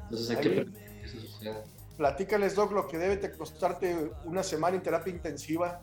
Entonces 0.04 0.30
hay 0.30 0.38
que 0.38 0.50
prevenir 0.50 0.84
que 0.84 1.04
eso 1.06 1.20
suceda. 1.20 1.64
Platícales, 1.98 2.56
Doc, 2.56 2.72
lo 2.74 2.88
que 2.88 2.98
debe 2.98 3.18
te 3.18 3.32
costarte 3.32 4.12
una 4.26 4.44
semana 4.44 4.76
en 4.76 4.84
terapia 4.84 5.14
intensiva. 5.14 5.82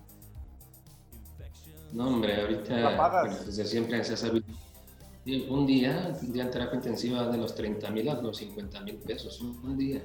No, 1.93 2.09
hombre, 2.09 2.41
ahorita 2.41 2.75
La 2.77 2.97
pagas. 2.97 3.27
bueno, 3.29 3.45
desde 3.45 3.65
siempre 3.65 4.03
se 4.05 4.15
ha 4.15 4.17
sabido. 4.17 4.45
Un 5.49 5.67
día, 5.67 6.13
un 6.21 6.33
día 6.33 6.43
en 6.45 6.51
terapia 6.51 6.77
intensiva 6.77 7.27
de 7.29 7.39
los 7.39 7.55
30 7.55 7.91
mil 7.91 8.09
a 8.09 8.15
los 8.15 8.37
50 8.39 8.81
mil 8.81 8.97
pesos, 8.97 9.41
un, 9.41 9.79
día. 9.79 10.03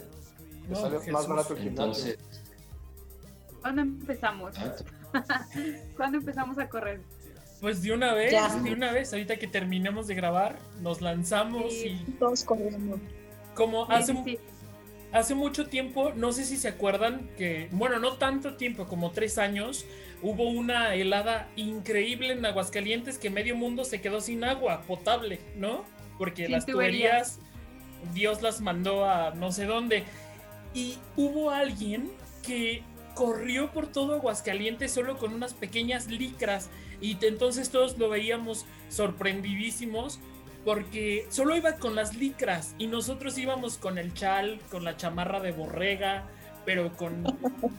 No, 0.70 0.76
sale 0.76 1.00
más 1.12 1.28
barato. 1.28 1.56
Entonces, 1.58 2.18
¿Cuándo 3.62 3.82
empezamos? 3.82 4.56
¿Cuándo 5.98 6.20
empezamos 6.20 6.58
a 6.60 6.70
correr? 6.70 7.02
Pues 7.60 7.82
de 7.82 7.92
una 7.92 8.14
vez, 8.14 8.32
Ya. 8.32 8.54
de 8.60 8.72
una 8.72 8.92
vez, 8.92 9.12
ahorita 9.12 9.38
que 9.38 9.48
terminemos 9.48 10.06
de 10.08 10.14
grabar, 10.16 10.60
nos 10.82 11.02
lanzamos 11.02 11.74
Sí. 11.74 12.00
y 12.08 12.12
Todos 12.12 12.44
corriendo. 12.44 13.00
como 13.56 13.90
hace, 13.90 14.14
sí, 14.14 14.22
sí. 14.24 14.40
Hace 15.12 15.36
mucho 15.36 15.68
tiempo, 15.68 16.12
no 16.16 16.32
sé 16.32 16.46
si 16.46 16.58
se 16.58 16.68
acuerdan 16.68 17.30
que, 17.38 17.70
bueno, 17.72 18.00
no 18.00 18.14
tanto 18.14 18.56
tiempo, 18.56 18.88
como 18.88 19.12
tres 19.12 19.38
años, 19.38 19.86
hubo 20.22 20.50
una 20.50 20.96
helada 20.96 21.50
increíble 21.56 22.34
en 22.34 22.46
Aguascalientes 22.46 23.18
que 23.18 23.30
medio 23.30 23.56
mundo 23.56 23.86
se 23.86 24.02
quedó 24.02 24.22
sin 24.22 24.44
agua 24.44 24.82
potable, 24.82 25.40
¿no? 25.56 25.86
Porque 26.18 26.44
Sin 26.44 26.52
las 26.54 26.66
tuberías. 26.66 27.38
tuberías, 27.38 28.14
Dios 28.14 28.42
las 28.42 28.62
mandó 28.62 29.06
a 29.06 29.34
no 29.34 29.52
sé 29.52 29.66
dónde. 29.66 30.04
Y 30.74 30.98
hubo 31.16 31.52
alguien 31.52 32.12
que 32.46 32.84
corrió 33.16 33.72
por 33.72 33.88
todo 33.88 34.16
Aguascalientes 34.16 34.92
solo 34.92 35.18
con 35.18 35.34
unas 35.34 35.54
pequeñas 35.54 36.08
licras 36.08 36.70
y 37.02 37.18
entonces 37.26 37.70
todos 37.70 37.98
lo 37.98 38.10
veíamos 38.10 38.66
sorprendidísimos 38.90 40.20
porque 40.68 41.26
solo 41.30 41.56
iba 41.56 41.78
con 41.78 41.96
las 41.96 42.18
licras 42.18 42.76
y 42.78 42.88
nosotros 42.88 43.38
íbamos 43.38 43.78
con 43.78 43.98
el 43.98 44.14
chal, 44.14 44.60
con 44.70 44.84
la 44.84 44.98
chamarra 44.98 45.40
de 45.40 45.54
borrega, 45.54 46.26
pero 46.66 46.92
con, 46.98 47.24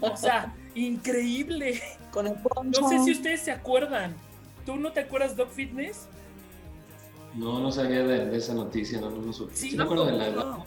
o 0.01 0.17
sea, 0.17 0.55
increíble. 0.75 1.83
Con 2.11 2.29
el 2.29 2.37
poncho. 2.37 2.81
No 2.81 2.89
sé 2.89 3.05
si 3.05 3.13
ustedes 3.13 3.43
se 3.43 3.51
acuerdan. 3.53 4.17
¿Tú 4.65 4.77
no 4.77 4.91
te 4.93 5.01
acuerdas 5.01 5.37
Dog 5.37 5.51
Fitness? 5.51 6.07
No, 7.35 7.59
no 7.61 7.71
sabía 7.71 8.05
de, 8.05 8.25
de 8.25 8.39
esa 8.39 8.55
noticia, 8.55 8.99
no, 9.03 9.11
no, 9.11 9.21
no 9.21 9.33
supe. 9.35 9.55
Sí, 9.55 9.73
Sí 9.73 9.77
me 9.77 9.83
acuerdo 9.85 10.07
de 10.07 10.13
la... 10.13 10.65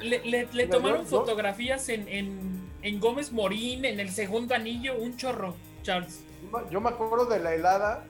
Le, 0.00 0.24
le- 0.24 0.48
le 0.52 0.66
tomaron 0.68 1.04
fotografías 1.04 1.88
en, 1.88 2.06
en, 2.06 2.60
en 2.82 3.00
Gómez 3.00 3.32
Morín, 3.32 3.84
en 3.84 3.98
el 3.98 4.10
segundo 4.10 4.54
anillo, 4.54 4.96
un 4.96 5.16
chorro, 5.16 5.56
Charles. 5.82 6.20
Yo 6.70 6.80
me 6.80 6.90
acuerdo 6.90 7.24
de 7.26 7.40
la 7.40 7.54
helada, 7.54 8.04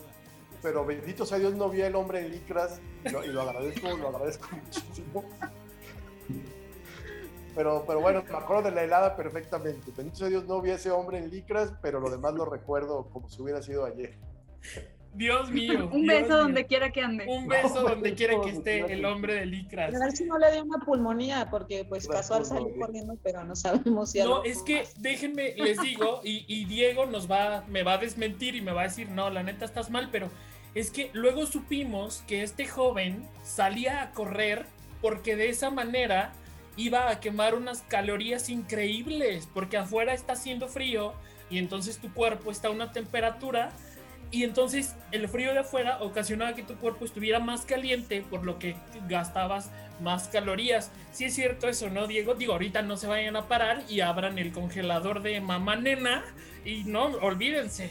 pero 0.63 0.85
bendito 0.85 1.27
sea 1.27 1.39
Dios, 1.39 1.55
no 1.55 1.69
vi 1.69 1.83
el 1.83 1.95
hombre 1.95 2.21
en 2.21 2.31
licras 2.31 2.81
y 3.05 3.11
lo, 3.11 3.25
y 3.25 3.29
lo 3.29 3.43
agradezco, 3.43 3.89
lo 3.97 4.09
agradezco 4.09 4.49
muchísimo. 4.65 5.25
Pero, 7.55 7.85
pero 7.87 8.01
bueno, 8.01 8.23
me 8.23 8.37
acuerdo 8.37 8.63
de 8.63 8.71
la 8.73 8.85
helada 8.85 9.17
perfectamente. 9.17 9.91
Bendito 9.97 10.19
sea 10.19 10.29
Dios, 10.29 10.45
no 10.45 10.61
vi 10.61 10.71
a 10.71 10.75
ese 10.75 10.91
hombre 10.91 11.19
en 11.19 11.31
licras, 11.31 11.73
pero 11.81 12.01
lo 12.01 12.11
demás 12.11 12.35
lo 12.35 12.45
recuerdo 12.45 13.09
como 13.11 13.29
si 13.31 13.41
hubiera 13.41 13.63
sido 13.63 13.87
ayer. 13.87 14.19
Dios 15.17 15.51
mío. 15.51 15.89
Un 15.93 16.03
Dios 16.03 16.15
beso 16.15 16.29
mío. 16.29 16.37
donde 16.39 16.67
quiera 16.67 16.91
que 16.91 17.01
ande. 17.03 17.27
Un 17.27 17.49
beso 17.49 17.83
No, 17.83 17.89
donde 17.91 18.15
quiera 18.15 18.35
que 18.43 18.51
esté 18.51 18.81
no, 18.81 18.87
el 18.89 19.05
hombre 19.05 19.35
de 19.35 19.47
licras. 19.47 19.95
A 19.95 19.99
ver 19.99 20.13
si 20.13 20.25
no 20.25 20.39
le 20.39 20.53
dio 20.53 20.65
una 20.65 20.79
pulmonía, 20.85 21.49
porque 21.51 21.85
pues 21.85 22.07
casual 22.07 22.45
salió 22.45 22.75
corriendo, 22.79 23.17
pero 23.23 23.45
no 23.45 23.57
sabemos 23.57 24.11
si 24.13 24.19
No, 24.21 24.45
es 24.45 24.63
que 24.63 24.81
más. 24.81 25.01
déjenme, 25.03 25.55
les 25.57 25.81
digo, 25.81 26.21
y, 26.23 26.45
y 26.49 26.65
Diego 26.67 27.07
nos 27.07 27.31
va, 27.31 27.65
me 27.69 27.83
va 27.83 27.95
a 27.95 27.99
desmentir 27.99 28.55
y 28.55 28.61
me 28.61 28.73
va 28.73 28.83
a 28.83 28.85
decir, 28.85 29.09
no, 29.11 29.31
la 29.31 29.43
neta 29.43 29.65
estás 29.65 29.91
mal, 29.91 30.09
pero 30.13 30.31
es 30.75 30.91
que 30.91 31.11
luego 31.15 31.47
supimos 31.47 32.23
que 32.27 32.43
este 32.43 32.67
joven 32.67 33.27
salía 33.43 34.03
a 34.03 34.11
correr 34.13 34.67
porque 35.01 35.37
de 35.37 35.49
esa 35.49 35.71
manera 35.71 36.33
iba 36.77 37.09
a 37.09 37.21
quemar 37.21 37.55
unas 37.55 37.81
calorías 37.83 38.51
increíbles, 38.51 39.49
porque 39.55 39.79
afuera 39.79 40.13
está 40.13 40.35
haciendo 40.35 40.69
frío 40.69 41.15
y 41.49 41.59
entonces 41.59 41.97
tu 41.99 42.13
cuerpo 42.13 42.51
está 42.51 42.69
a 42.69 42.71
una 42.73 42.93
temperatura 42.93 43.71
y 44.31 44.45
entonces 44.45 44.95
el 45.13 45.29
frío 45.29 45.53
de 45.53 45.61
afuera 45.61 45.99
ocasionaba 46.01 46.55
que 46.55 46.63
tu 46.63 46.75
cuerpo 46.77 47.05
estuviera 47.05 47.39
más 47.39 47.65
caliente, 47.65 48.25
por 48.29 48.45
lo 48.45 48.59
que 48.59 48.77
gastabas 49.09 49.71
más 50.01 50.29
calorías. 50.29 50.91
Sí 51.13 51.25
es 51.25 51.35
cierto 51.35 51.69
eso, 51.69 51.89
¿no, 51.91 52.07
Diego? 52.07 52.35
Digo, 52.35 52.53
ahorita 52.53 52.83
no 52.83 52.97
se 52.97 53.07
vayan 53.07 53.37
a 53.37 53.47
parar 53.49 53.83
y 53.89 54.01
abran 54.01 54.39
el 54.39 54.53
congelador 54.53 55.23
de 55.23 55.41
mamá 55.41 55.77
nena 55.77 56.25
y 56.65 56.85
no, 56.85 57.05
olvídense. 57.23 57.91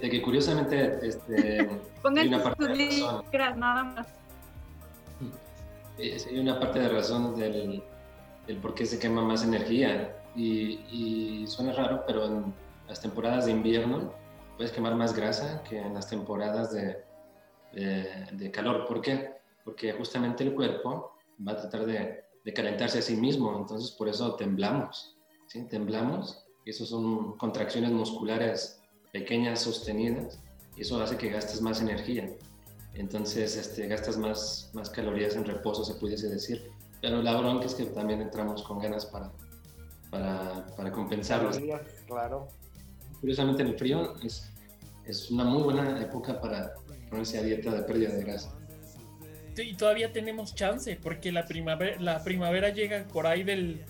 De 0.00 0.08
que 0.08 0.22
curiosamente, 0.22 0.98
este, 1.02 1.68
Pongan 2.02 2.28
una 2.28 2.42
parte 2.42 2.64
sus 2.64 2.78
de 2.78 3.38
razón. 3.38 3.60
nada 3.60 3.84
más. 3.84 4.06
Sí, 5.98 6.12
hay 6.30 6.38
una 6.38 6.58
parte 6.58 6.78
de 6.78 6.88
razón 6.88 7.36
del, 7.36 7.82
del 8.46 8.56
por 8.58 8.74
qué 8.74 8.86
se 8.86 8.98
quema 8.98 9.22
más 9.22 9.44
energía. 9.44 10.16
Y, 10.36 10.78
y 10.90 11.44
suena 11.48 11.72
raro, 11.72 12.04
pero 12.06 12.24
en 12.24 12.54
las 12.90 13.00
temporadas 13.00 13.46
de 13.46 13.52
invierno 13.52 14.12
puedes 14.56 14.72
quemar 14.72 14.96
más 14.96 15.14
grasa 15.14 15.62
que 15.62 15.78
en 15.78 15.94
las 15.94 16.08
temporadas 16.08 16.72
de, 16.72 17.02
de- 17.72 18.26
de 18.32 18.50
calor. 18.50 18.84
¿Por 18.86 19.00
qué? 19.00 19.36
Porque 19.64 19.92
justamente 19.92 20.42
el 20.42 20.54
cuerpo 20.56 21.12
va 21.46 21.52
a 21.52 21.56
tratar 21.56 21.86
de, 21.86 22.24
de 22.44 22.52
calentarse 22.52 22.98
a 22.98 23.02
sí 23.02 23.14
mismo. 23.16 23.56
Entonces, 23.56 23.92
por 23.92 24.08
eso 24.08 24.34
temblamos. 24.34 25.16
¿sí? 25.46 25.62
Temblamos 25.68 26.44
y 26.64 26.70
eso 26.70 26.84
son 26.84 27.36
contracciones 27.38 27.92
musculares 27.92 28.82
pequeñas, 29.12 29.60
sostenidas. 29.60 30.40
Y 30.76 30.80
eso 30.82 31.00
hace 31.00 31.16
que 31.16 31.30
gastes 31.30 31.62
más 31.62 31.80
energía. 31.80 32.28
Entonces, 32.94 33.56
este, 33.56 33.86
gastas 33.86 34.16
más, 34.18 34.70
más 34.74 34.90
calorías 34.90 35.36
en 35.36 35.44
reposo, 35.44 35.84
se 35.84 35.94
pudiese 35.94 36.28
decir. 36.28 36.72
Pero 37.00 37.22
la 37.22 37.36
bronca 37.38 37.66
es 37.66 37.74
que 37.76 37.84
también 37.86 38.20
entramos 38.20 38.64
con 38.64 38.80
ganas 38.80 39.06
para, 39.06 39.30
para, 40.10 40.66
para 40.76 40.90
compensarlos. 40.90 41.56
Claro. 42.08 42.48
Curiosamente, 43.20 43.62
en 43.62 43.68
el 43.68 43.78
frío 43.78 44.14
es, 44.22 44.50
es 45.04 45.30
una 45.30 45.44
muy 45.44 45.62
buena 45.62 46.00
época 46.00 46.40
para 46.40 46.74
ponerse 47.08 47.38
a 47.38 47.42
dieta 47.42 47.72
de 47.72 47.82
pérdida 47.82 48.14
de 48.14 48.24
grasa. 48.24 48.54
y 49.56 49.74
todavía 49.74 50.12
tenemos 50.12 50.54
chance, 50.54 50.98
porque 51.02 51.32
la 51.32 51.44
primavera, 51.44 52.00
la 52.00 52.24
primavera 52.24 52.70
llega 52.70 53.04
por 53.12 53.26
ahí 53.26 53.42
del, 53.42 53.84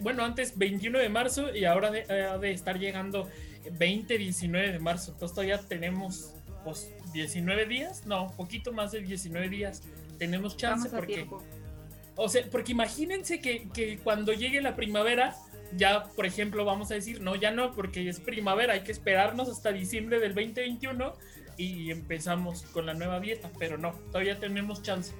bueno, 0.00 0.24
antes 0.24 0.58
21 0.58 0.98
de 0.98 1.08
marzo 1.08 1.54
y 1.54 1.64
ahora 1.64 1.90
de, 1.90 2.04
de 2.40 2.50
estar 2.50 2.78
llegando 2.78 3.28
20, 3.78 4.18
19 4.18 4.72
de 4.72 4.78
marzo. 4.78 5.12
Entonces 5.12 5.34
todavía 5.34 5.58
tenemos 5.58 6.34
pues, 6.64 6.90
19 7.12 7.66
días, 7.66 8.06
no, 8.06 8.32
poquito 8.36 8.72
más 8.72 8.92
de 8.92 9.00
19 9.00 9.48
días. 9.48 9.82
Tenemos 10.18 10.56
chance 10.56 10.88
porque... 10.88 11.26
O 12.14 12.28
sea, 12.28 12.44
porque 12.50 12.72
imagínense 12.72 13.40
que, 13.40 13.68
que 13.72 13.98
cuando 13.98 14.34
llegue 14.34 14.60
la 14.60 14.76
primavera, 14.76 15.34
ya, 15.76 16.04
por 16.04 16.26
ejemplo, 16.26 16.64
vamos 16.64 16.90
a 16.90 16.94
decir, 16.94 17.20
no, 17.20 17.34
ya 17.36 17.50
no, 17.50 17.72
porque 17.72 18.08
es 18.08 18.20
primavera, 18.20 18.74
hay 18.74 18.80
que 18.80 18.92
esperarnos 18.92 19.48
hasta 19.48 19.72
diciembre 19.72 20.18
del 20.20 20.34
2021 20.34 21.14
y 21.56 21.90
empezamos 21.90 22.62
con 22.62 22.86
la 22.86 22.94
nueva 22.94 23.20
dieta, 23.20 23.50
pero 23.58 23.78
no, 23.78 23.92
todavía 24.10 24.38
tenemos 24.38 24.82
chance. 24.82 25.12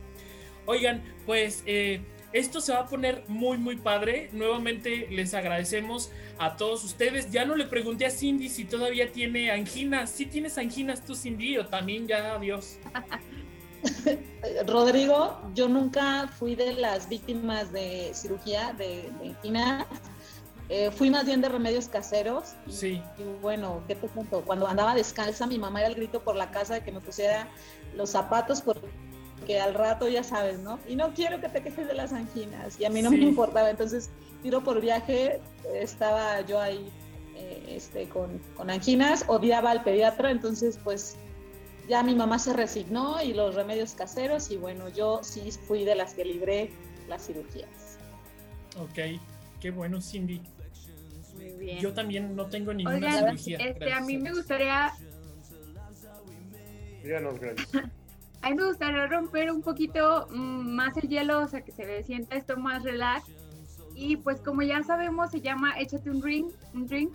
Oigan, 0.66 1.02
pues 1.26 1.62
eh, 1.66 2.00
esto 2.32 2.60
se 2.60 2.72
va 2.72 2.80
a 2.80 2.86
poner 2.86 3.24
muy, 3.28 3.58
muy 3.58 3.76
padre. 3.76 4.30
Nuevamente 4.32 5.08
les 5.10 5.34
agradecemos 5.34 6.10
a 6.38 6.56
todos 6.56 6.82
ustedes. 6.84 7.30
Ya 7.30 7.44
no 7.44 7.56
le 7.56 7.66
pregunté 7.66 8.06
a 8.06 8.10
Cindy 8.10 8.48
si 8.48 8.64
todavía 8.64 9.12
tiene 9.12 9.50
anginas. 9.50 10.10
¿Sí 10.10 10.26
tienes 10.26 10.56
anginas 10.56 11.04
tú, 11.04 11.14
Cindy? 11.14 11.58
O 11.58 11.66
también 11.66 12.06
ya, 12.06 12.34
adiós. 12.34 12.78
Rodrigo, 14.66 15.40
yo 15.54 15.68
nunca 15.68 16.28
fui 16.28 16.54
de 16.54 16.72
las 16.74 17.08
víctimas 17.08 17.72
de 17.72 18.12
cirugía 18.14 18.72
de, 18.72 19.10
anginas. 19.22 19.86
Eh, 20.68 20.90
fui 20.90 21.10
más 21.10 21.26
bien 21.26 21.40
de 21.40 21.48
remedios 21.48 21.88
caseros. 21.88 22.54
sí. 22.68 23.02
Y 23.18 23.22
bueno, 23.40 23.82
¿qué 23.86 23.94
te 23.94 24.08
cuento? 24.08 24.42
Cuando 24.42 24.66
andaba 24.66 24.94
descalza, 24.94 25.46
mi 25.46 25.58
mamá 25.58 25.80
era 25.80 25.88
el 25.88 25.94
grito 25.94 26.20
por 26.20 26.36
la 26.36 26.50
casa 26.50 26.74
de 26.74 26.82
que 26.82 26.92
me 26.92 27.00
pusiera 27.00 27.48
los 27.94 28.10
zapatos 28.10 28.62
porque 28.62 29.60
al 29.60 29.74
rato 29.74 30.08
ya 30.08 30.24
sabes, 30.24 30.60
¿no? 30.60 30.78
Y 30.88 30.96
no 30.96 31.12
quiero 31.12 31.40
que 31.40 31.48
te 31.48 31.62
quejes 31.62 31.88
de 31.88 31.94
las 31.94 32.12
anginas. 32.12 32.80
Y 32.80 32.84
a 32.84 32.90
mí 32.90 33.02
no 33.02 33.10
me 33.10 33.18
importaba. 33.18 33.68
Entonces, 33.70 34.10
tiro 34.42 34.62
por 34.62 34.80
viaje, 34.80 35.40
estaba 35.74 36.40
yo 36.42 36.60
ahí 36.60 36.90
eh, 37.36 37.74
este, 37.76 38.08
con, 38.08 38.38
con 38.56 38.70
anginas, 38.70 39.24
odiaba 39.26 39.72
al 39.72 39.82
pediatra. 39.82 40.30
Entonces, 40.30 40.78
pues 40.82 41.16
ya 41.88 42.02
mi 42.02 42.14
mamá 42.14 42.38
se 42.38 42.52
resignó 42.52 43.22
y 43.22 43.34
los 43.34 43.54
remedios 43.54 43.92
caseros 43.92 44.50
y 44.50 44.56
bueno, 44.56 44.88
yo 44.88 45.20
sí 45.22 45.50
fui 45.66 45.84
de 45.84 45.94
las 45.94 46.14
que 46.14 46.24
libré 46.24 46.70
las 47.08 47.26
cirugías. 47.26 47.98
Ok, 48.78 49.20
qué 49.62 49.70
bueno 49.70 50.00
Cindy. 50.00 50.42
Muy 51.36 51.52
bien. 51.52 51.78
Yo 51.78 51.94
también 51.94 52.34
no 52.34 52.46
tengo 52.46 52.74
ninguna 52.74 53.18
cirugía. 53.18 53.58
Este, 53.58 53.92
a 53.92 54.00
mí 54.00 54.18
me 54.18 54.32
gustaría... 54.32 54.92
Díganos, 57.02 57.38
Grace. 57.38 57.64
A 58.42 58.50
mí 58.50 58.56
me 58.56 58.64
gustaría 58.64 59.06
romper 59.06 59.52
un 59.52 59.62
poquito 59.62 60.26
mm, 60.30 60.74
más 60.74 60.96
el 60.96 61.08
hielo, 61.08 61.42
o 61.42 61.46
sea, 61.46 61.60
que 61.60 61.70
se 61.70 62.02
sienta 62.02 62.34
esto 62.34 62.56
más 62.56 62.82
relax. 62.82 63.24
Y 63.94 64.16
pues 64.16 64.40
como 64.40 64.62
ya 64.62 64.82
sabemos, 64.82 65.30
se 65.30 65.40
llama 65.40 65.78
Échate 65.78 66.10
un 66.10 66.20
drink, 66.20 66.52
un 66.74 66.88
drink 66.88 67.12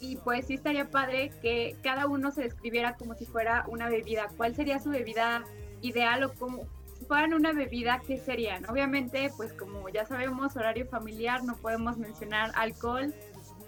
y 0.00 0.16
pues 0.16 0.46
sí 0.46 0.54
estaría 0.54 0.90
padre 0.90 1.30
que 1.40 1.76
cada 1.82 2.06
uno 2.06 2.32
se 2.32 2.42
describiera 2.42 2.96
como 2.96 3.14
si 3.14 3.26
fuera 3.26 3.64
una 3.68 3.88
bebida. 3.88 4.28
¿Cuál 4.36 4.56
sería 4.56 4.80
su 4.80 4.90
bebida 4.90 5.44
ideal 5.82 6.24
o 6.24 6.32
como 6.34 6.66
si 7.06 7.08
fueran 7.08 7.34
una 7.34 7.52
bebida, 7.52 8.02
qué 8.04 8.18
serían? 8.18 8.68
Obviamente, 8.68 9.30
pues 9.36 9.52
como 9.52 9.88
ya 9.88 10.04
sabemos, 10.06 10.56
horario 10.56 10.86
familiar, 10.86 11.44
no 11.44 11.56
podemos 11.56 11.96
mencionar 11.98 12.50
alcohol, 12.56 13.14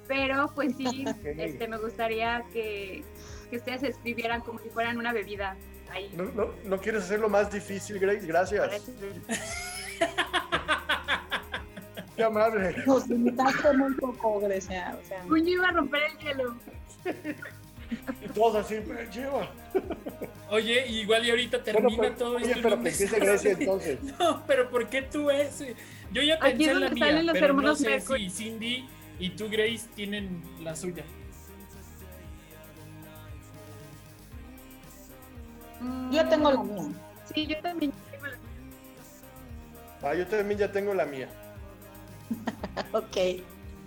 pero 0.08 0.50
pues 0.54 0.74
sí, 0.76 1.04
este, 1.24 1.68
me 1.68 1.78
gustaría 1.78 2.44
que, 2.52 3.04
que 3.48 3.56
ustedes 3.56 3.80
se 3.80 3.86
describieran 3.88 4.40
como 4.40 4.58
si 4.58 4.70
fueran 4.70 4.98
una 4.98 5.12
bebida. 5.12 5.56
Ahí. 5.90 6.12
No, 6.16 6.24
no, 6.24 6.50
no 6.64 6.78
quieres 6.78 7.04
hacerlo 7.04 7.28
más 7.28 7.50
difícil, 7.50 8.00
Grace, 8.00 8.26
gracias. 8.26 8.90
Qué 12.16 12.24
amable. 12.24 12.74
Nos 12.84 13.06
limitaste 13.06 13.72
muy 13.76 13.94
poco, 13.94 14.40
Grecia. 14.40 14.98
O 15.00 15.04
sea. 15.06 15.24
Iba 15.38 15.68
a 15.68 15.72
romper 15.72 16.02
el 16.02 16.18
hielo. 16.18 16.56
Y 18.22 18.28
todos 18.34 18.56
así, 18.56 18.76
lleva. 19.12 19.50
Oye, 20.50 20.86
igual 20.88 21.26
y 21.26 21.30
ahorita 21.30 21.62
termina 21.62 21.88
Bueno, 21.88 22.02
pero- 22.02 22.14
todo 22.16 22.36
oye, 22.36 22.46
esto. 22.50 22.62
pero 22.62 22.76
no 22.76 22.82
me 22.82 22.88
empiece 22.90 23.06
sabes. 23.08 23.24
Grecia 23.24 23.50
entonces. 23.52 23.98
No, 24.18 24.42
pero 24.46 24.70
¿por 24.70 24.88
qué 24.88 25.02
tú 25.02 25.30
ese? 25.30 25.74
Yo 26.12 26.22
ya 26.22 26.34
Aquí 26.36 26.42
pensé 26.52 26.62
es 26.64 26.68
en 26.70 26.74
la 26.80 26.86
donde 26.86 26.94
mía, 26.94 27.04
salen 27.06 27.26
los 27.26 27.32
pero 27.34 27.46
no 27.48 27.58
hermanos 27.60 27.78
sé 27.78 27.88
Mercury. 27.90 28.30
si 28.30 28.44
Cindy 28.44 28.88
y 29.18 29.30
tú, 29.30 29.48
Grace, 29.50 29.86
tienen 29.94 30.42
la 30.62 30.74
suya. 30.74 31.04
Mm, 35.80 36.10
Yo 36.10 36.16
ya 36.16 36.28
tengo 36.28 36.50
la 36.50 36.62
mía. 36.62 36.82
Sí, 37.34 37.46
yo 37.46 37.58
también 37.60 37.92
tengo 38.10 38.26
la- 38.26 40.08
Ah, 40.08 40.14
yo 40.14 40.26
también 40.26 40.58
ya 40.60 40.72
tengo 40.72 40.94
la 40.94 41.04
mía. 41.04 41.28
Ok. 42.92 43.16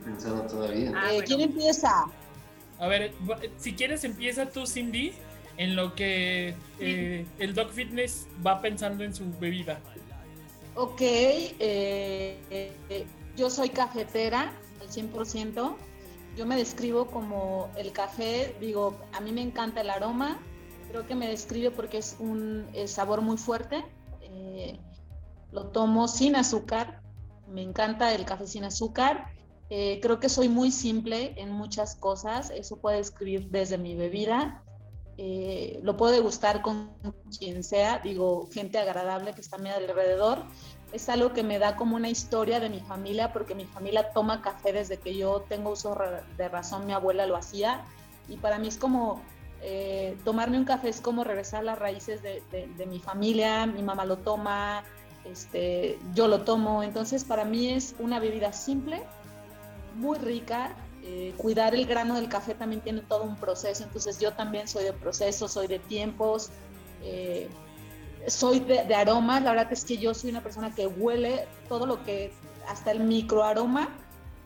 Pensando 0.06 0.44
todavía. 0.48 0.92
Ah, 0.96 1.08
Eh, 1.10 1.14
bueno. 1.14 1.28
¿Quién 1.28 1.42
empieza? 1.42 2.06
A 2.82 2.88
ver, 2.88 3.14
si 3.58 3.76
quieres 3.76 4.04
empieza 4.04 4.50
tú, 4.50 4.66
Cindy, 4.66 5.14
en 5.58 5.76
lo 5.76 5.94
que 5.94 6.56
eh, 6.80 7.28
el 7.38 7.54
Dog 7.54 7.70
Fitness 7.70 8.28
va 8.46 8.60
pensando 8.60 9.04
en 9.04 9.14
su 9.14 9.32
bebida. 9.40 9.80
Ok, 10.74 11.00
eh, 11.00 12.74
yo 13.38 13.52
soy 13.52 13.70
cafetera 13.70 14.52
al 14.82 14.90
100%. 14.90 15.76
Yo 16.36 16.46
me 16.48 16.56
describo 16.56 17.06
como 17.06 17.70
el 17.78 17.92
café, 17.92 18.56
digo, 18.60 18.98
a 19.14 19.22
mí 19.22 19.32
me 19.32 19.44
encanta 19.44 19.82
el 19.82 19.92
aroma, 19.92 20.40
creo 20.90 21.06
que 21.06 21.14
me 21.14 21.28
describe 21.28 21.70
porque 21.70 22.00
es 22.00 22.16
un 22.18 22.66
sabor 22.88 23.22
muy 23.22 23.38
fuerte. 23.38 23.86
eh, 24.22 24.80
lo 25.52 25.68
tomo 25.68 26.08
sin 26.08 26.36
azúcar, 26.36 27.02
me 27.48 27.62
encanta 27.62 28.12
el 28.16 28.26
café 28.26 28.48
sin 28.48 28.64
azúcar. 28.64 29.28
Eh, 29.74 30.00
creo 30.04 30.20
que 30.20 30.30
soy 30.30 30.50
muy 30.50 30.70
simple 30.72 31.34
en 31.38 31.50
muchas 31.52 31.96
cosas, 31.96 32.50
eso 32.52 32.76
puede 32.78 32.98
describir 32.98 33.50
desde 33.50 33.78
mi 33.78 33.96
bebida. 33.96 34.64
eh, 35.18 35.80
lo 35.84 35.96
puedo 35.98 36.12
degustar 36.14 36.62
con 36.62 36.94
quien 37.38 37.64
sea, 37.64 38.00
digo, 38.00 38.48
gente 38.52 38.80
agradable 38.80 39.34
que 39.34 39.42
está 39.42 39.58
a 39.58 39.60
mi 39.60 39.70
alrededor. 39.70 40.38
Es 40.94 41.10
algo 41.10 41.32
que 41.34 41.44
me 41.44 41.60
da 41.60 41.76
como 41.76 41.96
una 41.96 42.10
historia 42.10 42.60
de 42.60 42.70
mi 42.70 42.80
familia, 42.80 43.32
porque 43.32 43.54
mi 43.54 43.66
familia 43.66 44.12
toma 44.14 44.42
café 44.42 44.74
desde 44.74 44.98
que 44.98 45.16
yo 45.16 45.42
tengo 45.48 45.72
uso 45.72 45.96
de 46.38 46.50
razón, 46.50 46.86
mi 46.88 46.94
abuela 46.94 47.26
lo 47.28 47.36
hacía, 47.36 47.86
y 48.28 48.38
para 48.38 48.58
mí 48.60 48.68
es 48.68 48.78
como, 48.78 49.22
eh, 49.62 50.18
tomarme 50.26 50.58
un 50.58 50.66
café 50.66 50.90
es 50.90 51.02
como 51.02 51.24
regresar 51.24 51.60
a 51.62 51.64
las 51.64 51.80
raíces 51.80 52.22
de, 52.24 52.42
de- 52.52 52.68
de 52.68 52.86
mi 52.88 53.00
familia, 53.00 53.66
mi 53.68 53.84
mamá 53.84 54.06
lo 54.06 54.18
toma, 54.18 54.84
este, 55.24 56.00
yo 56.16 56.28
lo 56.28 56.42
tomo, 56.42 56.82
entonces 56.84 57.24
para 57.26 57.46
mí 57.46 57.68
es 57.70 57.96
una 58.00 58.20
bebida 58.20 58.52
simple, 58.54 59.04
muy 59.96 60.18
rica, 60.18 60.76
eh, 61.04 61.34
cuidar 61.38 61.74
el 61.74 61.86
grano 61.88 62.16
del 62.16 62.30
café 62.30 62.54
también 62.54 62.82
tiene 62.82 63.02
todo 63.02 63.24
un 63.24 63.36
proceso, 63.36 63.84
entonces 63.84 64.20
yo 64.20 64.34
también 64.34 64.68
soy 64.68 64.84
de 64.84 64.94
proceso, 64.94 65.48
soy 65.48 65.68
de 65.68 65.80
tiempos, 65.80 66.52
eh, 67.02 67.50
soy 68.28 68.60
de, 68.60 68.84
de 68.84 68.96
aromas, 68.96 69.42
la 69.42 69.52
verdad 69.52 69.74
es 69.74 69.84
que 69.84 69.98
yo 69.98 70.14
soy 70.14 70.30
una 70.30 70.42
persona 70.42 70.74
que 70.76 70.86
huele 70.86 71.48
todo 71.68 71.88
lo 71.88 72.04
que, 72.04 72.32
hasta 72.68 72.92
el 72.92 73.00
microaroma, 73.00 73.90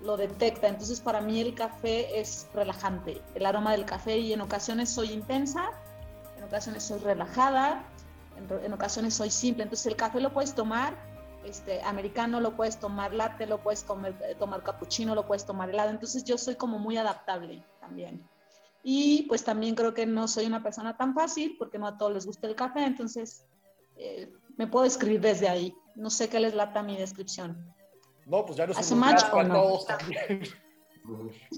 lo 0.02 0.16
detecta, 0.16 0.68
entonces 0.68 1.02
para 1.02 1.20
mí 1.20 1.42
el 1.42 1.56
café 1.56 2.20
es 2.20 2.48
relajante, 2.54 3.22
el 3.34 3.46
aroma 3.46 3.72
del 3.72 3.86
café 3.86 4.18
y 4.18 4.32
en 4.32 4.40
ocasiones 4.40 4.90
soy 4.90 5.12
intensa, 5.12 5.72
en 6.38 6.44
ocasiones 6.46 6.84
soy 6.84 7.00
relajada, 7.00 7.84
en, 8.38 8.64
en 8.66 8.72
ocasiones 8.72 9.14
soy 9.14 9.30
simple, 9.30 9.64
entonces 9.64 9.88
el 9.88 9.98
café 9.98 10.22
lo 10.22 10.32
puedes 10.32 10.56
tomar 10.56 10.96
este, 11.46 11.82
americano, 11.84 12.40
lo 12.40 12.56
puedes 12.56 12.80
tomar 12.80 13.14
latte, 13.14 13.46
lo 13.48 13.62
puedes 13.62 13.84
comer, 13.84 14.16
eh, 14.28 14.36
tomar 14.36 14.64
cappuccino, 14.64 15.16
lo 15.16 15.26
puedes 15.26 15.46
tomar 15.46 15.70
helado. 15.70 15.90
Entonces 15.92 16.24
yo 16.24 16.38
soy 16.38 16.56
como 16.56 16.80
muy 16.80 16.98
adaptable 16.98 17.64
también. 17.80 18.28
Y 18.84 19.24
pues 19.24 19.44
también 19.44 19.76
creo 19.76 19.94
que 19.94 20.06
no 20.06 20.28
soy 20.28 20.46
una 20.46 20.62
persona 20.62 20.96
tan 20.96 21.14
fácil 21.16 21.56
porque 21.58 21.80
no 21.80 21.88
a 21.88 21.98
todos 21.98 22.14
les 22.14 22.26
gusta 22.26 22.48
el 22.48 22.56
café, 22.56 22.86
entonces 22.86 23.46
eh, 23.98 24.32
me 24.58 24.68
puedo 24.68 24.86
escribir 24.86 25.22
desde 25.22 25.50
ahí. 25.50 25.74
No 25.96 26.10
sé 26.10 26.30
qué 26.30 26.40
les 26.40 26.54
lata 26.54 26.84
mi 26.84 26.96
descripción. 26.98 27.74
No, 28.26 28.46
pues 28.46 28.58
ya 28.58 28.68
nos 28.68 28.78
¿Hace 28.78 28.94
involucraste 28.94 29.28
match 29.28 29.36
o 29.36 29.40
a 29.40 29.44
no? 29.44 29.54
todos 29.56 29.88
también. 29.88 30.42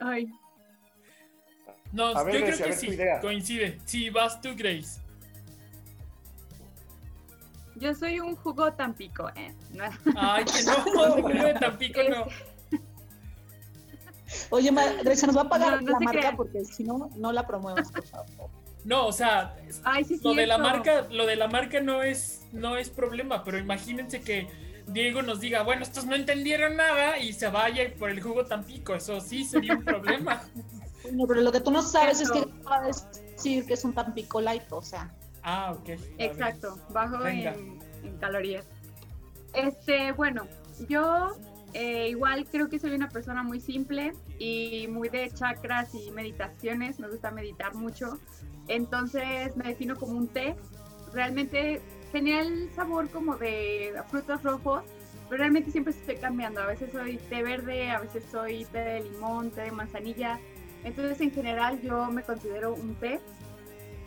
Ay, 0.00 0.30
No, 1.92 2.06
A 2.08 2.22
ver, 2.22 2.34
yo 2.34 2.40
creo 2.40 2.56
Grace, 2.56 2.62
a 2.62 2.66
que 2.90 2.96
ver 2.96 3.16
sí, 3.16 3.20
coincide. 3.22 3.80
Sí, 3.84 4.10
vas 4.10 4.40
tú, 4.40 4.50
Grace. 4.56 5.00
Yo 7.78 7.94
soy 7.94 8.20
un 8.20 8.36
jugo 8.36 8.72
Tampico. 8.72 9.28
Eh. 9.34 9.54
no. 9.72 9.84
Ay, 10.16 10.44
que 10.44 10.62
no, 10.64 10.72
jugo 10.82 11.28
de 11.28 11.54
Tampico 11.54 12.00
no. 12.08 12.26
Oye, 14.50 14.70
Grecia, 15.02 15.26
nos 15.26 15.36
va 15.36 15.42
a 15.42 15.48
pagar 15.48 15.82
No, 15.82 15.90
no 15.90 15.92
la 15.92 16.00
marca 16.00 16.20
crean. 16.20 16.36
porque 16.36 16.64
si 16.64 16.84
no, 16.84 17.10
no 17.16 17.32
la 17.32 17.46
promuevas, 17.46 17.90
por 17.90 18.04
favor. 18.06 18.50
No, 18.84 19.06
o 19.06 19.12
sea, 19.12 19.56
Ay, 19.84 20.04
sí, 20.04 20.20
lo 20.22 20.34
de 20.34 20.46
la 20.46 20.58
marca, 20.58 21.06
lo 21.10 21.26
de 21.26 21.36
la 21.36 21.48
marca 21.48 21.80
no 21.80 22.02
es, 22.02 22.46
no 22.52 22.76
es 22.76 22.90
problema, 22.90 23.44
pero 23.44 23.58
imagínense 23.58 24.20
que 24.20 24.48
Diego 24.86 25.22
nos 25.22 25.40
diga, 25.40 25.62
bueno, 25.62 25.82
estos 25.82 26.06
no 26.06 26.14
entendieron 26.14 26.76
nada 26.76 27.18
y 27.18 27.32
se 27.32 27.48
vaya 27.48 27.92
por 27.98 28.10
el 28.10 28.22
jugo 28.22 28.46
Tampico, 28.46 28.94
eso 28.94 29.20
sí 29.20 29.44
sería 29.44 29.74
un 29.74 29.84
problema. 29.84 30.42
Bueno, 31.00 31.26
pero 31.28 31.40
lo 31.42 31.52
que 31.52 31.60
tú 31.60 31.70
no 31.70 31.80
sabes 31.80 32.20
es 32.20 32.30
que 32.30 32.44
va 32.68 32.78
a 32.78 32.82
decir 32.82 33.64
que 33.64 33.74
es 33.74 33.84
un 33.84 33.94
Tampico 33.94 34.40
light, 34.40 34.64
o 34.70 34.82
sea, 34.82 35.14
Ah, 35.42 35.72
ok. 35.72 35.98
Exacto, 36.18 36.78
bajo 36.90 37.26
en, 37.26 37.78
calorías. 38.20 38.66
Este, 39.54 40.12
bueno, 40.12 40.46
yo 40.88 41.36
eh, 41.74 42.08
igual 42.08 42.46
creo 42.50 42.68
que 42.68 42.78
soy 42.78 42.92
una 42.92 43.08
persona 43.08 43.42
muy 43.42 43.60
simple 43.60 44.12
y 44.38 44.86
muy 44.88 45.08
de 45.08 45.30
chakras 45.30 45.94
y 45.94 46.10
meditaciones. 46.10 46.98
Me 46.98 47.08
gusta 47.08 47.30
meditar 47.30 47.74
mucho. 47.74 48.18
Entonces 48.68 49.56
me 49.56 49.68
defino 49.68 49.96
como 49.96 50.18
un 50.18 50.28
té. 50.28 50.54
Realmente 51.12 51.80
tenía 52.12 52.40
el 52.40 52.70
sabor 52.74 53.08
como 53.10 53.36
de 53.36 53.94
frutos 54.08 54.42
rojos, 54.42 54.82
pero 55.28 55.38
realmente 55.38 55.70
siempre 55.70 55.92
estoy 55.92 56.16
cambiando. 56.16 56.60
A 56.60 56.66
veces 56.66 56.92
soy 56.92 57.16
té 57.16 57.42
verde, 57.42 57.90
a 57.90 58.00
veces 58.00 58.24
soy 58.30 58.64
té 58.66 58.78
de 58.78 59.00
limón, 59.04 59.50
té 59.50 59.62
de 59.62 59.72
manzanilla. 59.72 60.38
Entonces 60.84 61.20
en 61.20 61.30
general 61.32 61.80
yo 61.80 62.06
me 62.06 62.22
considero 62.22 62.74
un 62.74 62.94
té 62.96 63.20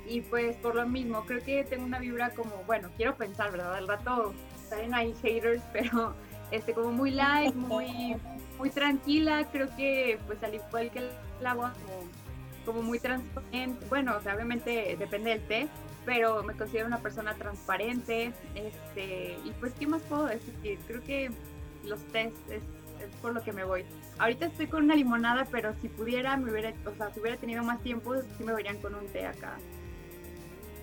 y 0.07 0.21
pues 0.21 0.55
por 0.57 0.75
lo 0.75 0.87
mismo 0.87 1.23
creo 1.25 1.43
que 1.43 1.63
tengo 1.63 1.85
una 1.85 1.99
vibra 1.99 2.31
como, 2.31 2.63
bueno, 2.65 2.89
quiero 2.97 3.15
pensar, 3.15 3.51
¿verdad? 3.51 3.75
Al 3.75 3.87
rato 3.87 4.33
salen 4.69 4.93
ahí 4.93 5.13
haters, 5.21 5.63
pero 5.73 6.13
este 6.51 6.73
como 6.73 6.91
muy 6.91 7.11
light, 7.11 7.55
muy 7.55 8.15
muy 8.57 8.69
tranquila, 8.69 9.47
creo 9.51 9.75
que 9.75 10.19
pues 10.27 10.43
al 10.43 10.53
igual 10.53 10.91
que 10.91 10.99
el 10.99 11.47
agua 11.47 11.73
como, 12.65 12.83
muy 12.83 12.99
transparente, 12.99 13.85
bueno, 13.89 14.15
o 14.15 14.21
sea, 14.21 14.35
obviamente 14.35 14.95
depende 14.99 15.31
del 15.31 15.41
té, 15.47 15.67
pero 16.05 16.43
me 16.43 16.53
considero 16.53 16.85
una 16.85 16.99
persona 16.99 17.33
transparente, 17.33 18.33
este, 18.53 19.37
y 19.43 19.51
pues, 19.59 19.73
¿qué 19.73 19.87
más 19.87 20.03
puedo 20.03 20.25
decir? 20.25 20.79
Creo 20.87 21.01
que 21.03 21.31
los 21.85 21.99
tés 22.11 22.33
es, 22.49 22.61
por 23.19 23.33
lo 23.33 23.41
que 23.41 23.51
me 23.51 23.63
voy. 23.63 23.83
Ahorita 24.19 24.45
estoy 24.45 24.67
con 24.67 24.83
una 24.83 24.95
limonada, 24.95 25.47
pero 25.51 25.73
si 25.81 25.87
pudiera, 25.87 26.37
me 26.37 26.51
hubiera, 26.51 26.71
o 26.85 26.95
sea, 26.95 27.11
si 27.11 27.19
hubiera 27.19 27.37
tenido 27.37 27.63
más 27.63 27.81
tiempo, 27.81 28.13
sí 28.37 28.43
me 28.43 28.53
verían 28.53 28.77
con 28.77 28.93
un 28.93 29.07
té 29.07 29.25
acá, 29.25 29.57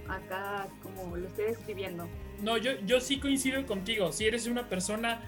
acá 0.09 0.69
como 0.83 1.17
lo 1.17 1.27
estoy 1.27 1.47
describiendo. 1.47 2.09
No, 2.43 2.57
yo, 2.57 2.73
yo 2.87 3.01
sí 3.01 3.21
coincido 3.21 3.65
contigo, 3.67 4.13
si 4.13 4.27
eres 4.27 4.47
una 4.47 4.69
persona 4.69 5.21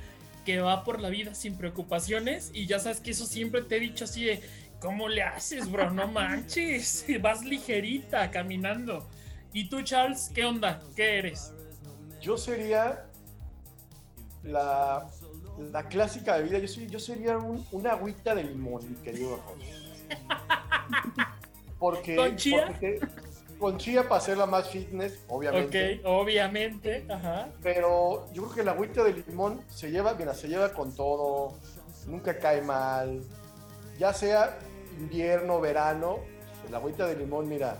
que 0.44 0.60
va 0.60 0.84
por 0.84 1.00
la 1.00 1.08
vida 1.08 1.34
sin 1.34 1.56
preocupaciones 1.56 2.50
y 2.54 2.66
ya 2.66 2.78
sabes 2.78 3.00
que 3.00 3.10
eso 3.10 3.26
siempre 3.26 3.62
te 3.62 3.76
he 3.76 3.80
dicho 3.80 4.04
así 4.04 4.24
de, 4.24 4.42
¿cómo 4.80 5.08
le 5.08 5.22
haces, 5.22 5.70
bro? 5.70 5.90
No 5.90 6.08
manches, 6.12 7.04
vas 7.22 7.44
ligerita 7.44 8.30
caminando. 8.30 9.06
¿Y 9.52 9.68
tú, 9.68 9.82
Charles, 9.82 10.30
qué 10.34 10.44
onda? 10.44 10.80
¿Qué 10.94 11.18
eres? 11.18 11.52
Yo 12.20 12.36
sería 12.36 13.06
la, 14.44 15.08
la 15.72 15.88
clásica 15.88 16.36
bebida. 16.36 16.58
Yo, 16.58 16.68
soy, 16.68 16.86
yo 16.86 17.00
sería 17.00 17.36
un, 17.36 17.66
una 17.72 17.92
agüita 17.92 18.34
de 18.34 18.44
limón, 18.44 18.88
mi 18.88 18.96
querido 18.96 19.42
Porque, 21.78 22.14
¿Con 22.14 22.36
chía? 22.36 22.66
Porque 22.66 23.00
con 23.60 23.76
chía 23.76 24.04
para 24.04 24.16
hacerla 24.16 24.46
más 24.46 24.70
fitness, 24.70 25.22
obviamente. 25.28 26.00
Ok, 26.00 26.06
obviamente, 26.06 27.04
ajá. 27.08 27.50
Pero 27.62 28.26
yo 28.32 28.44
creo 28.44 28.54
que 28.54 28.64
la 28.64 28.72
agüita 28.72 29.04
de 29.04 29.12
limón 29.12 29.60
se 29.68 29.90
lleva, 29.90 30.14
mira, 30.14 30.34
se 30.34 30.48
lleva 30.48 30.72
con 30.72 30.96
todo, 30.96 31.52
nunca 32.06 32.38
cae 32.38 32.62
mal. 32.62 33.22
Ya 33.98 34.14
sea 34.14 34.58
invierno, 34.98 35.60
verano, 35.60 36.20
la 36.70 36.78
agüita 36.78 37.06
de 37.06 37.16
limón, 37.16 37.48
mira, 37.48 37.76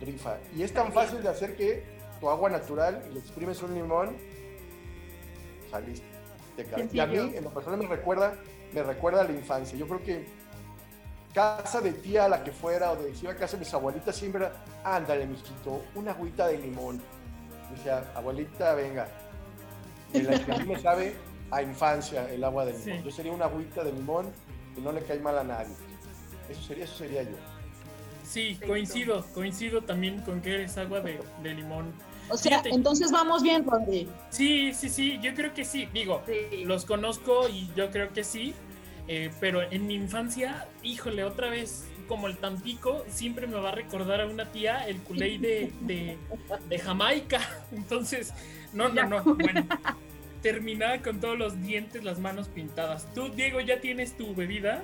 rifa. 0.00 0.38
Y 0.56 0.62
es 0.62 0.72
tan 0.72 0.90
fácil 0.90 1.22
de 1.22 1.28
hacer 1.28 1.54
que 1.54 1.84
tu 2.18 2.30
agua 2.30 2.48
natural 2.48 3.02
y 3.10 3.12
le 3.12 3.20
exprimes 3.20 3.62
un 3.62 3.74
limón, 3.74 4.16
saliste. 5.70 6.06
Y 6.92 6.98
a 7.00 7.06
mí, 7.06 7.18
en 7.18 7.44
lo 7.44 7.50
personal, 7.50 7.78
me 7.78 7.88
recuerda, 7.88 8.34
me 8.72 8.82
recuerda 8.82 9.20
a 9.20 9.24
la 9.24 9.32
infancia. 9.32 9.76
Yo 9.76 9.86
creo 9.86 10.02
que 10.02 10.26
casa 11.34 11.80
de 11.80 11.92
tía, 11.92 12.28
la 12.28 12.42
que 12.42 12.52
fuera, 12.52 12.92
o 12.92 12.96
de 12.96 13.14
si 13.14 13.24
iba 13.24 13.32
a 13.32 13.36
casa 13.36 13.56
de 13.56 13.64
mis 13.64 13.74
abuelitas, 13.74 14.14
siempre 14.14 14.46
era, 14.46 14.52
ándale, 14.84 15.26
mijito, 15.26 15.82
una 15.96 16.12
agüita 16.12 16.46
de 16.46 16.58
limón. 16.58 17.02
Decía, 17.70 18.04
abuelita, 18.14 18.74
venga. 18.74 19.08
El 20.12 20.32
a 20.32 20.58
mí 20.58 20.64
me 20.64 20.78
sabe 20.78 21.16
a 21.50 21.60
infancia 21.60 22.30
el 22.32 22.44
agua 22.44 22.64
de 22.64 22.78
limón. 22.78 23.02
Yo 23.02 23.10
sería 23.10 23.32
una 23.32 23.46
agüita 23.46 23.82
de 23.82 23.92
limón 23.92 24.32
y 24.76 24.80
no 24.80 24.92
le 24.92 25.02
cae 25.02 25.18
mal 25.18 25.36
a 25.36 25.44
nadie. 25.44 25.74
Eso 26.48 26.62
sería, 26.62 26.84
eso 26.84 26.96
sería 26.96 27.22
yo. 27.24 27.36
Sí, 28.22 28.58
coincido, 28.66 29.24
coincido 29.34 29.82
también 29.82 30.20
con 30.22 30.40
que 30.40 30.62
es 30.62 30.78
agua 30.78 31.00
de, 31.00 31.20
limón. 31.42 31.92
O 32.30 32.38
sea, 32.38 32.62
entonces 32.64 33.10
vamos 33.10 33.42
bien, 33.42 33.66
Rodri. 33.66 34.08
Sí, 34.30 34.72
sí, 34.72 34.88
sí, 34.88 35.18
yo 35.20 35.34
creo 35.34 35.52
que 35.52 35.64
sí. 35.64 35.88
Digo, 35.92 36.22
los 36.64 36.86
conozco 36.86 37.48
y 37.48 37.70
yo 37.74 37.90
creo 37.90 38.12
que 38.12 38.24
sí. 38.24 38.54
Eh, 39.06 39.30
pero 39.38 39.62
en 39.62 39.86
mi 39.86 39.94
infancia, 39.94 40.66
híjole, 40.82 41.24
otra 41.24 41.50
vez, 41.50 41.86
como 42.08 42.26
el 42.26 42.38
Tampico, 42.38 43.04
siempre 43.08 43.46
me 43.46 43.56
va 43.56 43.70
a 43.70 43.74
recordar 43.74 44.22
a 44.22 44.26
una 44.26 44.50
tía 44.50 44.86
el 44.88 44.98
culé 44.98 45.38
de, 45.38 46.18
de, 46.68 46.78
Jamaica. 46.78 47.40
Entonces, 47.72 48.32
no, 48.72 48.88
no, 48.88 49.06
no. 49.06 49.22
Bueno, 49.22 49.66
terminaba 50.42 51.02
con 51.02 51.20
todos 51.20 51.38
los 51.38 51.60
dientes, 51.62 52.02
las 52.02 52.18
manos 52.18 52.48
pintadas. 52.48 53.12
¿Tú, 53.14 53.28
Diego, 53.28 53.60
ya 53.60 53.80
tienes 53.80 54.16
tu 54.16 54.34
bebida? 54.34 54.82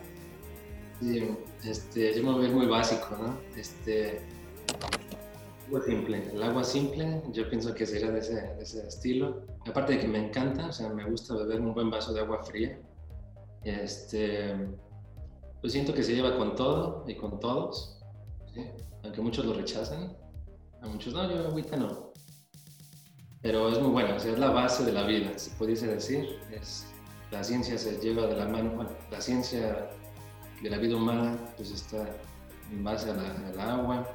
Sí, 1.01 1.31
este, 1.64 2.14
yo 2.14 2.23
me 2.23 2.33
voy 2.33 2.45
a 2.45 2.49
ver 2.49 2.57
muy 2.57 2.66
básico, 2.66 3.16
¿no? 3.18 3.39
Este, 3.59 4.21
agua 5.66 5.81
simple. 5.83 6.23
El 6.31 6.43
agua 6.43 6.62
simple, 6.62 7.23
yo 7.33 7.49
pienso 7.49 7.75
que 7.75 7.87
sería 7.87 8.11
de 8.11 8.18
ese, 8.18 8.35
de 8.35 8.62
ese 8.62 8.87
estilo. 8.87 9.47
Aparte 9.66 9.95
de 9.95 10.01
que 10.01 10.09
me 10.09 10.18
encanta, 10.18 10.66
o 10.66 10.73
sea, 10.73 10.91
me 10.91 11.05
gusta 11.05 11.35
beber 11.37 11.62
un 11.62 11.73
buen 11.73 11.89
vaso 11.89 12.12
de 12.12 12.21
agua 12.21 12.45
fría 12.45 12.79
este, 13.65 14.57
pues 15.61 15.73
siento 15.73 15.93
que 15.93 16.03
se 16.03 16.15
lleva 16.15 16.37
con 16.37 16.55
todo 16.55 17.05
y 17.07 17.15
con 17.15 17.39
todos, 17.41 18.01
aunque 19.03 19.21
muchos 19.21 19.45
lo 19.45 19.55
rechazan, 19.55 20.17
a 20.83 20.87
muchos 20.87 21.13
no, 21.13 21.31
yo 21.31 21.49
agüita 21.49 21.77
no. 21.77 22.11
Pero 23.43 23.69
es 23.71 23.81
muy 23.81 23.91
bueno, 23.91 24.17
es 24.17 24.39
la 24.39 24.51
base 24.51 24.85
de 24.85 24.93
la 24.93 25.05
vida, 25.05 25.37
se 25.39 25.51
pudiese 25.53 25.87
decir. 25.87 26.39
Es, 26.51 26.87
la 27.31 27.43
ciencia 27.45 27.79
se 27.79 27.99
lleva 27.99 28.27
de 28.27 28.37
la 28.37 28.47
mano, 28.47 28.73
bueno, 28.75 28.91
la 29.11 29.21
ciencia 29.21 29.89
de 30.63 30.71
la 30.71 30.79
vida 30.79 30.97
humana 30.97 31.39
pues 31.57 31.71
está 31.71 32.07
en 32.71 32.85
base 32.85 33.11
al 33.11 33.61
agua. 33.61 34.07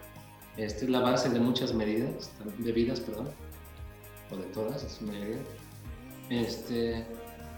Esta 0.58 0.86
es 0.86 0.89
la 0.89 1.00
base 1.00 1.30
de 1.30 1.39
muchas 1.39 1.74
medidas, 1.74 2.32
bebidas, 2.60 3.00
perdón, 3.00 3.30
o 4.32 4.38
de 4.38 4.43
todas, 4.46 4.84
es 4.84 5.02
medida. 5.02 5.38
Este, 6.30 7.06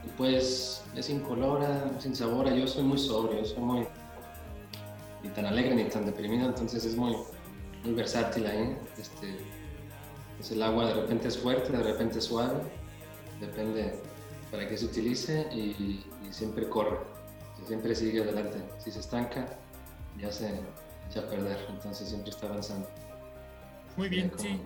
pues 0.08 0.84
es 0.96 1.10
incolora, 1.10 1.92
sin 2.00 2.16
sabor. 2.16 2.52
Yo 2.54 2.68
soy 2.68 2.84
muy 2.84 2.98
sobrio, 2.98 3.44
soy 3.46 3.64
muy 3.64 3.88
ni 5.24 5.30
tan 5.30 5.46
alegre 5.46 5.76
ni 5.76 5.86
tan 5.86 6.06
deprimido, 6.06 6.48
entonces 6.48 6.86
es 6.86 6.96
muy, 6.96 7.16
muy 7.84 7.94
versátil 7.94 8.46
ahí. 8.46 8.78
Este, 8.98 9.40
pues 10.38 10.52
el 10.52 10.62
agua 10.62 10.88
de 10.88 10.94
repente 10.94 11.28
es 11.28 11.38
fuerte, 11.38 11.72
de 11.72 11.84
repente 11.84 12.20
es 12.20 12.26
suave, 12.26 12.62
depende 13.40 14.00
para 14.52 14.68
qué 14.68 14.78
se 14.78 14.86
utilice 14.86 15.48
y, 15.52 16.06
siempre 16.32 16.68
corre, 16.68 16.98
siempre 17.66 17.96
sigue 17.96 18.22
adelante. 18.22 18.58
Si 18.80 18.92
se 18.92 19.00
estanca, 19.00 19.48
ya 20.18 20.32
se 20.32 20.60
echa 21.10 21.22
a 21.22 21.30
perder, 21.30 21.58
entonces 21.70 22.10
siempre 22.10 22.32
está 22.32 22.48
avanzando. 22.48 22.88
Muy 23.96 24.10
bien, 24.10 24.32
sí. 24.38 24.60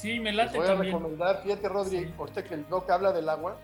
Sí, 0.00 0.18
me 0.18 0.32
late 0.32 0.56
voy 0.56 0.66
a 0.66 0.74
recomendar, 0.76 1.42
fíjate 1.42 1.68
Rodri, 1.68 2.14
usted 2.18 2.46
que 2.46 2.54
el 2.54 2.64
blog 2.64 2.90
habla 2.90 3.12
del 3.12 3.28
agua, 3.28 3.58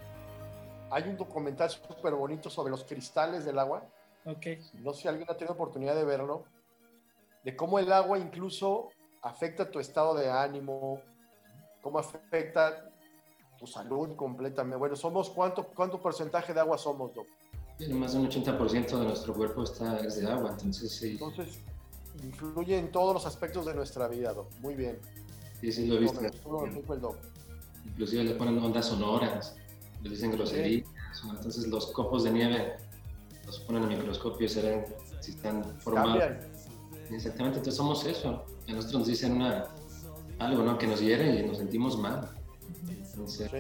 hay 0.90 1.04
un 1.04 1.16
documental 1.16 1.70
súper 1.70 2.12
bonito 2.14 2.50
sobre 2.50 2.70
los 2.70 2.84
cristales 2.84 3.46
del 3.46 3.58
agua. 3.58 3.84
Ok. 4.26 4.46
No 4.74 4.92
sé 4.92 5.02
si 5.02 5.08
alguien 5.08 5.26
ha 5.30 5.34
tenido 5.34 5.54
oportunidad 5.54 5.94
de 5.94 6.04
verlo, 6.04 6.44
de 7.42 7.56
cómo 7.56 7.78
el 7.78 7.90
agua 7.90 8.18
incluso 8.18 8.90
afecta 9.22 9.70
tu 9.70 9.80
estado 9.80 10.14
de 10.14 10.30
ánimo, 10.30 11.00
cómo 11.80 11.98
afecta 11.98 12.90
tu 13.58 13.66
salud 13.66 14.14
completamente. 14.14 14.76
Bueno, 14.76 14.94
somos 14.94 15.30
cuánto, 15.30 15.68
cuánto 15.68 16.02
porcentaje 16.02 16.52
de 16.52 16.60
agua 16.60 16.76
somos, 16.76 17.14
Doc? 17.14 17.26
más 17.90 18.12
de 18.12 18.18
un 18.18 18.28
80% 18.28 18.98
de 18.98 19.04
nuestro 19.06 19.32
cuerpo 19.32 19.62
está 19.62 20.00
es 20.00 20.20
de 20.20 20.30
agua, 20.30 20.50
entonces 20.50 20.92
sí. 20.92 21.12
Entonces, 21.12 21.60
influye 22.22 22.76
en 22.76 22.92
todos 22.92 23.14
los 23.14 23.24
aspectos 23.24 23.64
de 23.64 23.74
nuestra 23.74 24.06
vida, 24.06 24.34
Doc. 24.34 24.50
Muy 24.60 24.74
bien. 24.74 25.00
Sí, 25.60 25.72
sí, 25.72 25.86
lo 25.86 25.96
he 25.96 25.98
visto. 26.00 26.20
Inclusive 27.84 28.24
le 28.24 28.34
ponen 28.34 28.58
ondas 28.58 28.86
sonoras, 28.86 29.56
le 30.02 30.10
dicen 30.10 30.32
groserías. 30.32 30.86
Entonces 31.28 31.66
los 31.68 31.86
copos 31.92 32.24
de 32.24 32.32
nieve 32.32 32.74
los 33.46 33.60
ponen 33.60 33.84
en 33.84 33.88
microscopio 33.90 34.46
y 34.46 34.48
se 34.48 34.62
ven 34.62 34.84
si 35.20 35.30
están 35.32 35.64
formados. 35.80 36.24
Exactamente, 37.10 37.58
entonces 37.58 37.76
somos 37.76 38.04
eso. 38.04 38.44
A 38.68 38.72
nosotros 38.72 39.00
nos 39.00 39.08
dicen 39.08 39.32
una, 39.32 39.68
algo 40.38 40.62
¿no? 40.62 40.76
que 40.76 40.86
nos 40.86 41.00
hiere 41.00 41.40
y 41.40 41.46
nos 41.46 41.58
sentimos 41.58 41.98
mal. 41.98 42.28
Entonces, 42.88 43.50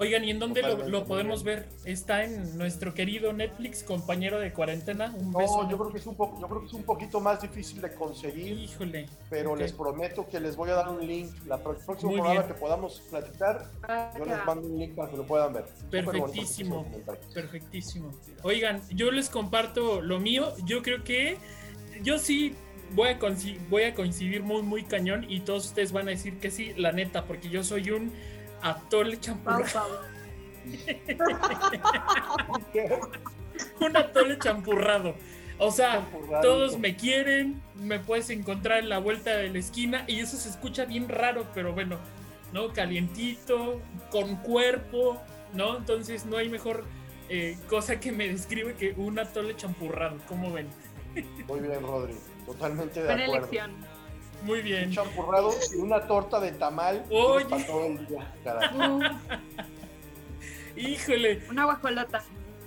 Oigan, 0.00 0.24
¿y 0.24 0.30
en 0.30 0.38
dónde 0.38 0.62
lo, 0.62 1.04
podemos 1.06 1.42
ver? 1.42 1.68
¿Está 1.84 2.22
en 2.22 2.56
nuestro 2.56 2.94
querido 2.94 3.32
Netflix, 3.32 3.82
compañero 3.82 4.38
de 4.38 4.52
cuarentena? 4.52 5.12
Un 5.18 5.32
no, 5.32 5.68
yo 5.68 5.76
creo, 5.76 5.90
que 5.90 5.98
es 5.98 6.06
un 6.06 6.16
yo 6.16 6.46
creo 6.48 6.60
que 6.60 6.66
es 6.66 6.72
un 6.72 6.84
poquito 6.84 7.18
más 7.18 7.42
difícil 7.42 7.80
de 7.80 7.92
conseguir. 7.92 8.58
Híjole. 8.58 9.08
Pero 9.28 9.56
les 9.56 9.72
prometo 9.72 10.24
que 10.28 10.38
les 10.38 10.54
voy 10.54 10.70
a 10.70 10.74
dar 10.74 10.88
un 10.88 11.04
link. 11.04 11.32
La 11.46 11.58
próxima 11.58 11.96
programa 11.96 12.46
que 12.46 12.54
podamos 12.54 13.00
platicar, 13.10 13.66
yo 14.16 14.24
les 14.24 14.46
mando 14.46 14.68
un 14.68 14.78
link 14.78 14.94
para 14.94 15.10
que 15.10 15.16
lo 15.16 15.26
puedan 15.26 15.52
ver. 15.52 15.64
Perfectísimo. 15.90 16.86
Perfectísimo. 17.34 18.12
Oigan, 18.44 18.80
yo 18.90 19.10
les 19.10 19.28
comparto 19.28 20.00
lo 20.00 20.20
mío. 20.20 20.54
Yo 20.64 20.80
creo 20.82 21.02
que 21.02 21.38
yo 22.04 22.20
sí 22.20 22.54
voy 22.94 23.08
a, 23.08 23.18
voy 23.68 23.82
a 23.82 23.94
coincidir 23.94 24.44
muy, 24.44 24.62
muy 24.62 24.84
cañón 24.84 25.26
y 25.28 25.40
todos 25.40 25.66
ustedes 25.66 25.90
van 25.90 26.06
a 26.06 26.12
decir 26.12 26.38
que 26.38 26.52
sí, 26.52 26.72
la 26.76 26.92
neta, 26.92 27.24
porque 27.24 27.48
yo 27.48 27.64
soy 27.64 27.90
un 27.90 28.12
atole 28.62 29.20
champurrado. 29.20 30.00
un 33.80 33.96
atole 33.96 34.38
champurrado. 34.38 35.14
O 35.58 35.72
sea, 35.72 36.06
todos 36.40 36.78
me 36.78 36.96
quieren, 36.96 37.60
me 37.74 37.98
puedes 37.98 38.30
encontrar 38.30 38.78
en 38.78 38.88
la 38.88 38.98
vuelta 38.98 39.36
de 39.36 39.50
la 39.50 39.58
esquina 39.58 40.04
y 40.06 40.20
eso 40.20 40.36
se 40.36 40.48
escucha 40.48 40.84
bien 40.84 41.08
raro, 41.08 41.46
pero 41.52 41.72
bueno, 41.72 41.98
¿no? 42.52 42.72
Calientito, 42.72 43.80
con 44.10 44.36
cuerpo, 44.36 45.20
¿no? 45.54 45.76
Entonces 45.76 46.26
no 46.26 46.36
hay 46.36 46.48
mejor 46.48 46.84
eh, 47.28 47.58
cosa 47.68 47.98
que 47.98 48.12
me 48.12 48.28
describe 48.28 48.74
que 48.74 48.94
un 48.96 49.18
atole 49.18 49.56
champurrado, 49.56 50.18
¿cómo 50.28 50.52
ven? 50.52 50.68
Muy 51.48 51.60
bien, 51.60 51.82
Rodri, 51.82 52.14
totalmente 52.46 53.02
de 53.02 53.12
acuerdo. 53.12 53.34
Elección. 53.34 53.87
Muy 54.42 54.62
bien. 54.62 54.88
Un 54.88 54.94
champurrado 54.94 55.50
y 55.72 55.76
una 55.76 56.06
torta 56.06 56.40
de 56.40 56.52
tamal 56.52 57.04
Oye. 57.10 57.44
para 57.46 57.66
todo 57.66 57.86
el 57.86 58.06
día, 58.06 58.32
Híjole. 60.76 61.42
Una 61.50 61.64
guajolota. 61.64 62.22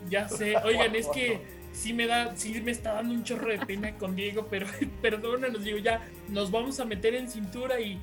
Ya 0.09 0.27
sé. 0.27 0.57
Oigan, 0.57 0.95
es 0.95 1.07
que 1.07 1.39
sí 1.71 1.93
me 1.93 2.07
da, 2.07 2.35
sí 2.35 2.59
me 2.61 2.71
está 2.71 2.93
dando 2.93 3.13
un 3.13 3.23
chorro 3.23 3.49
de 3.49 3.59
pena 3.65 3.95
con 3.97 4.15
Diego, 4.15 4.47
pero 4.49 4.67
perdónanos, 5.01 5.63
digo, 5.63 5.77
ya 5.77 6.01
nos 6.29 6.51
vamos 6.51 6.79
a 6.79 6.85
meter 6.85 7.15
en 7.15 7.29
cintura 7.29 7.79
y, 7.79 7.99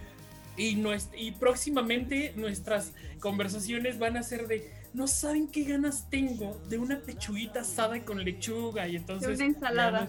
y, 0.56 0.82
y 1.16 1.32
próximamente 1.32 2.32
nuestras 2.36 2.94
conversaciones 3.20 3.98
van 3.98 4.16
a 4.16 4.22
ser 4.22 4.46
de 4.46 4.72
no 4.94 5.06
saben 5.06 5.48
qué 5.48 5.64
ganas 5.64 6.08
tengo 6.08 6.58
de 6.68 6.78
una 6.78 7.00
pechuguita 7.00 7.60
asada 7.60 8.02
con 8.04 8.24
lechuga 8.24 8.88
y 8.88 8.96
entonces 8.96 9.38
de 9.38 9.44
una 9.44 9.54
ensalada. 9.54 10.08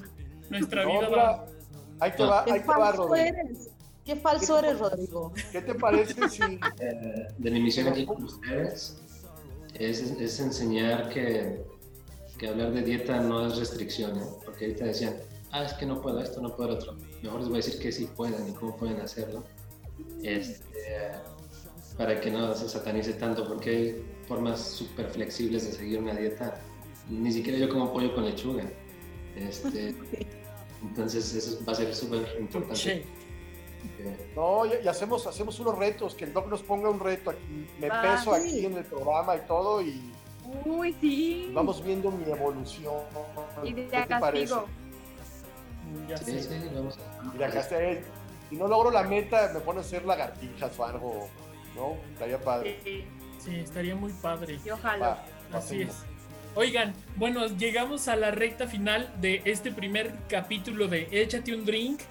nuestra 0.49 0.85
vida 0.85 1.09
va. 1.09 1.45
Ahí 1.99 2.11
te 2.15 2.23
va, 2.23 2.43
ahí 2.43 2.61
te 2.61 2.67
va, 2.67 2.91
Rodrigo. 2.91 3.35
Qué 4.05 4.15
falso 4.15 4.57
eres, 4.57 4.79
Rodrigo. 4.79 5.31
¿Qué 5.51 5.61
te 5.61 5.75
parece 5.75 6.29
si 6.29 6.41
eh, 6.79 7.27
de 7.37 7.51
mi 7.51 7.61
misión 7.61 7.87
aquí 7.89 8.05
con 8.05 8.23
ustedes 8.23 8.97
es, 9.75 10.01
es 10.01 10.39
enseñar 10.39 11.09
que, 11.09 11.63
que, 12.37 12.47
hablar 12.47 12.71
de 12.71 12.81
dieta 12.81 13.19
no 13.21 13.45
es 13.45 13.57
restricción, 13.57 14.17
¿eh? 14.17 14.23
porque 14.43 14.65
ahorita 14.65 14.85
decían, 14.85 15.15
ah, 15.51 15.63
es 15.63 15.73
que 15.73 15.85
no 15.85 16.01
puedo 16.01 16.19
esto, 16.21 16.41
no 16.41 16.55
puedo 16.55 16.73
otro. 16.73 16.97
Mejor 17.21 17.41
les 17.41 17.49
voy 17.49 17.59
a 17.59 17.61
decir 17.63 17.79
que 17.79 17.91
sí 17.91 18.09
pueden 18.15 18.47
y 18.47 18.51
cómo 18.53 18.75
pueden 18.77 18.99
hacerlo. 18.99 19.43
Este, 20.23 21.11
para 21.97 22.19
que 22.19 22.31
no 22.31 22.55
se 22.55 22.67
satanice 22.67 23.13
tanto, 23.13 23.47
porque 23.47 23.69
hay 23.69 24.05
formas 24.27 24.59
súper 24.61 25.09
flexibles 25.09 25.65
de 25.65 25.73
seguir 25.73 25.99
una 25.99 26.15
dieta. 26.15 26.59
Ni 27.09 27.31
siquiera 27.31 27.59
yo 27.59 27.69
como 27.69 27.91
pollo 27.91 28.13
con 28.15 28.25
lechuga. 28.25 28.63
Este, 29.35 29.95
entonces 30.81 31.33
eso 31.33 31.63
va 31.67 31.73
a 31.73 31.75
ser 31.75 31.93
súper 31.95 32.37
importante. 32.39 33.05
No, 34.35 34.65
y, 34.65 34.87
hacemos, 34.87 35.25
hacemos 35.27 35.59
unos 35.59 35.77
retos, 35.77 36.15
que 36.15 36.25
el 36.25 36.33
doc 36.33 36.47
nos 36.47 36.61
ponga 36.61 36.89
un 36.89 36.99
reto 36.99 37.29
aquí. 37.29 37.67
Me 37.79 37.87
ah, 37.89 38.01
peso 38.01 38.33
aquí 38.33 38.65
en 38.65 38.77
el 38.77 38.85
programa 38.85 39.35
y 39.35 39.41
todo 39.41 39.81
y... 39.81 40.13
Uy, 40.65 40.95
sí. 40.99 41.51
Vamos 41.53 41.83
viendo 41.83 42.11
mi 42.11 42.29
evolución. 42.29 43.03
Y 43.63 43.73
de 43.73 43.87
¿Qué 43.87 44.01
te 44.01 44.19
parece? 44.19 44.55
Ya 46.07 46.17
sí, 46.17 46.39
sí, 46.41 46.69
vamos 46.73 46.97
a... 46.97 47.63
Si 48.49 48.55
no 48.55 48.67
logro 48.67 48.89
la 48.89 49.03
meta, 49.03 49.51
me 49.53 49.59
pone 49.59 49.79
a 49.79 49.81
hacer 49.81 50.05
lagartijas 50.05 50.77
o 50.79 50.85
algo 50.85 51.29
¿no? 51.75 51.97
Estaría 52.13 52.39
padre. 52.39 52.79
Sí, 53.37 53.55
estaría 53.55 53.95
muy 53.95 54.11
padre. 54.13 54.59
Y 54.63 54.69
ojalá. 54.69 55.23
Así 55.53 55.83
es. 55.83 56.05
Oigan, 56.59 56.93
bueno, 57.15 57.47
llegamos 57.47 58.09
a 58.09 58.17
la 58.17 58.31
recta 58.31 58.67
final 58.67 59.09
de 59.21 59.41
este 59.45 59.71
primer 59.71 60.13
capítulo 60.27 60.89
de 60.89 61.07
Échate 61.09 61.55
un 61.55 61.63
drink. 61.63 62.01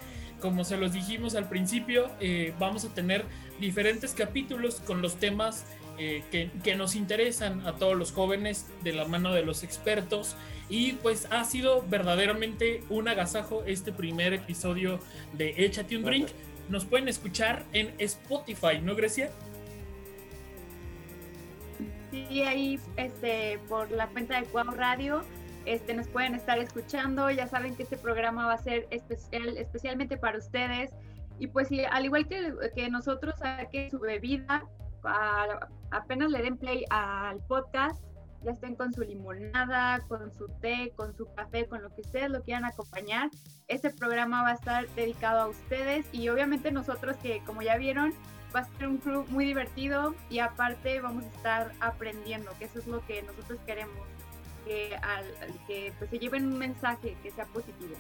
Como 0.40 0.64
se 0.64 0.78
los 0.78 0.94
dijimos 0.94 1.34
al 1.34 1.50
principio, 1.50 2.10
eh, 2.18 2.54
vamos 2.58 2.86
a 2.86 2.94
tener 2.94 3.26
diferentes 3.60 4.14
capítulos 4.14 4.76
con 4.76 5.02
los 5.02 5.16
temas 5.16 5.66
eh, 5.98 6.24
que, 6.30 6.50
que, 6.64 6.76
nos 6.76 6.96
interesan 6.96 7.66
a 7.66 7.74
todos 7.74 7.94
los 7.94 8.12
jóvenes 8.12 8.64
de 8.82 8.94
la 8.94 9.04
mano 9.04 9.34
de 9.34 9.42
los 9.42 9.62
expertos. 9.62 10.34
Y 10.70 10.92
pues 10.92 11.28
ha 11.30 11.44
sido 11.44 11.84
verdaderamente 11.86 12.82
un 12.88 13.06
agasajo 13.06 13.64
este 13.66 13.92
primer 13.92 14.32
episodio 14.32 14.98
de 15.34 15.56
Échate 15.58 15.94
un 15.94 16.04
drink. 16.04 16.28
Nos 16.70 16.86
pueden 16.86 17.08
escuchar 17.08 17.66
en 17.74 17.92
Spotify, 17.98 18.80
¿no, 18.82 18.94
Grecia? 18.94 19.30
Sí, 22.10 22.42
ahí 22.42 22.80
este, 22.96 23.58
por 23.68 23.90
la 23.90 24.08
cuenta 24.08 24.40
de 24.40 24.46
Cuau 24.46 24.70
Radio 24.70 25.22
este, 25.66 25.92
nos 25.92 26.08
pueden 26.08 26.34
estar 26.34 26.58
escuchando. 26.58 27.30
Ya 27.30 27.46
saben 27.46 27.76
que 27.76 27.82
este 27.82 27.98
programa 27.98 28.46
va 28.46 28.54
a 28.54 28.58
ser 28.58 28.86
especial, 28.90 29.56
especialmente 29.58 30.16
para 30.16 30.38
ustedes. 30.38 30.90
Y 31.38 31.48
pues 31.48 31.68
al 31.90 32.04
igual 32.04 32.26
que, 32.26 32.52
que 32.74 32.90
nosotros, 32.90 33.34
que 33.70 33.90
su 33.90 33.98
bebida, 33.98 34.64
apenas 35.90 36.30
le 36.30 36.42
den 36.42 36.56
play 36.56 36.84
al 36.90 37.38
podcast, 37.46 38.02
ya 38.42 38.52
estén 38.52 38.76
con 38.76 38.92
su 38.92 39.02
limonada, 39.02 40.00
con 40.08 40.32
su 40.32 40.48
té, 40.60 40.92
con 40.96 41.14
su 41.16 41.26
café, 41.34 41.66
con 41.66 41.82
lo 41.82 41.94
que 41.94 42.00
ustedes 42.00 42.30
lo 42.30 42.42
quieran 42.42 42.64
acompañar. 42.64 43.30
Este 43.68 43.90
programa 43.90 44.42
va 44.42 44.50
a 44.50 44.54
estar 44.54 44.88
dedicado 44.94 45.42
a 45.42 45.48
ustedes 45.48 46.06
y 46.12 46.28
obviamente 46.28 46.72
nosotros 46.72 47.16
que 47.18 47.42
como 47.44 47.62
ya 47.62 47.76
vieron, 47.76 48.14
va 48.54 48.60
a 48.60 48.68
ser 48.78 48.88
un 48.88 48.98
club 48.98 49.26
muy 49.28 49.44
divertido 49.44 50.14
y 50.30 50.38
aparte 50.38 51.00
vamos 51.00 51.24
a 51.24 51.28
estar 51.28 51.72
aprendiendo, 51.80 52.50
que 52.58 52.64
eso 52.64 52.78
es 52.78 52.86
lo 52.86 53.04
que 53.06 53.22
nosotros 53.22 53.58
queremos, 53.66 53.96
que, 54.66 54.96
al, 54.96 55.24
que 55.66 55.92
pues, 55.98 56.10
se 56.10 56.18
lleven 56.18 56.46
un 56.46 56.58
mensaje 56.58 57.16
que 57.22 57.30
sea 57.30 57.44
positivo. 57.46 57.94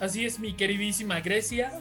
Así 0.00 0.24
es, 0.24 0.38
mi 0.38 0.54
queridísima 0.54 1.20
Grecia. 1.20 1.72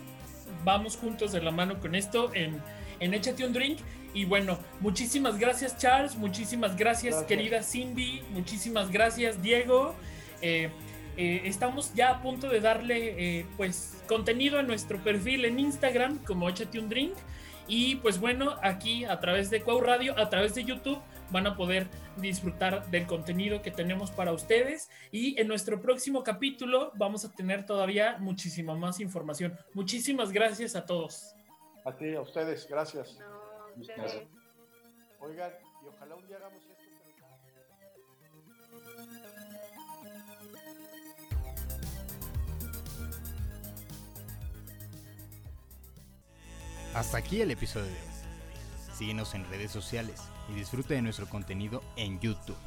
Vamos 0.65 0.97
juntos 0.97 1.31
de 1.31 1.41
la 1.41 1.51
mano 1.51 1.79
con 1.79 1.95
esto 1.95 2.33
en, 2.33 2.61
en 2.99 3.13
Échate 3.13 3.45
un 3.45 3.53
Drink. 3.53 3.79
Y 4.13 4.25
bueno, 4.25 4.57
muchísimas 4.79 5.37
gracias 5.37 5.77
Charles, 5.77 6.15
muchísimas 6.15 6.75
gracias, 6.75 7.23
querida 7.23 7.61
Cindy, 7.61 8.23
muchísimas 8.31 8.89
gracias 8.91 9.41
Diego. 9.41 9.95
Eh, 10.41 10.71
eh, 11.21 11.41
estamos 11.43 11.93
ya 11.93 12.11
a 12.11 12.21
punto 12.21 12.47
de 12.47 12.61
darle 12.61 13.39
eh, 13.39 13.45
pues 13.57 14.01
contenido 14.07 14.57
a 14.57 14.63
nuestro 14.63 15.03
perfil 15.03 15.43
en 15.43 15.59
Instagram 15.59 16.23
como 16.23 16.47
Échate 16.47 16.79
un 16.79 16.87
Drink. 16.87 17.13
Y 17.67 17.97
pues 17.97 18.21
bueno, 18.21 18.55
aquí 18.63 19.03
a 19.03 19.19
través 19.19 19.49
de 19.49 19.61
Cuau 19.61 19.81
Radio, 19.81 20.17
a 20.17 20.29
través 20.29 20.55
de 20.55 20.63
YouTube, 20.63 20.97
van 21.29 21.45
a 21.45 21.57
poder 21.57 21.87
disfrutar 22.15 22.89
del 22.89 23.05
contenido 23.05 23.61
que 23.61 23.69
tenemos 23.69 24.11
para 24.11 24.31
ustedes. 24.31 24.89
Y 25.11 25.37
en 25.41 25.49
nuestro 25.49 25.81
próximo 25.81 26.23
capítulo 26.23 26.93
vamos 26.95 27.25
a 27.25 27.33
tener 27.33 27.65
todavía 27.65 28.15
muchísima 28.19 28.73
más 28.75 29.01
información. 29.01 29.59
Muchísimas 29.73 30.31
gracias 30.31 30.73
a 30.77 30.85
todos. 30.85 31.35
A 31.83 31.91
ti, 31.97 32.15
a 32.15 32.21
ustedes, 32.21 32.65
gracias. 32.65 33.19
gracias. 33.75 34.23
Oigan, 35.19 35.51
y 35.83 35.87
ojalá 35.89 36.15
un 36.15 36.25
día 36.27 36.37
hagamos 36.37 36.65
Hasta 46.93 47.19
aquí 47.19 47.41
el 47.41 47.51
episodio 47.51 47.85
de 47.85 47.91
hoy. 47.91 47.97
Síguenos 48.97 49.35
en 49.35 49.47
redes 49.49 49.71
sociales 49.71 50.21
y 50.49 50.53
disfruta 50.53 50.95
de 50.95 51.01
nuestro 51.03 51.27
contenido 51.29 51.83
en 51.95 52.19
YouTube. 52.19 52.57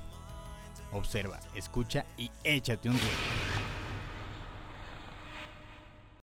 Observa, 0.93 1.41
escucha 1.55 2.07
y 2.17 2.31
échate 2.45 2.89
un 2.89 2.97
ruido. 2.99 3.62